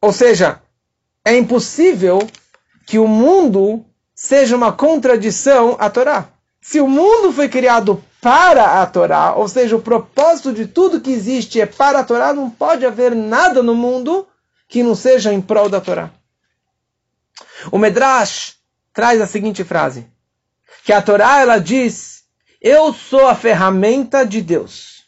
Ou 0.00 0.12
seja, 0.12 0.62
é 1.24 1.36
impossível 1.36 2.26
que 2.86 2.98
o 2.98 3.06
mundo 3.06 3.84
seja 4.18 4.56
uma 4.56 4.72
contradição 4.72 5.76
à 5.78 5.88
Torá. 5.88 6.28
Se 6.60 6.80
o 6.80 6.88
mundo 6.88 7.32
foi 7.32 7.48
criado 7.48 8.02
para 8.20 8.82
a 8.82 8.86
Torá, 8.86 9.36
ou 9.36 9.46
seja, 9.46 9.76
o 9.76 9.80
propósito 9.80 10.52
de 10.52 10.66
tudo 10.66 11.00
que 11.00 11.12
existe 11.12 11.60
é 11.60 11.66
para 11.66 12.00
a 12.00 12.04
Torá, 12.04 12.32
não 12.32 12.50
pode 12.50 12.84
haver 12.84 13.14
nada 13.14 13.62
no 13.62 13.76
mundo 13.76 14.26
que 14.66 14.82
não 14.82 14.96
seja 14.96 15.32
em 15.32 15.40
prol 15.40 15.68
da 15.68 15.80
Torá. 15.80 16.10
O 17.70 17.78
Medrash 17.78 18.56
traz 18.92 19.20
a 19.20 19.26
seguinte 19.26 19.62
frase: 19.62 20.04
que 20.82 20.92
a 20.92 21.00
Torá 21.00 21.40
ela 21.40 21.58
diz: 21.58 22.24
Eu 22.60 22.92
sou 22.92 23.28
a 23.28 23.36
ferramenta 23.36 24.26
de 24.26 24.42
Deus. 24.42 25.04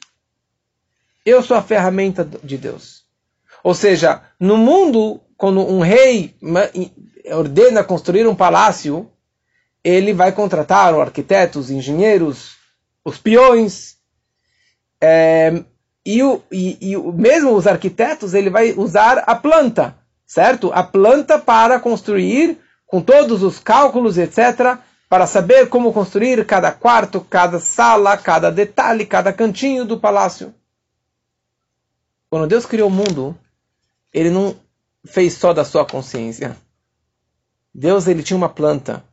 Eu 1.26 1.42
sou 1.42 1.56
a 1.56 1.62
ferramenta 1.62 2.24
de 2.44 2.56
Deus. 2.56 3.02
Ou 3.64 3.74
seja, 3.74 4.22
no 4.38 4.56
mundo, 4.56 5.20
quando 5.36 5.60
um 5.60 5.80
rei 5.80 6.36
ordena 7.26 7.84
construir 7.84 8.26
um 8.26 8.34
palácio, 8.34 9.10
ele 9.82 10.12
vai 10.12 10.32
contratar 10.32 10.94
arquitetos, 10.94 11.70
engenheiros, 11.70 12.56
os 13.04 13.18
peões, 13.18 13.96
é, 15.00 15.64
e, 16.04 16.22
o, 16.22 16.42
e, 16.50 16.92
e 16.92 16.96
mesmo 16.96 17.54
os 17.54 17.66
arquitetos, 17.66 18.34
ele 18.34 18.50
vai 18.50 18.72
usar 18.72 19.18
a 19.26 19.34
planta, 19.34 19.96
certo? 20.26 20.70
A 20.72 20.82
planta 20.82 21.38
para 21.38 21.80
construir, 21.80 22.58
com 22.86 23.00
todos 23.00 23.42
os 23.42 23.58
cálculos, 23.58 24.18
etc., 24.18 24.78
para 25.08 25.26
saber 25.26 25.68
como 25.68 25.92
construir 25.92 26.44
cada 26.46 26.70
quarto, 26.70 27.20
cada 27.20 27.58
sala, 27.58 28.16
cada 28.16 28.50
detalhe, 28.50 29.04
cada 29.04 29.32
cantinho 29.32 29.84
do 29.84 29.98
palácio. 29.98 30.54
Quando 32.28 32.46
Deus 32.46 32.64
criou 32.64 32.88
o 32.88 32.92
mundo, 32.92 33.36
ele 34.14 34.30
não 34.30 34.54
fez 35.04 35.34
só 35.34 35.52
da 35.52 35.64
sua 35.64 35.84
consciência. 35.84 36.56
Deus 37.74 38.06
ele 38.06 38.22
tinha 38.22 38.36
uma 38.36 38.48
planta, 38.48 39.04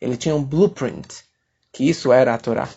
ele 0.00 0.16
tinha 0.16 0.34
um 0.34 0.42
blueprint, 0.42 1.24
que 1.72 1.88
isso 1.88 2.12
era 2.12 2.34
a 2.34 2.38
Torá. 2.38 2.68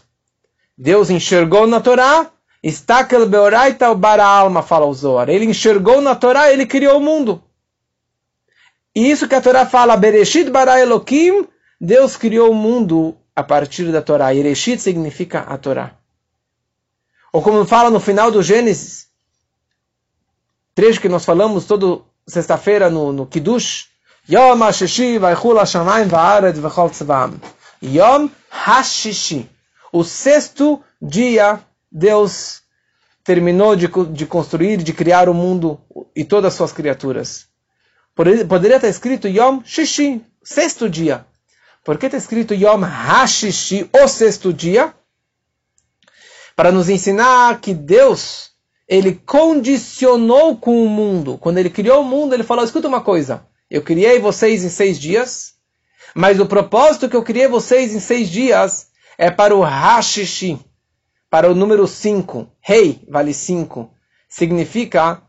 Deus 0.78 1.10
enxergou 1.10 1.68
na 1.68 1.80
Torá, 1.80 2.32
Estakel 2.62 3.28
Beoraita 3.28 3.94
bara 3.94 4.26
alma, 4.26 4.62
fala 4.62 4.86
o 4.86 4.94
Zohar. 4.94 5.30
Ele 5.30 5.46
enxergou 5.46 6.02
na 6.02 6.16
Torá, 6.16 6.52
ele 6.52 6.66
criou 6.66 6.98
o 6.98 7.02
mundo. 7.02 7.44
E 8.96 9.10
isso 9.10 9.28
que 9.28 9.36
a 9.36 9.42
Torá 9.42 9.66
fala, 9.66 9.96
Bereshit 9.96 10.50
bara 10.50 10.80
Elohim, 10.80 11.48
Deus 11.80 12.18
criou 12.18 12.52
o 12.52 12.56
mundo 12.56 13.16
a 13.36 13.44
partir 13.44 13.92
da 13.92 14.02
Torá. 14.02 14.34
Bereshit 14.34 14.80
significa 14.80 15.42
a 15.42 15.58
Torá. 15.58 15.96
Ou 17.32 17.42
como 17.42 17.64
fala 17.66 17.90
no 17.90 18.00
final 18.00 18.32
do 18.32 18.42
Gênesis, 18.42 19.08
trecho 20.74 21.00
que 21.00 21.10
nós 21.10 21.26
falamos 21.26 21.66
toda 21.66 22.02
sexta-feira 22.26 22.90
no, 22.90 23.14
no 23.14 23.28
Kiddush, 23.28 23.90
Yom 24.30 24.60
HaShishi 24.60 25.20
vaychul 25.20 25.58
HaShamayim 25.58 26.10
va'aret 26.10 26.54
v'chol 26.54 26.90
tzvam. 26.90 27.40
Yom 27.82 28.30
HaShishi. 28.52 29.48
O 29.92 30.04
sexto 30.04 30.84
dia, 31.02 31.60
Deus 31.92 32.62
terminou 33.24 33.76
de, 33.76 33.88
de 34.12 34.26
construir, 34.26 34.78
de 34.78 34.94
criar 34.94 35.30
o 35.30 35.34
mundo 35.34 35.80
e 36.16 36.24
todas 36.24 36.54
as 36.54 36.58
suas 36.58 36.72
criaturas. 36.72 37.48
Poderia 38.16 38.78
estar 38.78 38.88
escrito 38.88 39.28
Yom 39.28 39.62
Shishi, 39.64 40.22
sexto 40.44 40.90
dia. 40.90 41.26
Por 41.84 41.98
que 41.98 42.08
está 42.08 42.18
escrito 42.18 42.54
Yom 42.54 42.82
Hashishi, 42.82 43.90
o 43.94 44.08
sexto 44.08 44.52
dia? 44.52 44.94
Para 46.56 46.72
nos 46.72 46.90
ensinar 46.90 47.62
que 47.62 47.74
Deus, 47.74 48.52
ele 48.88 49.22
condicionou 49.26 50.58
com 50.58 50.84
o 50.84 50.90
mundo. 50.90 51.38
Quando 51.38 51.60
ele 51.60 51.70
criou 51.70 52.02
o 52.02 52.06
mundo, 52.06 52.34
ele 52.34 52.44
falou: 52.44 52.66
escuta 52.66 52.88
uma 52.88 53.02
coisa, 53.02 53.46
eu 53.70 53.82
criei 53.82 54.20
vocês 54.20 54.64
em 54.64 54.70
seis 54.70 55.00
dias, 55.00 55.56
mas 56.16 56.40
o 56.40 56.46
propósito 56.46 57.10
que 57.10 57.16
eu 57.16 57.24
criei 57.24 57.48
vocês 57.48 57.94
em 57.94 58.00
seis 58.00 58.30
dias 58.30 58.88
é 59.18 59.30
para 59.30 59.56
o 59.56 59.62
Hashishi, 59.62 60.60
para 61.30 61.52
o 61.52 61.56
número 61.56 61.86
5. 61.88 62.48
Rei 62.62 63.02
vale 63.10 63.34
5. 63.34 63.92
Significa 64.30 65.22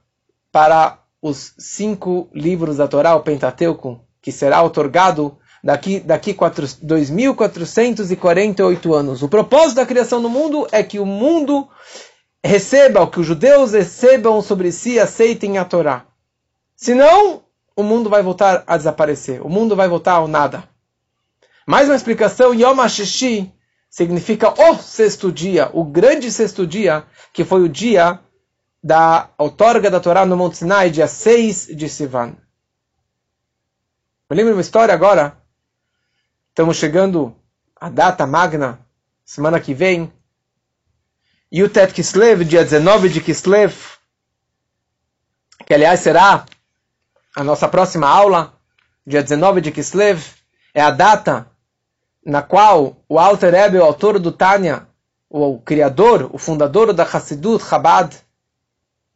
para 0.53 1.03
os 1.21 1.55
cinco 1.59 2.31
livros 2.33 2.77
da 2.77 2.87
Torá, 2.87 3.17
o 3.17 3.23
Pentateuco, 3.23 4.01
que 4.23 4.31
será 4.31 4.63
otorgado 4.63 5.37
daqui, 5.63 6.01
daqui 6.01 6.33
2.448 6.33 8.95
anos. 8.95 9.23
O 9.23 9.29
propósito 9.29 9.77
da 9.77 9.87
criação 9.87 10.23
do 10.23 10.31
mundo 10.31 10.67
é 10.71 10.83
que 10.83 10.99
o 10.99 11.07
mundo 11.07 11.69
receba, 12.45 13.09
que 13.11 13.21
os 13.21 13.27
judeus 13.27 13.73
recebam 13.73 14.41
sobre 14.41 14.71
si, 14.71 14.99
aceitem 14.99 15.59
a 15.59 15.65
Torá. 15.65 16.07
Senão, 16.77 17.43
o 17.79 17.85
mundo 17.85 18.11
vai 18.11 18.25
voltar 18.25 18.65
a 18.67 18.77
desaparecer. 18.77 19.41
O 19.41 19.49
mundo 19.49 19.77
vai 19.77 19.87
voltar 19.87 20.15
ao 20.15 20.27
nada. 20.27 20.69
Mais 21.65 21.89
uma 21.89 21.95
explicação, 21.95 22.53
Yom 22.53 22.81
HaShishi 22.81 23.55
significa 23.89 24.53
o 24.61 24.75
sexto 24.79 25.31
dia, 25.31 25.71
o 25.73 25.85
grande 25.85 26.29
sexto 26.33 26.67
dia, 26.67 27.07
que 27.33 27.45
foi 27.45 27.63
o 27.63 27.69
dia 27.69 28.19
da 28.83 29.31
outorga 29.39 29.89
da 29.89 30.01
Torá 30.01 30.27
no 30.27 30.37
Monte 30.37 30.57
Sinai, 30.57 30.91
dia 30.91 31.07
6 31.07 31.69
de 31.77 31.89
Sivan. 31.89 32.37
Me 34.29 34.37
lembro 34.37 34.55
uma 34.55 34.61
história 34.61 34.93
agora. 34.93 35.41
Estamos 36.49 36.79
chegando 36.79 37.37
à 37.77 37.89
data 37.89 38.27
magna, 38.27 38.85
semana 39.25 39.61
que 39.61 39.73
vem. 39.73 40.13
Yutet 41.55 41.95
Kislev, 41.95 42.45
dia 42.45 42.65
19 42.65 43.09
de 43.09 43.21
Kislev, 43.21 43.73
que 45.65 45.73
aliás 45.73 46.01
será 46.01 46.45
a 47.35 47.45
nossa 47.45 47.69
próxima 47.69 48.09
aula, 48.09 48.55
dia 49.07 49.23
19 49.23 49.61
de 49.61 49.73
Kislev, 49.73 50.25
é 50.75 50.81
a 50.81 50.91
data 50.91 51.51
na 52.25 52.43
qual 52.43 53.03
o 53.09 53.19
Alter 53.19 53.53
Rebbe, 53.53 53.79
o 53.79 53.85
autor 53.85 54.19
do 54.19 54.33
Tânia, 54.33 54.87
o 55.31 55.59
criador, 55.59 56.31
o 56.33 56.39
fundador 56.39 56.93
da 56.93 57.05
Hassidut 57.05 57.65
Chabad, 57.65 58.17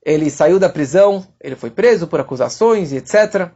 ele 0.05 0.31
saiu 0.31 0.59
da 0.59 0.69
prisão, 0.69 1.27
ele 1.41 1.57
foi 1.57 1.71
preso 1.71 2.07
por 2.07 2.21
acusações 2.21 2.93
e 2.93 2.97
etc. 2.97 3.51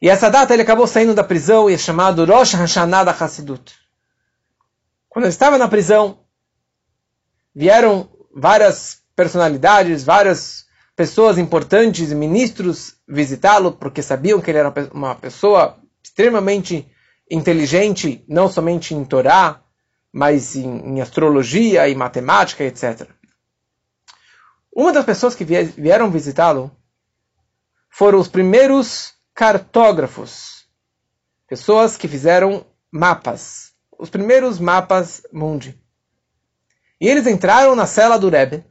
E 0.00 0.08
essa 0.08 0.30
data 0.30 0.52
ele 0.52 0.62
acabou 0.62 0.86
saindo 0.86 1.14
da 1.14 1.24
prisão 1.24 1.68
e 1.68 1.74
é 1.74 1.78
chamado 1.78 2.24
Rosh 2.24 2.54
Hashanah 2.54 3.04
da 3.04 3.12
Hassidut. 3.12 3.74
Quando 5.08 5.24
ele 5.24 5.32
estava 5.32 5.58
na 5.58 5.68
prisão, 5.68 6.20
vieram 7.54 8.08
várias 8.34 9.02
personalidades, 9.16 10.04
várias 10.04 10.66
pessoas 11.00 11.38
importantes, 11.38 12.12
ministros 12.12 12.94
visitá-lo, 13.08 13.72
porque 13.72 14.02
sabiam 14.02 14.38
que 14.38 14.50
ele 14.50 14.58
era 14.58 14.70
uma 14.92 15.14
pessoa 15.14 15.78
extremamente 16.04 16.86
inteligente, 17.30 18.22
não 18.28 18.50
somente 18.50 18.94
em 18.94 19.02
Torá, 19.02 19.62
mas 20.12 20.56
em, 20.56 20.68
em 20.68 21.00
astrologia 21.00 21.88
e 21.88 21.94
matemática, 21.94 22.64
etc. 22.64 23.08
Uma 24.70 24.92
das 24.92 25.06
pessoas 25.06 25.34
que 25.34 25.42
vieram 25.42 26.10
visitá-lo 26.10 26.70
foram 27.88 28.18
os 28.18 28.28
primeiros 28.28 29.14
cartógrafos, 29.34 30.66
pessoas 31.48 31.96
que 31.96 32.08
fizeram 32.08 32.66
mapas, 32.92 33.72
os 33.98 34.10
primeiros 34.10 34.58
mapas 34.58 35.22
mundi. 35.32 35.80
E 37.00 37.08
eles 37.08 37.26
entraram 37.26 37.74
na 37.74 37.86
cela 37.86 38.18
do 38.18 38.28
Rebbe, 38.28 38.62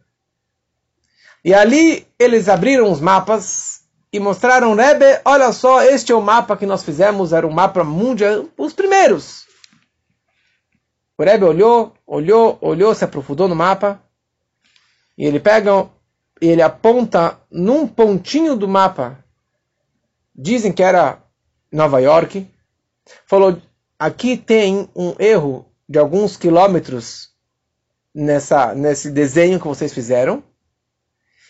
e 1.44 1.54
ali 1.54 2.08
eles 2.18 2.50
abriram 2.50 2.92
os 2.92 3.00
mapas 3.00 3.82
e 4.12 4.20
mostraram, 4.20 4.76
Rebbe, 4.76 5.22
olha 5.24 5.52
só, 5.52 5.84
este 5.84 6.12
é 6.12 6.16
o 6.16 6.22
mapa 6.22 6.58
que 6.58 6.66
nós 6.66 6.84
fizemos, 6.84 7.32
era 7.32 7.46
um 7.46 7.52
mapa 7.52 7.84
mundial, 7.84 8.46
os 8.58 8.74
primeiros. 8.74 9.46
O 11.18 11.24
Rebbe 11.24 11.46
olhou, 11.46 11.94
olhou, 12.08 12.58
olhou, 12.62 12.96
se 12.96 13.04
aprofundou 13.04 13.48
no 13.48 13.56
mapa, 13.56 14.02
e 15.18 15.26
ele 15.26 15.40
pega 15.40 15.90
e 16.42 16.48
ele 16.48 16.62
aponta 16.62 17.38
num 17.52 17.88
pontinho 17.88 18.56
do 18.56 18.68
mapa. 18.68 19.24
Dizem 20.34 20.72
que 20.72 20.82
era 20.82 21.22
Nova 21.72 22.00
York. 22.00 22.48
Falou: 23.26 23.62
aqui 23.98 24.38
tem 24.38 24.90
um 24.96 25.14
erro 25.20 25.66
de 25.88 26.00
alguns 26.00 26.38
quilômetros 26.38 27.30
nessa, 28.16 28.74
nesse 28.74 29.12
desenho 29.12 29.60
que 29.60 29.68
vocês 29.68 29.94
fizeram. 29.94 30.44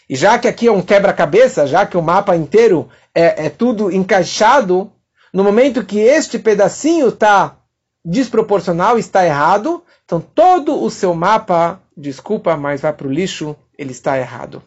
E 0.10 0.16
já 0.16 0.39
que 0.39 0.47
aqui 0.47 0.68
é 0.68 0.72
um 0.72 0.82
quebra-cabeça, 0.82 1.68
já 1.68 1.86
que 1.86 1.95
o 1.95 2.01
mapa 2.01 2.36
inteiro 2.36 2.89
é, 3.14 3.45
é 3.45 3.49
tudo 3.49 3.91
encaixado, 3.91 4.91
no 5.32 5.43
momento 5.43 5.86
que 5.86 5.99
este 5.99 6.39
pedacinho 6.39 7.10
está 7.10 7.57
desproporcional, 8.03 8.97
está 8.97 9.24
errado, 9.24 9.84
então 10.03 10.20
todo 10.20 10.82
o 10.82 10.89
seu 10.89 11.14
mapa, 11.14 11.80
desculpa, 11.95 12.57
mas 12.57 12.82
vai 12.82 12.91
para 12.91 13.07
o 13.07 13.12
lixo, 13.12 13.55
ele 13.78 13.91
está 13.91 14.18
errado. 14.18 14.64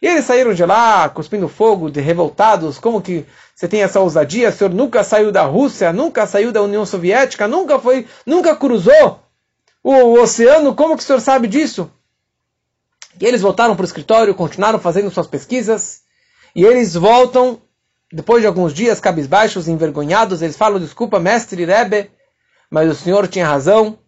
E 0.00 0.06
eles 0.06 0.24
saíram 0.24 0.54
de 0.54 0.64
lá, 0.64 1.08
cuspindo 1.08 1.48
fogo, 1.48 1.90
de 1.90 2.00
revoltados. 2.00 2.78
Como 2.78 3.02
que 3.02 3.26
você 3.52 3.66
tem 3.66 3.82
essa 3.82 3.98
ousadia? 3.98 4.50
O 4.50 4.52
senhor 4.52 4.72
nunca 4.72 5.02
saiu 5.02 5.32
da 5.32 5.42
Rússia, 5.42 5.92
nunca 5.92 6.24
saiu 6.24 6.52
da 6.52 6.62
União 6.62 6.86
Soviética, 6.86 7.48
nunca 7.48 7.80
foi, 7.80 8.06
nunca 8.24 8.54
cruzou 8.54 9.18
o, 9.82 9.92
o 9.92 10.22
oceano. 10.22 10.76
Como 10.76 10.96
que 10.96 11.02
o 11.02 11.06
senhor 11.06 11.20
sabe 11.20 11.48
disso? 11.48 11.90
E 13.20 13.26
eles 13.26 13.42
voltaram 13.42 13.74
para 13.74 13.82
o 13.82 13.86
escritório, 13.86 14.34
continuaram 14.34 14.78
fazendo 14.78 15.10
suas 15.10 15.26
pesquisas. 15.26 16.02
E 16.54 16.64
eles 16.64 16.94
voltam, 16.94 17.60
depois 18.12 18.42
de 18.42 18.46
alguns 18.46 18.72
dias 18.72 19.00
cabisbaixos, 19.00 19.68
envergonhados. 19.68 20.42
Eles 20.42 20.56
falam: 20.56 20.78
Desculpa, 20.78 21.18
mestre 21.18 21.64
Rebbe, 21.64 22.10
mas 22.70 22.90
o 22.90 22.94
senhor 22.94 23.26
tinha 23.28 23.46
razão. 23.46 23.98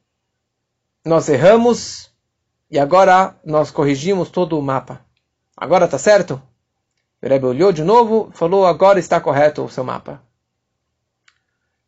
Nós 1.04 1.28
erramos 1.28 2.11
e 2.70 2.78
agora 2.78 3.36
nós 3.44 3.70
corrigimos 3.70 4.30
todo 4.30 4.58
o 4.58 4.62
mapa. 4.62 5.04
Agora 5.56 5.86
está 5.86 5.98
certo? 5.98 6.40
O 7.20 7.28
Rebbe 7.28 7.46
olhou 7.46 7.72
de 7.72 7.82
novo 7.82 8.30
falou, 8.32 8.66
agora 8.66 8.98
está 8.98 9.20
correto 9.20 9.64
o 9.64 9.68
seu 9.68 9.82
mapa. 9.82 10.22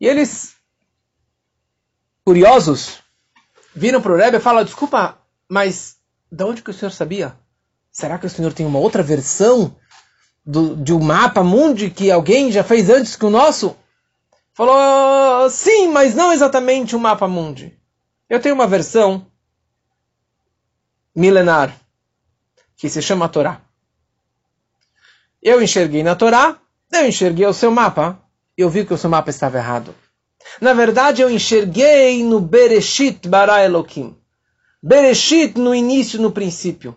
E 0.00 0.06
eles, 0.06 0.56
curiosos, 2.24 3.02
viram 3.74 4.02
para 4.02 4.12
o 4.12 4.16
Rebbe 4.16 4.38
e 4.38 4.40
falaram, 4.40 4.64
desculpa, 4.64 5.18
mas 5.48 5.96
de 6.32 6.44
onde 6.44 6.62
que 6.62 6.70
o 6.70 6.74
senhor 6.74 6.90
sabia? 6.90 7.36
Será 7.90 8.16
que 8.18 8.24
o 8.24 8.30
senhor 8.30 8.54
tem 8.54 8.64
uma 8.64 8.78
outra 8.78 9.02
versão 9.02 9.76
do, 10.44 10.74
de 10.74 10.94
um 10.94 10.98
mapa 10.98 11.44
mundi 11.44 11.90
que 11.90 12.10
alguém 12.10 12.50
já 12.50 12.64
fez 12.64 12.88
antes 12.88 13.14
que 13.14 13.26
o 13.26 13.30
nosso? 13.30 13.76
Falou, 14.54 15.50
sim, 15.50 15.88
mas 15.88 16.14
não 16.14 16.32
exatamente 16.32 16.96
um 16.96 16.98
mapa 16.98 17.28
mundi. 17.28 17.78
Eu 18.30 18.40
tenho 18.40 18.54
uma 18.54 18.66
versão 18.66 19.26
milenar 21.14 21.76
que 22.76 22.88
se 22.88 23.02
chama 23.02 23.28
Torá. 23.28 23.60
Eu 25.42 25.60
enxerguei 25.60 26.02
na 26.02 26.16
Torá, 26.16 26.58
eu 26.90 27.06
enxerguei 27.06 27.44
o 27.44 27.52
seu 27.52 27.70
mapa, 27.70 28.18
eu 28.56 28.70
vi 28.70 28.86
que 28.86 28.94
o 28.94 28.98
seu 28.98 29.10
mapa 29.10 29.28
estava 29.28 29.58
errado. 29.58 29.94
Na 30.62 30.72
verdade, 30.72 31.20
eu 31.20 31.30
enxerguei 31.30 32.24
no 32.24 32.40
Bereshit 32.40 33.28
bara 33.28 33.62
Elohim. 33.62 34.16
Bereshit 34.82 35.56
no 35.58 35.72
início, 35.72 36.20
no 36.20 36.32
princípio. 36.32 36.96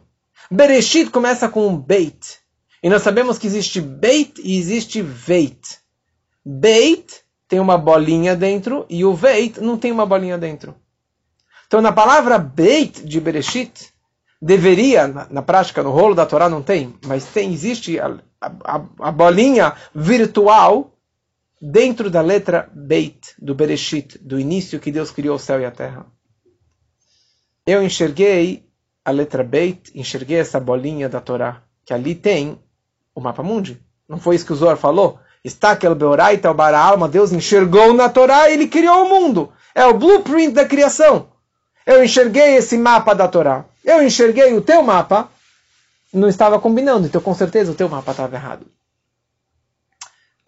Bereshit 0.50 1.12
começa 1.12 1.48
com 1.48 1.68
um 1.68 1.78
Beit. 1.78 2.40
E 2.82 2.90
nós 2.90 3.04
sabemos 3.04 3.38
que 3.38 3.46
existe 3.46 3.80
Beit 3.80 4.42
e 4.44 4.58
existe 4.58 5.04
Veit. 5.04 5.80
Beit 6.44 7.22
tem 7.48 7.60
uma 7.60 7.78
bolinha 7.78 8.36
dentro 8.36 8.88
e 8.90 9.06
o 9.06 9.14
Veit 9.14 9.62
não 9.62 9.78
tem 9.78 9.92
uma 9.92 10.06
bolinha 10.06 10.38
dentro. 10.38 10.76
Então, 11.68 11.80
na 11.80 11.92
palavra 11.92 12.40
Beit 12.40 13.06
de 13.06 13.20
Bereshit, 13.20 13.94
deveria, 14.42 15.08
na, 15.08 15.28
na, 15.30 15.42
prática, 15.44 15.84
no 15.84 15.92
rolo 15.92 16.16
da 16.16 16.26
Torá 16.26 16.50
não 16.50 16.64
tem, 16.64 16.96
mas 17.06 17.26
tem, 17.26 17.54
existe 17.54 18.00
a, 18.00 18.18
a, 18.42 18.82
a 19.00 19.12
bolinha 19.12 19.74
virtual 19.94 20.92
dentro 21.62 22.10
da 22.10 22.22
letra 22.22 22.68
Beit, 22.74 23.36
do 23.40 23.54
Bereshit, 23.54 24.18
do 24.18 24.40
início 24.40 24.80
que 24.80 24.92
Deus 24.92 25.12
criou 25.12 25.36
o 25.36 25.40
céu 25.40 25.60
e 25.60 25.66
a 25.66 25.72
terra. 25.72 26.15
Eu 27.66 27.84
enxerguei 27.84 28.64
a 29.04 29.10
letra 29.10 29.44
Beit, 29.44 29.92
enxerguei 29.96 30.38
essa 30.38 30.60
bolinha 30.60 31.10
da 31.10 31.20
Torá, 31.20 31.64
que 31.84 31.94
ali 31.94 32.14
tem 32.14 32.60
o 33.14 33.20
mapa 33.20 33.42
mundi. 33.42 33.82
Não 34.08 34.20
foi 34.20 34.36
isso 34.36 34.46
que 34.46 34.54
o 34.54 34.56
Zohar 34.56 34.78
falou? 34.78 35.20
Está 35.44 35.72
aquele 35.72 35.96
Beoraita, 35.96 36.50
o 36.50 36.54
Bara 36.54 36.96
Deus 37.08 37.32
enxergou 37.32 37.94
na 37.94 38.10
Torá 38.10 38.50
e 38.50 38.54
ele 38.54 38.68
criou 38.68 39.06
o 39.06 39.10
mundo. 39.10 39.52
É 39.74 39.86
o 39.86 39.94
blueprint 39.94 40.54
da 40.54 40.66
criação. 40.66 41.30
Eu 41.86 42.04
enxerguei 42.04 42.56
esse 42.56 42.78
mapa 42.78 43.14
da 43.14 43.28
Torá. 43.28 43.66
Eu 43.84 44.04
enxerguei 44.04 44.54
o 44.54 44.62
teu 44.62 44.82
mapa, 44.84 45.30
não 46.14 46.28
estava 46.28 46.60
combinando, 46.60 47.08
então 47.08 47.22
com 47.22 47.34
certeza 47.34 47.72
o 47.72 47.76
teu 47.76 47.90
mapa 47.90 48.12
estava 48.12 48.36
errado. 48.36 48.68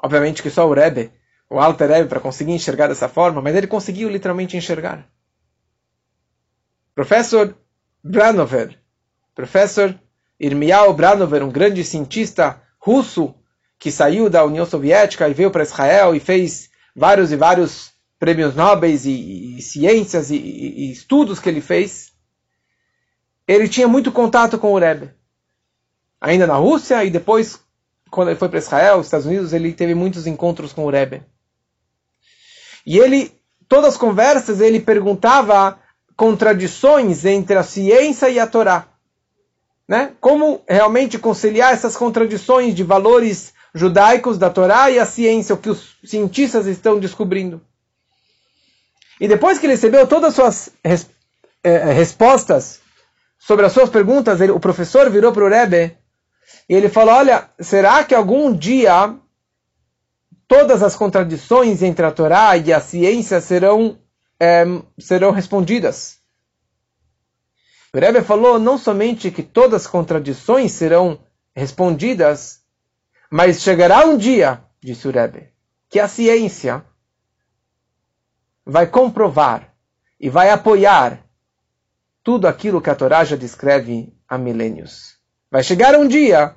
Obviamente 0.02 0.44
que 0.44 0.50
só 0.50 0.68
o 0.68 0.74
Rebbe, 0.74 1.12
o 1.50 1.60
Alter 1.60 1.90
Rebbe, 1.90 2.10
para 2.10 2.20
conseguir 2.20 2.52
enxergar 2.52 2.88
dessa 2.88 3.10
forma, 3.10 3.42
mas 3.42 3.56
ele 3.56 3.68
conseguiu 3.68 4.10
literalmente 4.10 4.56
enxergar. 4.56 5.08
Professor 6.98 7.56
Branover, 8.04 8.76
professor 9.36 9.94
Irmial 10.40 10.92
Branover, 10.96 11.44
um 11.44 11.52
grande 11.52 11.84
cientista 11.84 12.60
russo 12.80 13.36
que 13.78 13.92
saiu 13.92 14.32
da 14.32 14.44
União 14.44 14.66
Soviética 14.66 15.30
e 15.30 15.34
veio 15.36 15.52
para 15.52 15.62
Israel 15.62 16.16
e 16.16 16.20
fez 16.20 16.72
vários 16.96 17.32
e 17.32 17.36
vários 17.36 17.92
prêmios 18.18 18.56
nobres 18.56 19.06
e, 19.06 19.58
e 19.58 19.62
ciências 19.62 20.32
e, 20.32 20.38
e, 20.38 20.92
estudos 20.92 21.40
que 21.40 21.48
ele 21.48 21.62
fez, 21.62 22.14
ele 23.48 23.70
tinha 23.70 23.88
muito 23.88 24.12
contato 24.12 24.58
com 24.58 24.74
o 24.74 24.80
Rebbe. 24.80 25.12
Ainda 26.20 26.48
na 26.48 26.56
Rússia 26.56 27.06
e 27.06 27.12
depois, 27.12 27.60
quando 28.10 28.30
ele 28.30 28.40
foi 28.40 28.50
para 28.50 28.58
Israel, 28.58 29.02
Estados 29.02 29.28
Unidos, 29.28 29.54
ele 29.54 29.72
teve 29.72 29.94
muitos 29.94 30.26
encontros 30.26 30.74
com 30.74 30.84
o 30.84 30.90
Rebbe. 30.90 31.22
E 32.84 32.98
ele, 32.98 33.40
todas 33.68 33.90
as 33.94 33.98
conversas, 33.98 34.62
ele 34.62 34.80
perguntava 34.80 35.80
contradições 36.18 37.24
entre 37.24 37.56
a 37.56 37.64
ciência 37.64 38.28
e 38.30 38.40
a 38.40 38.48
Torá. 38.48 38.88
Né? 39.88 40.12
Como 40.20 40.62
realmente 40.68 41.18
conciliar 41.18 41.72
essas 41.72 41.96
contradições 41.96 42.76
de 42.76 42.84
valores 42.84 43.54
judaicos 43.74 44.38
da 44.38 44.50
Torá 44.50 44.92
e 44.92 45.00
a 45.00 45.06
ciência, 45.06 45.56
o 45.56 45.58
que 45.58 45.70
os 45.70 45.96
cientistas 46.04 46.66
estão 46.66 47.00
descobrindo. 47.00 47.62
E 49.22 49.28
depois 49.28 49.60
que 49.60 49.66
ele 49.66 49.74
recebeu 49.74 50.06
todas 50.08 50.30
as 50.30 50.36
suas 50.36 50.70
res, 50.84 51.10
eh, 51.64 51.94
respostas 51.94 52.82
sobre 53.38 53.66
as 53.66 53.72
suas 53.72 53.90
perguntas, 53.90 54.42
ele, 54.42 54.52
o 54.52 54.60
professor 54.60 55.10
virou 55.10 55.32
para 55.32 55.46
o 55.46 55.50
Rebbe 55.50 55.96
e 56.68 56.76
ele 56.76 56.90
falou: 56.90 57.16
Olha, 57.16 57.50
será 57.60 58.04
que 58.04 58.14
algum 58.14 58.54
dia 58.54 59.16
todas 60.48 60.82
as 60.82 60.96
contradições 60.96 61.82
entre 61.82 62.06
a 62.06 62.12
Torá 62.12 62.56
e 62.58 62.72
a 62.72 62.80
ciência 62.80 63.42
serão, 63.42 63.98
serão 64.98 65.32
respondidas? 65.32 66.20
O 67.94 68.00
Rebbe 68.00 68.22
falou 68.22 68.60
não 68.60 68.78
somente 68.78 69.32
que 69.32 69.42
todas 69.42 69.84
as 69.84 69.88
contradições 69.88 70.72
serão 70.72 71.20
respondidas, 71.56 72.62
mas 73.32 73.62
chegará 73.62 74.06
um 74.06 74.18
dia, 74.18 74.62
disse 74.82 75.08
o 75.08 75.12
Rebbe, 75.12 75.50
que 75.90 76.00
a 76.00 76.08
ciência 76.08 76.84
vai 78.66 78.86
comprovar 78.86 79.74
e 80.20 80.30
vai 80.30 80.50
apoiar 80.50 81.26
tudo 82.24 82.48
aquilo 82.48 82.82
que 82.82 82.90
a 82.90 82.96
Torá 82.96 83.24
já 83.24 83.36
descreve 83.36 84.14
há 84.28 84.38
milênios. 84.38 85.18
Vai 85.50 85.64
chegar 85.64 85.96
um 85.96 86.08
dia 86.08 86.56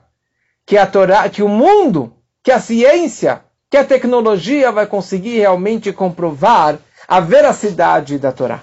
que 0.66 0.76
a 0.76 0.87
Torá, 0.87 1.28
que 1.28 1.43
o 1.43 1.49
mundo, 1.49 2.16
que 2.43 2.51
a 2.51 2.61
ciência 2.61 3.45
que 3.70 3.76
a 3.76 3.85
tecnologia 3.85 4.72
vai 4.72 4.85
conseguir 4.85 5.39
realmente 5.39 5.93
comprovar 5.93 6.76
a 7.07 7.21
veracidade 7.21 8.19
da 8.19 8.33
Torá. 8.33 8.63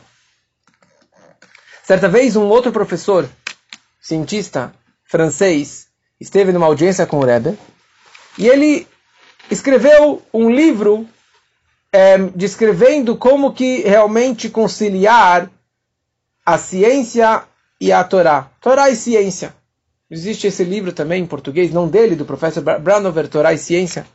Certa 1.83 2.09
vez, 2.09 2.35
um 2.35 2.45
outro 2.45 2.71
professor, 2.71 3.29
cientista 4.01 4.73
francês, 5.05 5.87
esteve 6.19 6.51
numa 6.51 6.65
audiência 6.65 7.05
com 7.05 7.19
o 7.19 7.25
Rebbe 7.25 7.57
e 8.37 8.47
ele 8.47 8.87
escreveu 9.49 10.21
um 10.33 10.49
livro 10.49 11.07
é, 11.91 12.17
descrevendo 12.35 13.15
como 13.15 13.53
que 13.53 13.81
realmente 13.81 14.49
conciliar 14.49 15.49
a 16.45 16.57
ciência 16.57 17.43
e 17.79 17.91
a 17.91 18.03
Torá. 18.03 18.49
Torá 18.61 18.89
e 18.89 18.95
ciência. 18.95 19.55
Existe 20.09 20.47
esse 20.47 20.63
livro 20.63 20.93
também 20.93 21.23
em 21.23 21.27
português, 21.27 21.71
não 21.73 21.87
dele, 21.87 22.15
do 22.15 22.25
professor 22.25 22.63
Branover, 22.79 23.27
Torá 23.27 23.53
e 23.53 23.57
Ciência. 23.57 24.05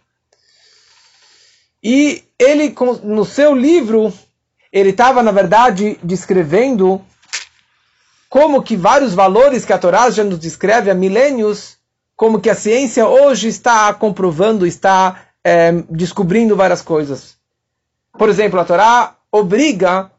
E 1.83 2.23
ele, 2.39 2.75
no 3.03 3.25
seu 3.25 3.55
livro, 3.55 4.13
ele 4.73 4.91
estava, 4.91 5.23
na 5.23 5.33
verdade, 5.33 5.99
descrevendo 6.03 7.03
como 8.29 8.63
que 8.63 8.77
vários 8.77 9.15
valores 9.15 9.65
que 9.65 9.73
a 9.73 9.79
Torá 9.79 10.09
já 10.11 10.25
nos 10.25 10.39
descreve 10.39 10.91
há 10.91 10.95
milênios, 10.95 11.77
como 12.17 12.41
que 12.41 12.49
a 12.49 12.55
ciência 12.55 13.07
hoje 13.07 13.49
está 13.49 13.93
comprovando, 13.93 14.67
está 14.67 15.25
é, 15.45 15.73
descobrindo 15.91 16.57
várias 16.57 16.81
coisas. 16.81 17.37
Por 18.17 18.29
exemplo, 18.29 18.61
a 18.61 18.65
Torá 18.65 19.17
obriga 19.31 20.11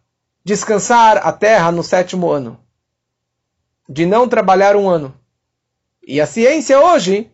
descansar 0.44 1.26
a 1.26 1.32
terra 1.32 1.72
no 1.72 1.84
sétimo 1.84 2.30
ano, 2.30 2.60
de 3.88 4.06
não 4.06 4.28
trabalhar 4.28 4.76
um 4.76 4.90
ano. 4.90 5.14
E 6.06 6.20
a 6.20 6.28
ciência 6.28 6.80
hoje 6.80 7.32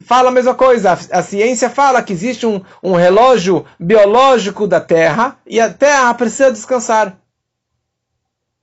fala 0.00 0.28
a 0.28 0.32
mesma 0.32 0.54
coisa. 0.54 0.92
A, 0.92 1.22
ciência 1.22 1.68
fala 1.68 2.02
que 2.02 2.12
existe 2.12 2.46
um, 2.46 2.62
um, 2.82 2.94
relógio 2.94 3.64
biológico 3.78 4.66
da 4.66 4.80
Terra 4.80 5.38
e 5.46 5.60
a 5.60 5.72
Terra 5.72 6.14
precisa 6.14 6.52
descansar. 6.52 7.18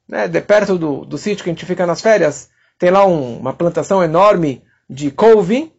Né? 0.07 0.27
De 0.27 0.41
perto 0.41 0.77
do, 0.77 1.05
do 1.05 1.17
sítio 1.17 1.43
que 1.43 1.49
a 1.49 1.53
gente 1.53 1.65
fica 1.65 1.85
nas 1.85 2.01
férias, 2.01 2.49
tem 2.77 2.89
lá 2.89 3.05
um, 3.05 3.37
uma 3.37 3.53
plantação 3.53 4.03
enorme 4.03 4.63
de 4.89 5.11
couve 5.11 5.73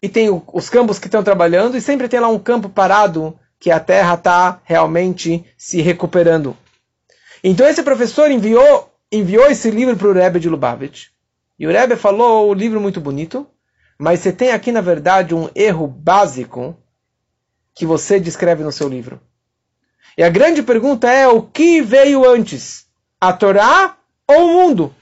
e 0.00 0.08
tem 0.08 0.30
o, 0.30 0.42
os 0.52 0.68
campos 0.68 0.98
que 0.98 1.06
estão 1.06 1.22
trabalhando 1.22 1.76
e 1.76 1.80
sempre 1.80 2.08
tem 2.08 2.20
lá 2.20 2.28
um 2.28 2.38
campo 2.38 2.68
parado 2.68 3.38
que 3.58 3.70
a 3.70 3.78
Terra 3.78 4.14
está 4.14 4.60
realmente 4.64 5.44
se 5.56 5.80
recuperando. 5.80 6.56
Então 7.44 7.66
esse 7.66 7.82
professor 7.82 8.30
enviou, 8.30 8.92
enviou 9.10 9.46
esse 9.46 9.70
livro 9.70 9.96
para 9.96 10.08
o 10.08 10.12
Rebbe 10.12 10.40
de 10.40 10.48
Lubavitch. 10.48 11.08
E 11.58 11.66
o 11.66 11.70
Rebbe 11.70 11.94
falou 11.94 12.50
o 12.50 12.54
livro 12.54 12.80
muito 12.80 13.00
bonito, 13.00 13.46
mas 13.98 14.20
você 14.20 14.32
tem 14.32 14.50
aqui, 14.50 14.72
na 14.72 14.80
verdade, 14.80 15.34
um 15.34 15.48
erro 15.54 15.86
básico 15.86 16.76
que 17.74 17.86
você 17.86 18.18
descreve 18.18 18.62
no 18.62 18.72
seu 18.72 18.88
livro. 18.88 19.20
E 20.16 20.22
a 20.22 20.28
grande 20.28 20.62
pergunta 20.62 21.10
é: 21.10 21.26
o 21.26 21.42
que 21.42 21.80
veio 21.80 22.28
antes? 22.28 22.86
A 23.20 23.32
Torá 23.32 23.96
ou 24.26 24.44
o 24.44 24.48
mundo? 24.48 24.94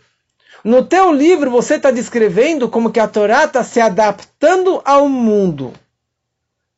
No 0.63 0.85
teu 0.85 1.13
livro 1.13 1.51
você 1.51 1.77
está 1.77 1.91
descrevendo 1.91 2.69
como 2.69 2.91
que 2.91 3.01
a 3.01 3.09
Torá 3.09 3.45
está 3.45 3.65
se 3.65 3.81
adaptando 3.81 4.83
ao 4.85 5.09
mundo. 5.09 5.73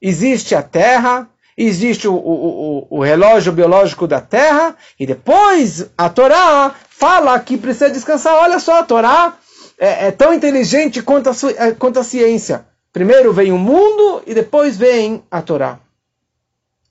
Existe 0.01 0.55
a 0.55 0.63
terra, 0.63 1.29
existe 1.57 2.07
o, 2.07 2.15
o, 2.15 2.19
o, 2.19 2.87
o, 2.99 3.03
relógio 3.03 3.53
biológico 3.53 4.07
da 4.07 4.21
terra, 4.21 4.77
e 4.99 5.07
depois 5.07 5.91
a 5.99 6.09
Torá 6.09 6.75
fala 6.89 7.39
que 7.41 7.59
precisa 7.59 7.91
descansar. 7.91 8.35
Olha 8.35 8.59
só, 8.59 8.81
a 8.81 8.85
Torá 8.85 9.37
é, 9.83 10.07
é 10.07 10.11
tão 10.13 10.33
inteligente 10.33 11.03
quanto 11.03 11.29
a, 11.29 11.33
é, 11.57 11.73
quanto 11.73 11.99
a 11.99 12.05
ciência. 12.05 12.65
Primeiro 12.93 13.33
vem 13.33 13.51
o 13.51 13.59
mundo 13.59 14.23
e 14.25 14.33
depois 14.33 14.77
vem 14.77 15.25
a 15.29 15.43
Torá. 15.43 15.81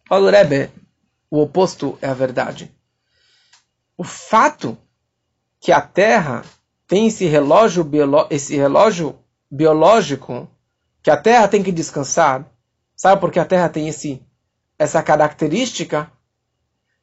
O 0.10 0.30
Rebbe, 0.30 0.70
o 1.30 1.42
oposto 1.42 1.98
é 2.02 2.10
a 2.10 2.14
verdade. 2.14 2.70
O 3.98 4.04
fato 4.04 4.78
que 5.58 5.72
a 5.72 5.80
Terra 5.80 6.44
tem 6.86 7.08
esse 7.08 7.26
relógio, 7.26 7.90
esse 8.30 8.58
relógio 8.58 9.18
biológico, 9.50 10.50
que 11.02 11.10
a 11.10 11.16
Terra 11.16 11.48
tem 11.48 11.64
que 11.64 11.72
descansar, 11.72 12.46
sabe 12.94 13.22
por 13.22 13.32
que 13.32 13.40
a 13.40 13.46
Terra 13.46 13.70
tem 13.70 13.88
esse, 13.88 14.22
essa 14.78 15.02
característica? 15.02 16.12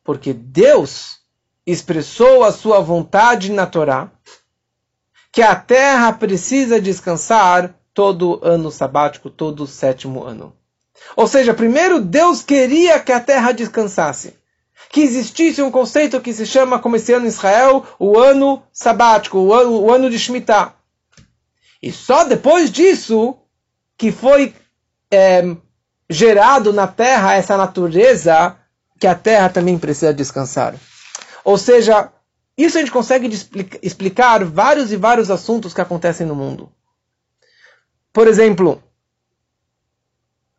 Porque 0.04 0.34
Deus 0.34 1.20
expressou 1.66 2.44
a 2.44 2.52
sua 2.52 2.80
vontade 2.80 3.50
na 3.50 3.66
Torá 3.66 4.12
que 5.32 5.42
a 5.42 5.54
terra 5.54 6.12
precisa 6.12 6.80
descansar 6.80 7.74
todo 7.92 8.40
ano 8.42 8.70
sabático, 8.70 9.30
todo 9.30 9.66
sétimo 9.66 10.24
ano. 10.24 10.54
Ou 11.16 11.26
seja, 11.26 11.54
primeiro 11.54 12.00
Deus 12.00 12.42
queria 12.42 13.00
que 13.00 13.12
a 13.12 13.20
terra 13.20 13.52
descansasse. 13.52 14.34
Que 14.90 15.00
existisse 15.02 15.60
um 15.60 15.70
conceito 15.70 16.20
que 16.20 16.32
se 16.32 16.46
chama, 16.46 16.78
como 16.78 16.96
esse 16.96 17.12
ano 17.12 17.26
em 17.26 17.28
Israel, 17.28 17.84
o 17.98 18.18
ano 18.18 18.62
sabático, 18.72 19.38
o 19.38 19.52
ano, 19.52 19.80
o 19.82 19.92
ano 19.92 20.08
de 20.08 20.18
Shemitah. 20.18 20.74
E 21.82 21.92
só 21.92 22.24
depois 22.24 22.70
disso 22.70 23.36
que 23.96 24.10
foi 24.10 24.54
é, 25.10 25.42
gerado 26.08 26.72
na 26.72 26.86
terra 26.86 27.34
essa 27.34 27.56
natureza 27.56 28.56
que 28.98 29.06
a 29.06 29.14
terra 29.14 29.48
também 29.48 29.78
precisa 29.78 30.14
descansar. 30.14 30.74
Ou 31.44 31.58
seja, 31.58 32.12
isso 32.58 32.76
a 32.76 32.80
gente 32.80 32.90
consegue 32.90 33.28
explicar 33.80 34.44
vários 34.44 34.90
e 34.90 34.96
vários 34.96 35.30
assuntos 35.30 35.72
que 35.72 35.80
acontecem 35.80 36.26
no 36.26 36.34
mundo. 36.34 36.68
Por 38.12 38.26
exemplo, 38.26 38.82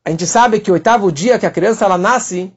a 0.06 0.10
gente 0.10 0.26
sabe 0.26 0.62
que 0.62 0.72
o 0.72 0.76
oitavo 0.76 1.12
dia 1.12 1.38
que 1.38 1.46
a 1.46 1.52
criança 1.52 1.84
ela 1.84 1.98
nasce 1.98 2.54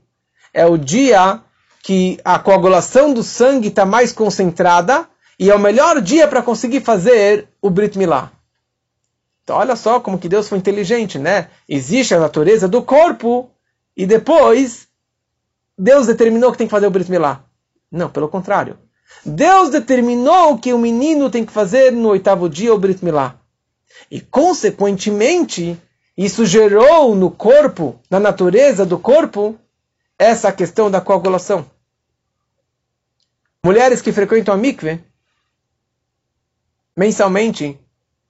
é 0.55 0.65
o 0.65 0.79
dia 0.79 1.43
que 1.83 2.21
a 2.25 2.39
coagulação 2.39 3.13
do 3.13 3.25
sangue 3.25 3.67
está 3.67 3.85
mais 3.85 4.13
concentrada 4.13 5.09
e 5.37 5.51
é 5.51 5.55
o 5.55 5.59
melhor 5.59 6.01
dia 6.01 6.29
para 6.29 6.41
conseguir 6.41 6.81
fazer 6.83 7.49
o 7.61 7.69
Brit 7.69 7.99
Milá. 7.99 8.31
Então 9.43 9.57
olha 9.57 9.75
só 9.75 9.99
como 9.99 10.21
que 10.21 10.29
Deus 10.29 10.49
foi 10.49 10.59
inteligente, 10.59 11.19
né? 11.19 11.51
Existe 11.69 12.15
a 12.15 12.21
natureza 12.21 12.69
do 12.69 12.81
corpo 12.81 13.51
e 13.97 14.07
depois 14.07 14.87
Deus 15.77 16.07
determinou 16.07 16.53
que 16.53 16.59
tem 16.59 16.69
que 16.69 16.71
fazer 16.71 16.87
o 16.87 16.91
Brit 16.93 17.11
Milá. 17.11 17.45
Não, 17.91 18.09
pelo 18.09 18.29
contrário. 18.29 18.79
Deus 19.25 19.71
determinou 19.71 20.59
que 20.59 20.73
o 20.73 20.79
menino 20.79 21.31
tem 21.31 21.45
que 21.45 21.53
fazer 21.53 21.93
no 21.93 22.09
oitavo 22.09 22.49
dia 22.49 22.75
o 22.75 22.79
Brit 22.79 23.05
Milá. 23.05 23.37
E, 24.11 24.21
consequentemente, 24.21 25.81
isso 26.17 26.45
gerou 26.45 27.15
no 27.15 27.31
corpo, 27.31 28.01
na 28.11 28.19
natureza 28.19 28.85
do 28.85 28.99
corpo, 28.99 29.59
essa 30.19 30.53
questão 30.53 30.91
da 30.91 31.01
coagulação. 31.01 31.71
Mulheres 33.65 34.03
que 34.03 34.13
frequentam 34.13 34.53
a 34.53 34.57
mikve, 34.57 35.01
mensalmente, 36.97 37.79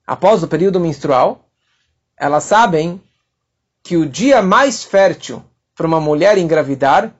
após 0.05 0.43
o 0.43 0.47
período 0.47 0.79
menstrual, 0.79 1.49
elas 2.15 2.43
sabem 2.43 3.01
que 3.81 3.97
o 3.97 4.07
dia 4.07 4.41
mais 4.41 4.83
fértil 4.83 5.43
para 5.75 5.87
uma 5.87 5.99
mulher 5.99 6.37
engravidar 6.37 7.13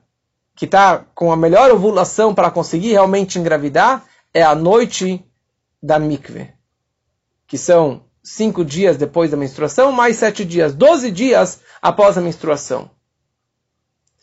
que 0.54 0.64
está 0.64 1.04
com 1.14 1.32
a 1.32 1.36
melhor 1.36 1.70
ovulação 1.70 2.34
para 2.34 2.50
conseguir 2.50 2.92
realmente 2.92 3.38
engravidar 3.38 4.04
é 4.32 4.42
a 4.42 4.54
noite 4.54 5.24
da 5.82 5.98
mikve, 5.98 6.52
que 7.46 7.58
são 7.58 8.04
cinco 8.22 8.64
dias 8.64 8.96
depois 8.96 9.30
da 9.30 9.36
menstruação, 9.36 9.92
mais 9.92 10.16
sete 10.16 10.44
dias, 10.44 10.74
doze 10.74 11.10
dias 11.10 11.60
após 11.82 12.16
a 12.16 12.20
menstruação. 12.20 12.90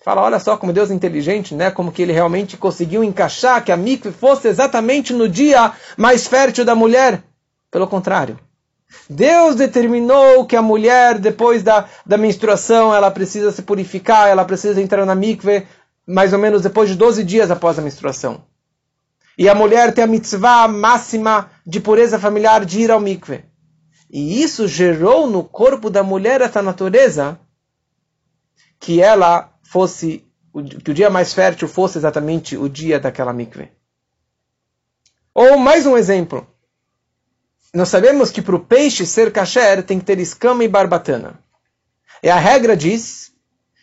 Fala, 0.04 0.24
olha 0.24 0.40
só 0.40 0.58
como 0.58 0.74
Deus 0.74 0.90
é 0.90 0.96
inteligente, 0.96 1.54
né? 1.54 1.70
Como 1.70 1.92
que 1.92 2.02
ele 2.02 2.12
realmente 2.12 2.58
conseguiu 2.58 3.04
encaixar 3.04 3.64
que 3.64 3.72
a 3.72 3.78
mikve 3.78 4.12
fosse 4.12 4.48
exatamente 4.48 5.14
no 5.14 5.30
dia 5.30 5.74
mais 5.96 6.26
fértil 6.26 6.66
da 6.66 6.74
mulher. 6.74 7.22
Pelo 7.70 7.86
contrário, 7.86 8.40
Deus 9.08 9.56
determinou 9.56 10.46
que 10.46 10.56
a 10.56 10.62
mulher, 10.62 11.20
depois 11.20 11.62
da, 11.62 11.86
da 12.04 12.18
menstruação, 12.18 12.94
ela 12.94 13.12
precisa 13.12 13.52
se 13.52 13.62
purificar, 13.62 14.28
ela 14.28 14.44
precisa 14.44 14.82
entrar 14.82 15.06
na 15.06 15.14
mikve 15.14 15.68
mais 16.06 16.34
ou 16.34 16.40
menos 16.40 16.62
depois 16.62 16.90
de 16.90 16.96
12 16.96 17.24
dias 17.24 17.52
após 17.52 17.78
a 17.78 17.82
menstruação. 17.82 18.44
E 19.38 19.48
a 19.48 19.56
mulher 19.56 19.94
tem 19.94 20.04
a 20.04 20.08
mitzvah 20.08 20.68
máxima 20.68 21.50
de 21.66 21.80
pureza 21.80 22.20
familiar 22.20 22.66
de 22.66 22.82
ir 22.82 22.92
ao 22.92 23.00
mikve. 23.00 23.44
E 24.10 24.44
isso 24.44 24.68
gerou 24.68 25.28
no 25.28 25.44
corpo 25.44 25.90
da 25.90 26.04
mulher 26.04 26.42
essa 26.42 26.62
natureza 26.62 27.40
que 28.80 29.02
ela 29.02 29.54
fosse, 29.64 30.26
que 30.84 30.92
o 30.92 30.94
dia 30.94 31.10
mais 31.10 31.34
fértil 31.34 31.68
fosse 31.68 31.98
exatamente 31.98 32.58
o 32.58 32.68
dia 32.68 33.00
daquela 33.00 33.32
mikve. 33.32 33.72
Ou 35.34 35.58
mais 35.58 35.86
um 35.86 35.98
exemplo. 35.98 36.46
Nós 37.74 37.88
sabemos 37.88 38.32
que 38.32 38.42
para 38.42 38.56
o 38.56 38.60
peixe 38.60 39.06
ser 39.06 39.32
kasher 39.32 39.82
tem 39.82 39.98
que 39.98 40.06
ter 40.06 40.20
escama 40.20 40.64
e 40.64 40.68
barbatana. 40.68 41.40
E 42.22 42.30
a 42.30 42.36
regra 42.36 42.76
diz 42.76 43.32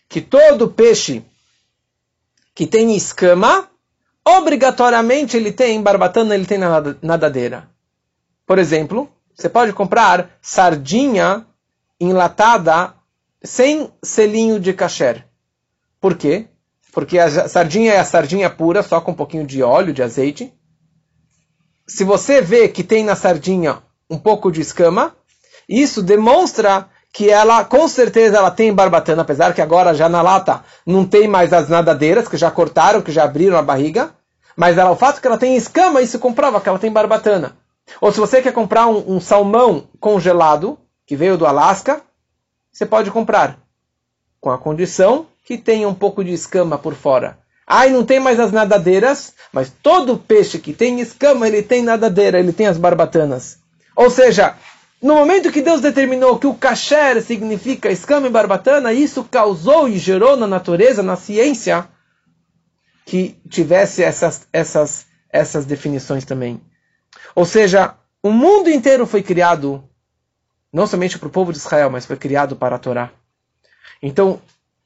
que 0.09 0.21
todo 0.21 0.71
peixe 0.71 1.25
que 2.59 2.67
tem 2.67 2.97
escama, 2.97 3.71
obrigatoriamente 4.27 5.37
ele 5.37 5.53
tem 5.53 5.81
barbatana, 5.81 6.35
ele 6.35 6.45
tem 6.45 6.59
nadadeira. 7.01 7.71
Por 8.45 8.59
exemplo, 8.59 9.09
você 9.33 9.49
pode 9.49 9.73
comprar 9.73 10.37
sardinha 10.43 11.47
enlatada 12.01 12.95
sem 13.45 13.89
selinho 14.03 14.59
de 14.59 14.73
kasher. 14.73 15.25
Por 16.01 16.17
quê? 16.17 16.49
Porque 16.91 17.17
a 17.17 17.49
sardinha 17.49 17.93
é 17.93 18.01
a 18.01 18.05
sardinha 18.05 18.51
pura, 18.51 18.83
só 18.83 19.01
com 19.01 19.13
um 19.13 19.15
pouquinho 19.15 19.47
de 19.47 19.63
óleo, 19.63 19.95
de 19.95 20.03
azeite. 20.03 20.53
Se 21.87 22.03
você 22.03 22.43
vê 22.43 22.67
que 22.67 22.83
tem 22.83 23.05
na 23.05 23.15
sardinha 23.15 23.85
um 24.11 24.19
pouco 24.19 24.51
de 24.51 24.61
escama, 24.61 25.17
isso 25.69 26.03
demonstra 26.03 26.91
que 27.13 27.31
ela, 27.31 27.65
com 27.65 27.89
certeza, 27.89 28.37
ela 28.37 28.51
tem 28.51 28.73
barbatana, 28.73 29.23
apesar 29.23 29.55
que 29.55 29.63
agora 29.63 29.95
já 29.95 30.09
na 30.09 30.23
lata 30.23 30.63
não 30.87 31.05
tem 31.05 31.27
mais 31.27 31.53
as 31.53 31.69
nadadeiras, 31.69 32.29
que 32.29 32.37
já 32.37 32.51
cortaram, 32.51 33.03
que 33.03 33.13
já 33.13 33.25
abriram 33.25 33.57
a 33.57 33.63
barriga. 33.63 34.11
Mas 34.57 34.77
ela, 34.77 34.91
o 34.91 34.97
fato 34.97 35.21
que 35.21 35.27
ela 35.27 35.39
tem 35.39 35.57
escama, 35.57 36.03
isso 36.03 36.19
comprova 36.19 36.61
que 36.61 36.69
ela 36.69 36.79
tem 36.79 36.93
barbatana. 36.93 37.57
Ou 38.01 38.13
se 38.13 38.21
você 38.21 38.43
quer 38.43 38.53
comprar 38.53 38.87
um, 38.87 39.17
um 39.17 39.21
salmão 39.21 39.89
congelado, 40.01 40.79
que 41.07 41.17
veio 41.17 41.39
do 41.39 41.47
Alasca, 41.47 42.03
você 42.71 42.85
pode 42.85 43.11
comprar. 43.11 43.59
Com 44.41 44.51
a 44.51 44.59
condição 44.59 45.27
que 45.45 45.57
tenha 45.57 45.89
um 45.89 45.95
pouco 45.95 46.23
de 46.23 46.33
escama 46.33 46.77
por 46.77 46.95
fora. 46.95 47.39
Ah, 47.67 47.87
e 47.87 47.91
não 47.91 48.05
tem 48.05 48.21
mais 48.21 48.39
as 48.39 48.53
nadadeiras, 48.53 49.35
mas 49.53 49.73
todo 49.83 50.19
peixe 50.19 50.59
que 50.59 50.73
tem 50.73 51.01
escama, 51.01 51.47
ele 51.47 51.63
tem 51.63 51.83
nadadeira, 51.83 52.39
ele 52.39 52.53
tem 52.53 52.67
as 52.67 52.79
barbatanas. 52.79 53.59
Ou 53.97 54.11
seja, 54.11 54.57
no 55.01 55.15
momento 55.15 55.53
que 55.53 55.63
Deus 55.63 55.81
determinou 55.81 56.39
que 56.39 56.47
o 56.47 56.55
kasher 56.55 57.23
significa 57.23 57.91
escama 57.91 58.27
e 58.27 58.31
barbatana, 58.31 58.93
isso 58.93 59.23
causou 59.25 59.89
e 59.89 59.97
gerou 59.97 60.37
na 60.37 60.47
natureza, 60.47 61.03
na 61.03 61.15
ciência, 61.15 61.89
que 63.07 63.41
tivesse 63.49 64.03
essas, 64.03 64.47
essas, 64.53 65.07
essas 65.31 65.65
definições 65.65 66.25
também. 66.25 66.61
Ou 67.35 67.45
seja, 67.45 67.95
o 68.23 68.31
mundo 68.31 68.69
inteiro 68.69 69.07
foi 69.07 69.23
criado 69.23 69.85
não 70.73 70.87
somente 70.87 71.19
para 71.19 71.29
o 71.29 71.31
povo 71.31 71.53
de 71.53 71.59
Israel, 71.59 71.91
mas 71.91 72.05
foi 72.05 72.17
criado 72.17 72.57
para 72.57 72.77
a 72.77 72.79
Torá. 72.79 73.11
Então, 74.03 74.41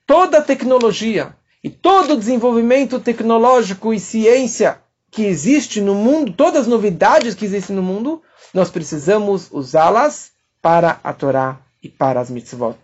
toda 0.07 0.39
a 0.39 0.43
tecnologia 0.43 1.35
e 1.65 1.71
todo 1.71 2.13
o 2.13 2.17
desenvolvimento 2.17 3.01
tecnológico 3.01 3.93
e 3.93 3.99
ciência 3.99 4.79
que 5.11 5.25
existe 5.25 5.81
no 5.81 5.95
mundo, 5.95 6.33
todas 6.33 6.63
as 6.63 6.67
novidades 6.67 7.35
que 7.35 7.45
existem 7.45 7.75
no 7.75 7.83
mundo, 7.83 8.23
nós 8.53 8.71
precisamos 8.71 9.49
usá-las 9.51 10.33
para 10.61 11.01
a 11.03 11.13
Torá 11.13 11.59
e 11.83 11.89
para 11.89 12.21
as 12.21 12.31
mitzvot. 12.31 12.79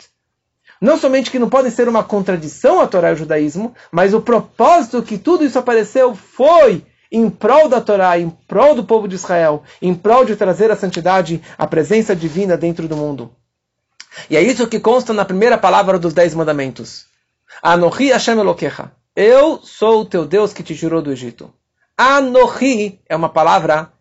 Não 0.80 0.96
somente 0.96 1.30
que 1.30 1.38
não 1.38 1.48
podem 1.48 1.70
ser 1.70 1.88
uma 1.88 2.04
contradição 2.04 2.80
à 2.80 2.86
Torá 2.86 3.08
e 3.08 3.10
ao 3.10 3.16
judaísmo, 3.16 3.74
mas 3.90 4.14
o 4.14 4.20
propósito 4.20 5.02
que 5.02 5.18
tudo 5.18 5.44
isso 5.44 5.58
apareceu 5.58 6.14
foi 6.14 6.84
em 7.10 7.28
prol 7.28 7.68
da 7.68 7.80
Torá, 7.80 8.18
em 8.18 8.30
prol 8.30 8.74
do 8.74 8.84
povo 8.84 9.08
de 9.08 9.16
Israel, 9.16 9.62
em 9.80 9.94
prol 9.94 10.24
de 10.24 10.36
trazer 10.36 10.70
a 10.70 10.76
santidade, 10.76 11.42
a 11.56 11.66
presença 11.66 12.14
divina 12.14 12.56
dentro 12.56 12.86
do 12.86 12.96
mundo. 12.96 13.30
E 14.30 14.36
é 14.36 14.42
isso 14.42 14.66
que 14.66 14.80
consta 14.80 15.12
na 15.12 15.24
primeira 15.24 15.58
palavra 15.58 15.98
dos 15.98 16.12
Dez 16.12 16.34
Mandamentos. 16.34 17.06
Anohi 17.62 18.10
Hashem 18.10 18.38
Elokecha. 18.38 18.92
Eu 19.16 19.58
sou 19.62 20.02
o 20.02 20.04
teu 20.04 20.24
Deus 20.24 20.52
que 20.52 20.62
te 20.62 20.76
tirou 20.76 21.02
do 21.02 21.10
Egito. 21.10 21.52
Anohi 21.96 23.00
é 23.08 23.16
uma 23.16 23.28
palavra 23.28 23.92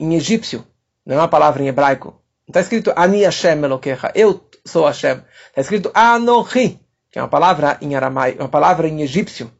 em 0.00 0.14
egípcio, 0.14 0.64
não 1.08 1.16
é 1.16 1.18
uma 1.20 1.28
palavra 1.28 1.62
em 1.62 1.68
hebraico. 1.68 2.20
Está 2.46 2.60
escrito 2.60 2.92
Ani 2.94 3.22
Hashem 3.22 3.64
Elokecha. 3.64 4.12
Eu 4.14 4.46
sou 4.62 4.84
Hashem. 4.84 5.22
Está 5.48 5.62
escrito 5.62 5.90
Anohi, 5.94 6.78
que 7.10 7.18
é 7.18 7.22
uma 7.22 7.28
palavra 7.28 7.78
em 7.80 7.96
aramaico, 7.96 8.42
uma 8.42 8.48
palavra 8.48 8.86
em 8.86 9.00
egípcio. 9.00 9.50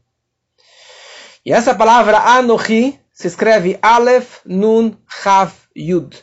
E 1.46 1.50
essa 1.50 1.74
palavra 1.74 2.18
Anohi 2.18 3.00
se 3.14 3.26
escreve 3.26 3.78
Aleph 3.80 4.40
Nun 4.44 4.92
Chav 5.08 5.52
Yud, 5.74 6.22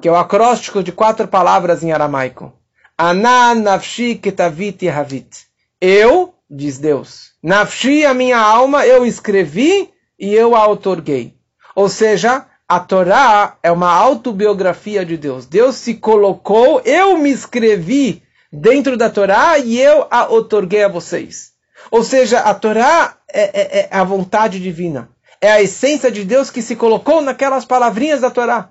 que 0.00 0.08
é 0.08 0.10
o 0.10 0.16
acróstico 0.16 0.82
de 0.82 0.92
quatro 0.92 1.28
palavras 1.28 1.82
em 1.82 1.92
aramaico. 1.92 2.58
Ana 2.96 3.54
Nafshi 3.54 4.14
Ketavit 4.14 4.88
Havit. 4.88 5.46
Eu, 5.78 6.34
diz 6.48 6.78
Deus, 6.78 7.32
Nafshi, 7.42 8.06
a 8.06 8.14
minha 8.14 8.38
alma, 8.38 8.86
eu 8.86 9.04
escrevi 9.04 9.92
e 10.18 10.34
eu 10.34 10.56
a 10.56 10.66
otorguei. 10.66 11.36
Ou 11.74 11.90
seja, 11.90 12.46
a 12.74 12.80
Torá 12.80 13.58
é 13.62 13.70
uma 13.70 13.92
autobiografia 13.92 15.04
de 15.04 15.18
Deus. 15.18 15.44
Deus 15.44 15.76
se 15.76 15.92
colocou, 15.92 16.80
eu 16.86 17.18
me 17.18 17.30
escrevi 17.30 18.22
dentro 18.50 18.96
da 18.96 19.10
Torá 19.10 19.58
e 19.58 19.78
eu 19.78 20.06
a 20.10 20.32
otorguei 20.32 20.82
a 20.82 20.88
vocês. 20.88 21.52
Ou 21.90 22.02
seja, 22.02 22.38
a 22.40 22.54
Torá 22.54 23.18
é, 23.30 23.42
é, 23.42 23.78
é, 23.80 23.88
a 23.90 24.02
vontade 24.02 24.58
divina. 24.58 25.10
É 25.38 25.52
a 25.52 25.60
essência 25.60 26.10
de 26.10 26.24
Deus 26.24 26.50
que 26.50 26.62
se 26.62 26.74
colocou 26.74 27.20
naquelas 27.20 27.66
palavrinhas 27.66 28.22
da 28.22 28.30
Torá. 28.30 28.70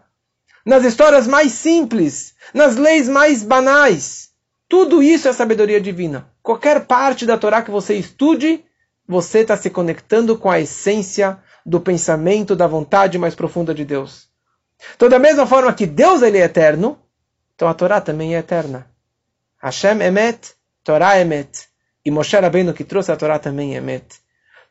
Nas 0.65 0.83
histórias 0.83 1.27
mais 1.27 1.51
simples, 1.51 2.33
nas 2.55 2.77
leis 2.77 3.07
mais 3.07 3.43
banais. 3.43 4.29
Tudo 4.67 5.03
isso 5.03 5.27
é 5.27 5.33
sabedoria 5.33 5.79
divina. 5.79 6.27
Qualquer 6.41 6.87
parte 6.87 7.23
da 7.23 7.37
Torá 7.37 7.61
que 7.61 7.69
você 7.69 7.93
estude, 7.93 8.65
você 9.07 9.41
está 9.41 9.55
se 9.55 9.69
conectando 9.69 10.35
com 10.39 10.49
a 10.49 10.59
essência 10.59 11.37
do 11.65 11.79
pensamento, 11.79 12.55
da 12.55 12.67
vontade 12.67 13.17
mais 13.17 13.35
profunda 13.35 13.73
de 13.73 13.85
Deus. 13.85 14.29
Então, 14.95 15.07
da 15.07 15.19
mesma 15.19 15.45
forma 15.45 15.73
que 15.73 15.85
Deus 15.85 16.21
ele 16.21 16.37
é 16.37 16.43
eterno, 16.43 16.99
então 17.55 17.67
a 17.67 17.73
Torá 17.73 18.01
também 18.01 18.35
é 18.35 18.39
eterna. 18.39 18.87
Hashem 19.61 20.01
Emet, 20.01 20.53
Torá 20.83 21.19
Emet. 21.19 21.69
E 22.03 22.09
Moshe 22.09 22.35
Rabbeinu 22.35 22.73
que 22.73 22.83
trouxe 22.83 23.11
a 23.11 23.15
Torá 23.15 23.37
também 23.37 23.75
é 23.75 23.77
Emet. 23.77 24.19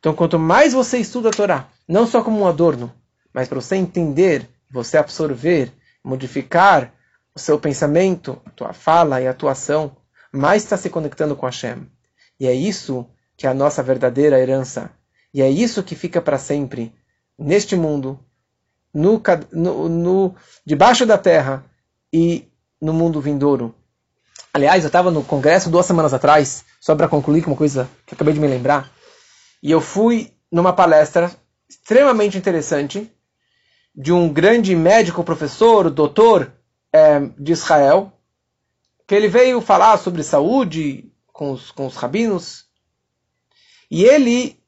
Então, 0.01 0.15
quanto 0.15 0.39
mais 0.39 0.73
você 0.73 0.99
estuda 0.99 1.29
a 1.29 1.33
Torá, 1.33 1.69
não 1.87 2.07
só 2.07 2.23
como 2.23 2.41
um 2.41 2.47
adorno, 2.47 2.93
mas 3.33 3.49
para 3.49 3.61
você 3.61 3.77
entender, 3.77 4.49
você 4.71 4.97
absorver, 4.97 5.73
modificar 6.03 6.93
o 7.35 7.39
seu 7.39 7.61
pensamento, 7.61 8.41
a 8.45 8.51
tua 8.51 8.73
fala 8.73 9.21
e 9.21 9.29
a 9.29 9.35
tua 9.35 9.53
ação, 9.53 9.97
mais 10.33 10.65
está 10.65 10.77
se 10.77 10.91
conectando 10.91 11.37
com 11.37 11.47
Hashem. 11.47 11.87
E 12.39 12.47
é 12.47 12.55
isso 12.55 13.07
que 13.37 13.47
é 13.47 13.51
a 13.51 13.55
nossa 13.55 13.83
verdadeira 13.83 14.41
herança. 14.41 14.91
E 15.33 15.43
é 15.43 15.49
isso 15.49 15.83
que 15.83 15.95
fica 15.95 16.21
para 16.21 16.39
sempre 16.39 16.95
neste 17.39 17.77
mundo, 17.77 18.19
no, 18.93 19.23
no, 19.53 19.89
no, 19.89 20.35
debaixo 20.67 21.07
da 21.07 21.17
terra 21.17 21.65
e 22.13 22.49
no 22.81 22.93
mundo 22.93 23.21
vindouro. 23.21 23.75
Aliás, 24.53 24.83
eu 24.83 24.89
estava 24.89 25.11
no 25.11 25.23
congresso 25.23 25.71
duas 25.71 25.87
semanas 25.87 26.13
atrás, 26.13 26.65
só 26.81 26.95
para 26.97 27.09
concluir 27.09 27.43
com 27.43 27.51
uma 27.51 27.57
coisa 27.57 27.89
que 28.05 28.15
acabei 28.15 28.35
de 28.35 28.41
me 28.41 28.49
lembrar. 28.49 28.91
E 29.63 29.71
eu 29.71 29.81
fui 29.81 30.33
numa 30.51 30.73
palestra 30.73 31.31
extremamente 31.69 32.37
interessante 32.37 33.11
de 33.95 34.13
um 34.13 34.33
grande 34.33 34.75
médico, 34.75 35.23
professor, 35.23 35.89
doutor 35.91 36.53
é, 36.93 37.21
de 37.39 37.53
Israel, 37.53 38.13
que 39.07 39.15
ele 39.15 39.29
veio 39.29 39.61
falar 39.61 39.97
sobre 39.99 40.23
saúde 40.23 41.13
com 41.33 41.53
os, 41.53 41.71
com 41.71 41.87
os 41.87 41.97
rabinos. 41.97 42.65
E 43.91 44.05
ele, 44.05 44.60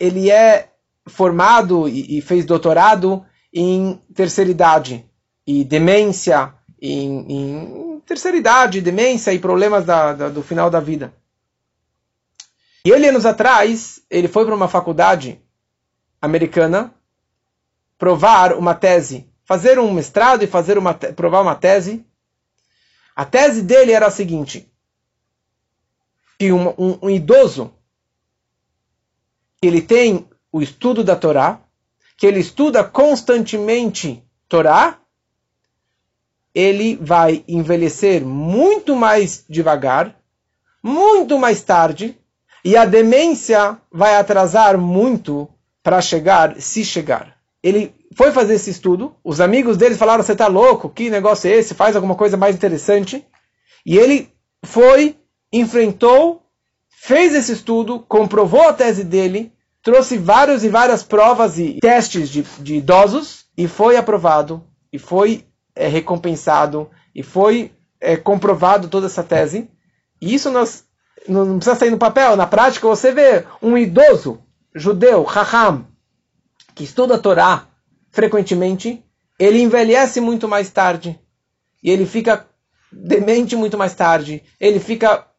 ele 0.00 0.30
é 0.30 0.72
formado 1.06 1.86
e, 1.86 2.18
e 2.18 2.22
fez 2.22 2.46
doutorado 2.46 3.24
em 3.52 4.00
terceira 4.14 4.50
idade 4.50 5.04
e 5.46 5.62
demência, 5.62 6.54
em, 6.80 7.26
em 7.28 8.00
terceira 8.06 8.36
idade, 8.36 8.80
demência 8.80 9.32
e 9.32 9.38
problemas 9.38 9.84
da, 9.84 10.14
da, 10.14 10.28
do 10.30 10.42
final 10.42 10.70
da 10.70 10.80
vida. 10.80 11.12
E 12.84 12.90
ele, 12.90 13.08
anos 13.08 13.26
atrás, 13.26 14.02
ele 14.08 14.26
foi 14.26 14.46
para 14.46 14.54
uma 14.54 14.68
faculdade 14.68 15.38
americana 16.22 16.94
provar 17.98 18.54
uma 18.54 18.74
tese, 18.74 19.28
fazer 19.44 19.78
um 19.78 19.92
mestrado 19.92 20.42
e 20.42 20.46
fazer 20.46 20.78
uma 20.78 20.94
provar 20.94 21.42
uma 21.42 21.54
tese. 21.54 22.06
A 23.14 23.26
tese 23.26 23.60
dele 23.60 23.92
era 23.92 24.06
a 24.06 24.10
seguinte: 24.10 24.72
que 26.38 26.50
um, 26.52 26.70
um, 26.78 26.98
um 27.02 27.10
idoso 27.10 27.74
ele 29.62 29.82
tem 29.82 30.26
o 30.52 30.62
estudo 30.62 31.04
da 31.04 31.14
Torá, 31.14 31.60
que 32.16 32.26
ele 32.26 32.40
estuda 32.40 32.82
constantemente 32.82 34.22
Torá, 34.48 34.98
ele 36.54 36.96
vai 36.96 37.44
envelhecer 37.46 38.24
muito 38.24 38.96
mais 38.96 39.44
devagar, 39.48 40.16
muito 40.82 41.38
mais 41.38 41.62
tarde, 41.62 42.18
e 42.64 42.76
a 42.76 42.84
demência 42.84 43.78
vai 43.92 44.16
atrasar 44.16 44.76
muito 44.76 45.48
para 45.82 46.00
chegar, 46.00 46.60
se 46.60 46.84
chegar. 46.84 47.36
Ele 47.62 47.94
foi 48.16 48.32
fazer 48.32 48.54
esse 48.54 48.70
estudo, 48.70 49.14
os 49.22 49.40
amigos 49.40 49.76
dele 49.76 49.94
falaram: 49.94 50.22
Você 50.22 50.32
está 50.32 50.46
louco? 50.46 50.88
Que 50.88 51.10
negócio 51.10 51.48
é 51.50 51.54
esse? 51.56 51.74
Faz 51.74 51.94
alguma 51.94 52.14
coisa 52.14 52.36
mais 52.36 52.56
interessante. 52.56 53.24
E 53.84 53.96
ele 53.96 54.32
foi, 54.64 55.16
enfrentou, 55.52 56.42
fez 57.02 57.34
esse 57.34 57.52
estudo, 57.52 57.98
comprovou 58.00 58.68
a 58.68 58.74
tese 58.74 59.02
dele, 59.02 59.50
trouxe 59.82 60.18
vários 60.18 60.62
e 60.62 60.68
várias 60.68 61.02
provas 61.02 61.58
e 61.58 61.78
testes 61.80 62.28
de, 62.28 62.42
de 62.58 62.74
idosos 62.74 63.46
e 63.56 63.66
foi 63.66 63.96
aprovado, 63.96 64.62
e 64.92 64.98
foi 64.98 65.46
é, 65.74 65.88
recompensado, 65.88 66.90
e 67.14 67.22
foi 67.22 67.72
é, 67.98 68.18
comprovado 68.18 68.86
toda 68.86 69.06
essa 69.06 69.24
tese. 69.24 69.70
E 70.20 70.34
isso 70.34 70.50
nós 70.50 70.84
não 71.26 71.56
precisa 71.56 71.76
sair 71.76 71.90
no 71.90 71.96
papel, 71.96 72.36
na 72.36 72.46
prática 72.46 72.86
você 72.86 73.12
vê 73.12 73.46
um 73.62 73.78
idoso 73.78 74.38
judeu, 74.74 75.22
Raham, 75.22 75.86
que 76.74 76.84
estuda 76.84 77.14
a 77.14 77.18
Torá 77.18 77.66
frequentemente, 78.10 79.02
ele 79.38 79.62
envelhece 79.62 80.20
muito 80.20 80.46
mais 80.46 80.68
tarde. 80.70 81.18
E 81.82 81.90
ele 81.90 82.04
fica 82.04 82.46
demente 82.92 83.56
muito 83.56 83.78
mais 83.78 83.94
tarde. 83.94 84.42
Ele 84.60 84.78
fica 84.78 85.29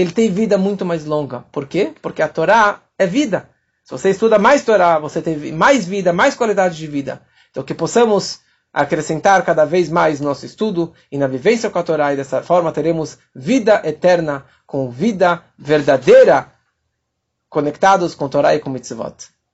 ele 0.00 0.12
tem 0.12 0.30
vida 0.30 0.58
muito 0.58 0.84
mais 0.84 1.04
longa. 1.04 1.40
Por 1.52 1.66
quê? 1.66 1.94
Porque 2.02 2.22
a 2.22 2.28
Torá 2.28 2.82
é 2.98 3.06
vida. 3.06 3.48
Se 3.84 3.92
você 3.92 4.10
estuda 4.10 4.38
mais 4.38 4.64
Torá, 4.64 4.98
você 4.98 5.20
tem 5.20 5.52
mais 5.52 5.86
vida, 5.86 6.12
mais 6.12 6.34
qualidade 6.34 6.76
de 6.76 6.86
vida. 6.86 7.22
Então 7.50 7.62
que 7.62 7.74
possamos 7.74 8.40
acrescentar 8.72 9.44
cada 9.44 9.64
vez 9.64 9.88
mais 9.88 10.20
no 10.20 10.26
nosso 10.26 10.44
estudo 10.44 10.92
e 11.12 11.16
na 11.16 11.28
vivência 11.28 11.70
com 11.70 11.78
a 11.78 11.82
Torá, 11.82 12.12
e 12.12 12.16
dessa 12.16 12.42
forma 12.42 12.72
teremos 12.72 13.18
vida 13.32 13.80
eterna, 13.84 14.44
com 14.66 14.90
vida 14.90 15.44
verdadeira, 15.56 16.52
conectados 17.48 18.16
com 18.16 18.28
Torá 18.28 18.52
e 18.54 18.58
com 18.58 18.70
mitzvot. 18.70 19.33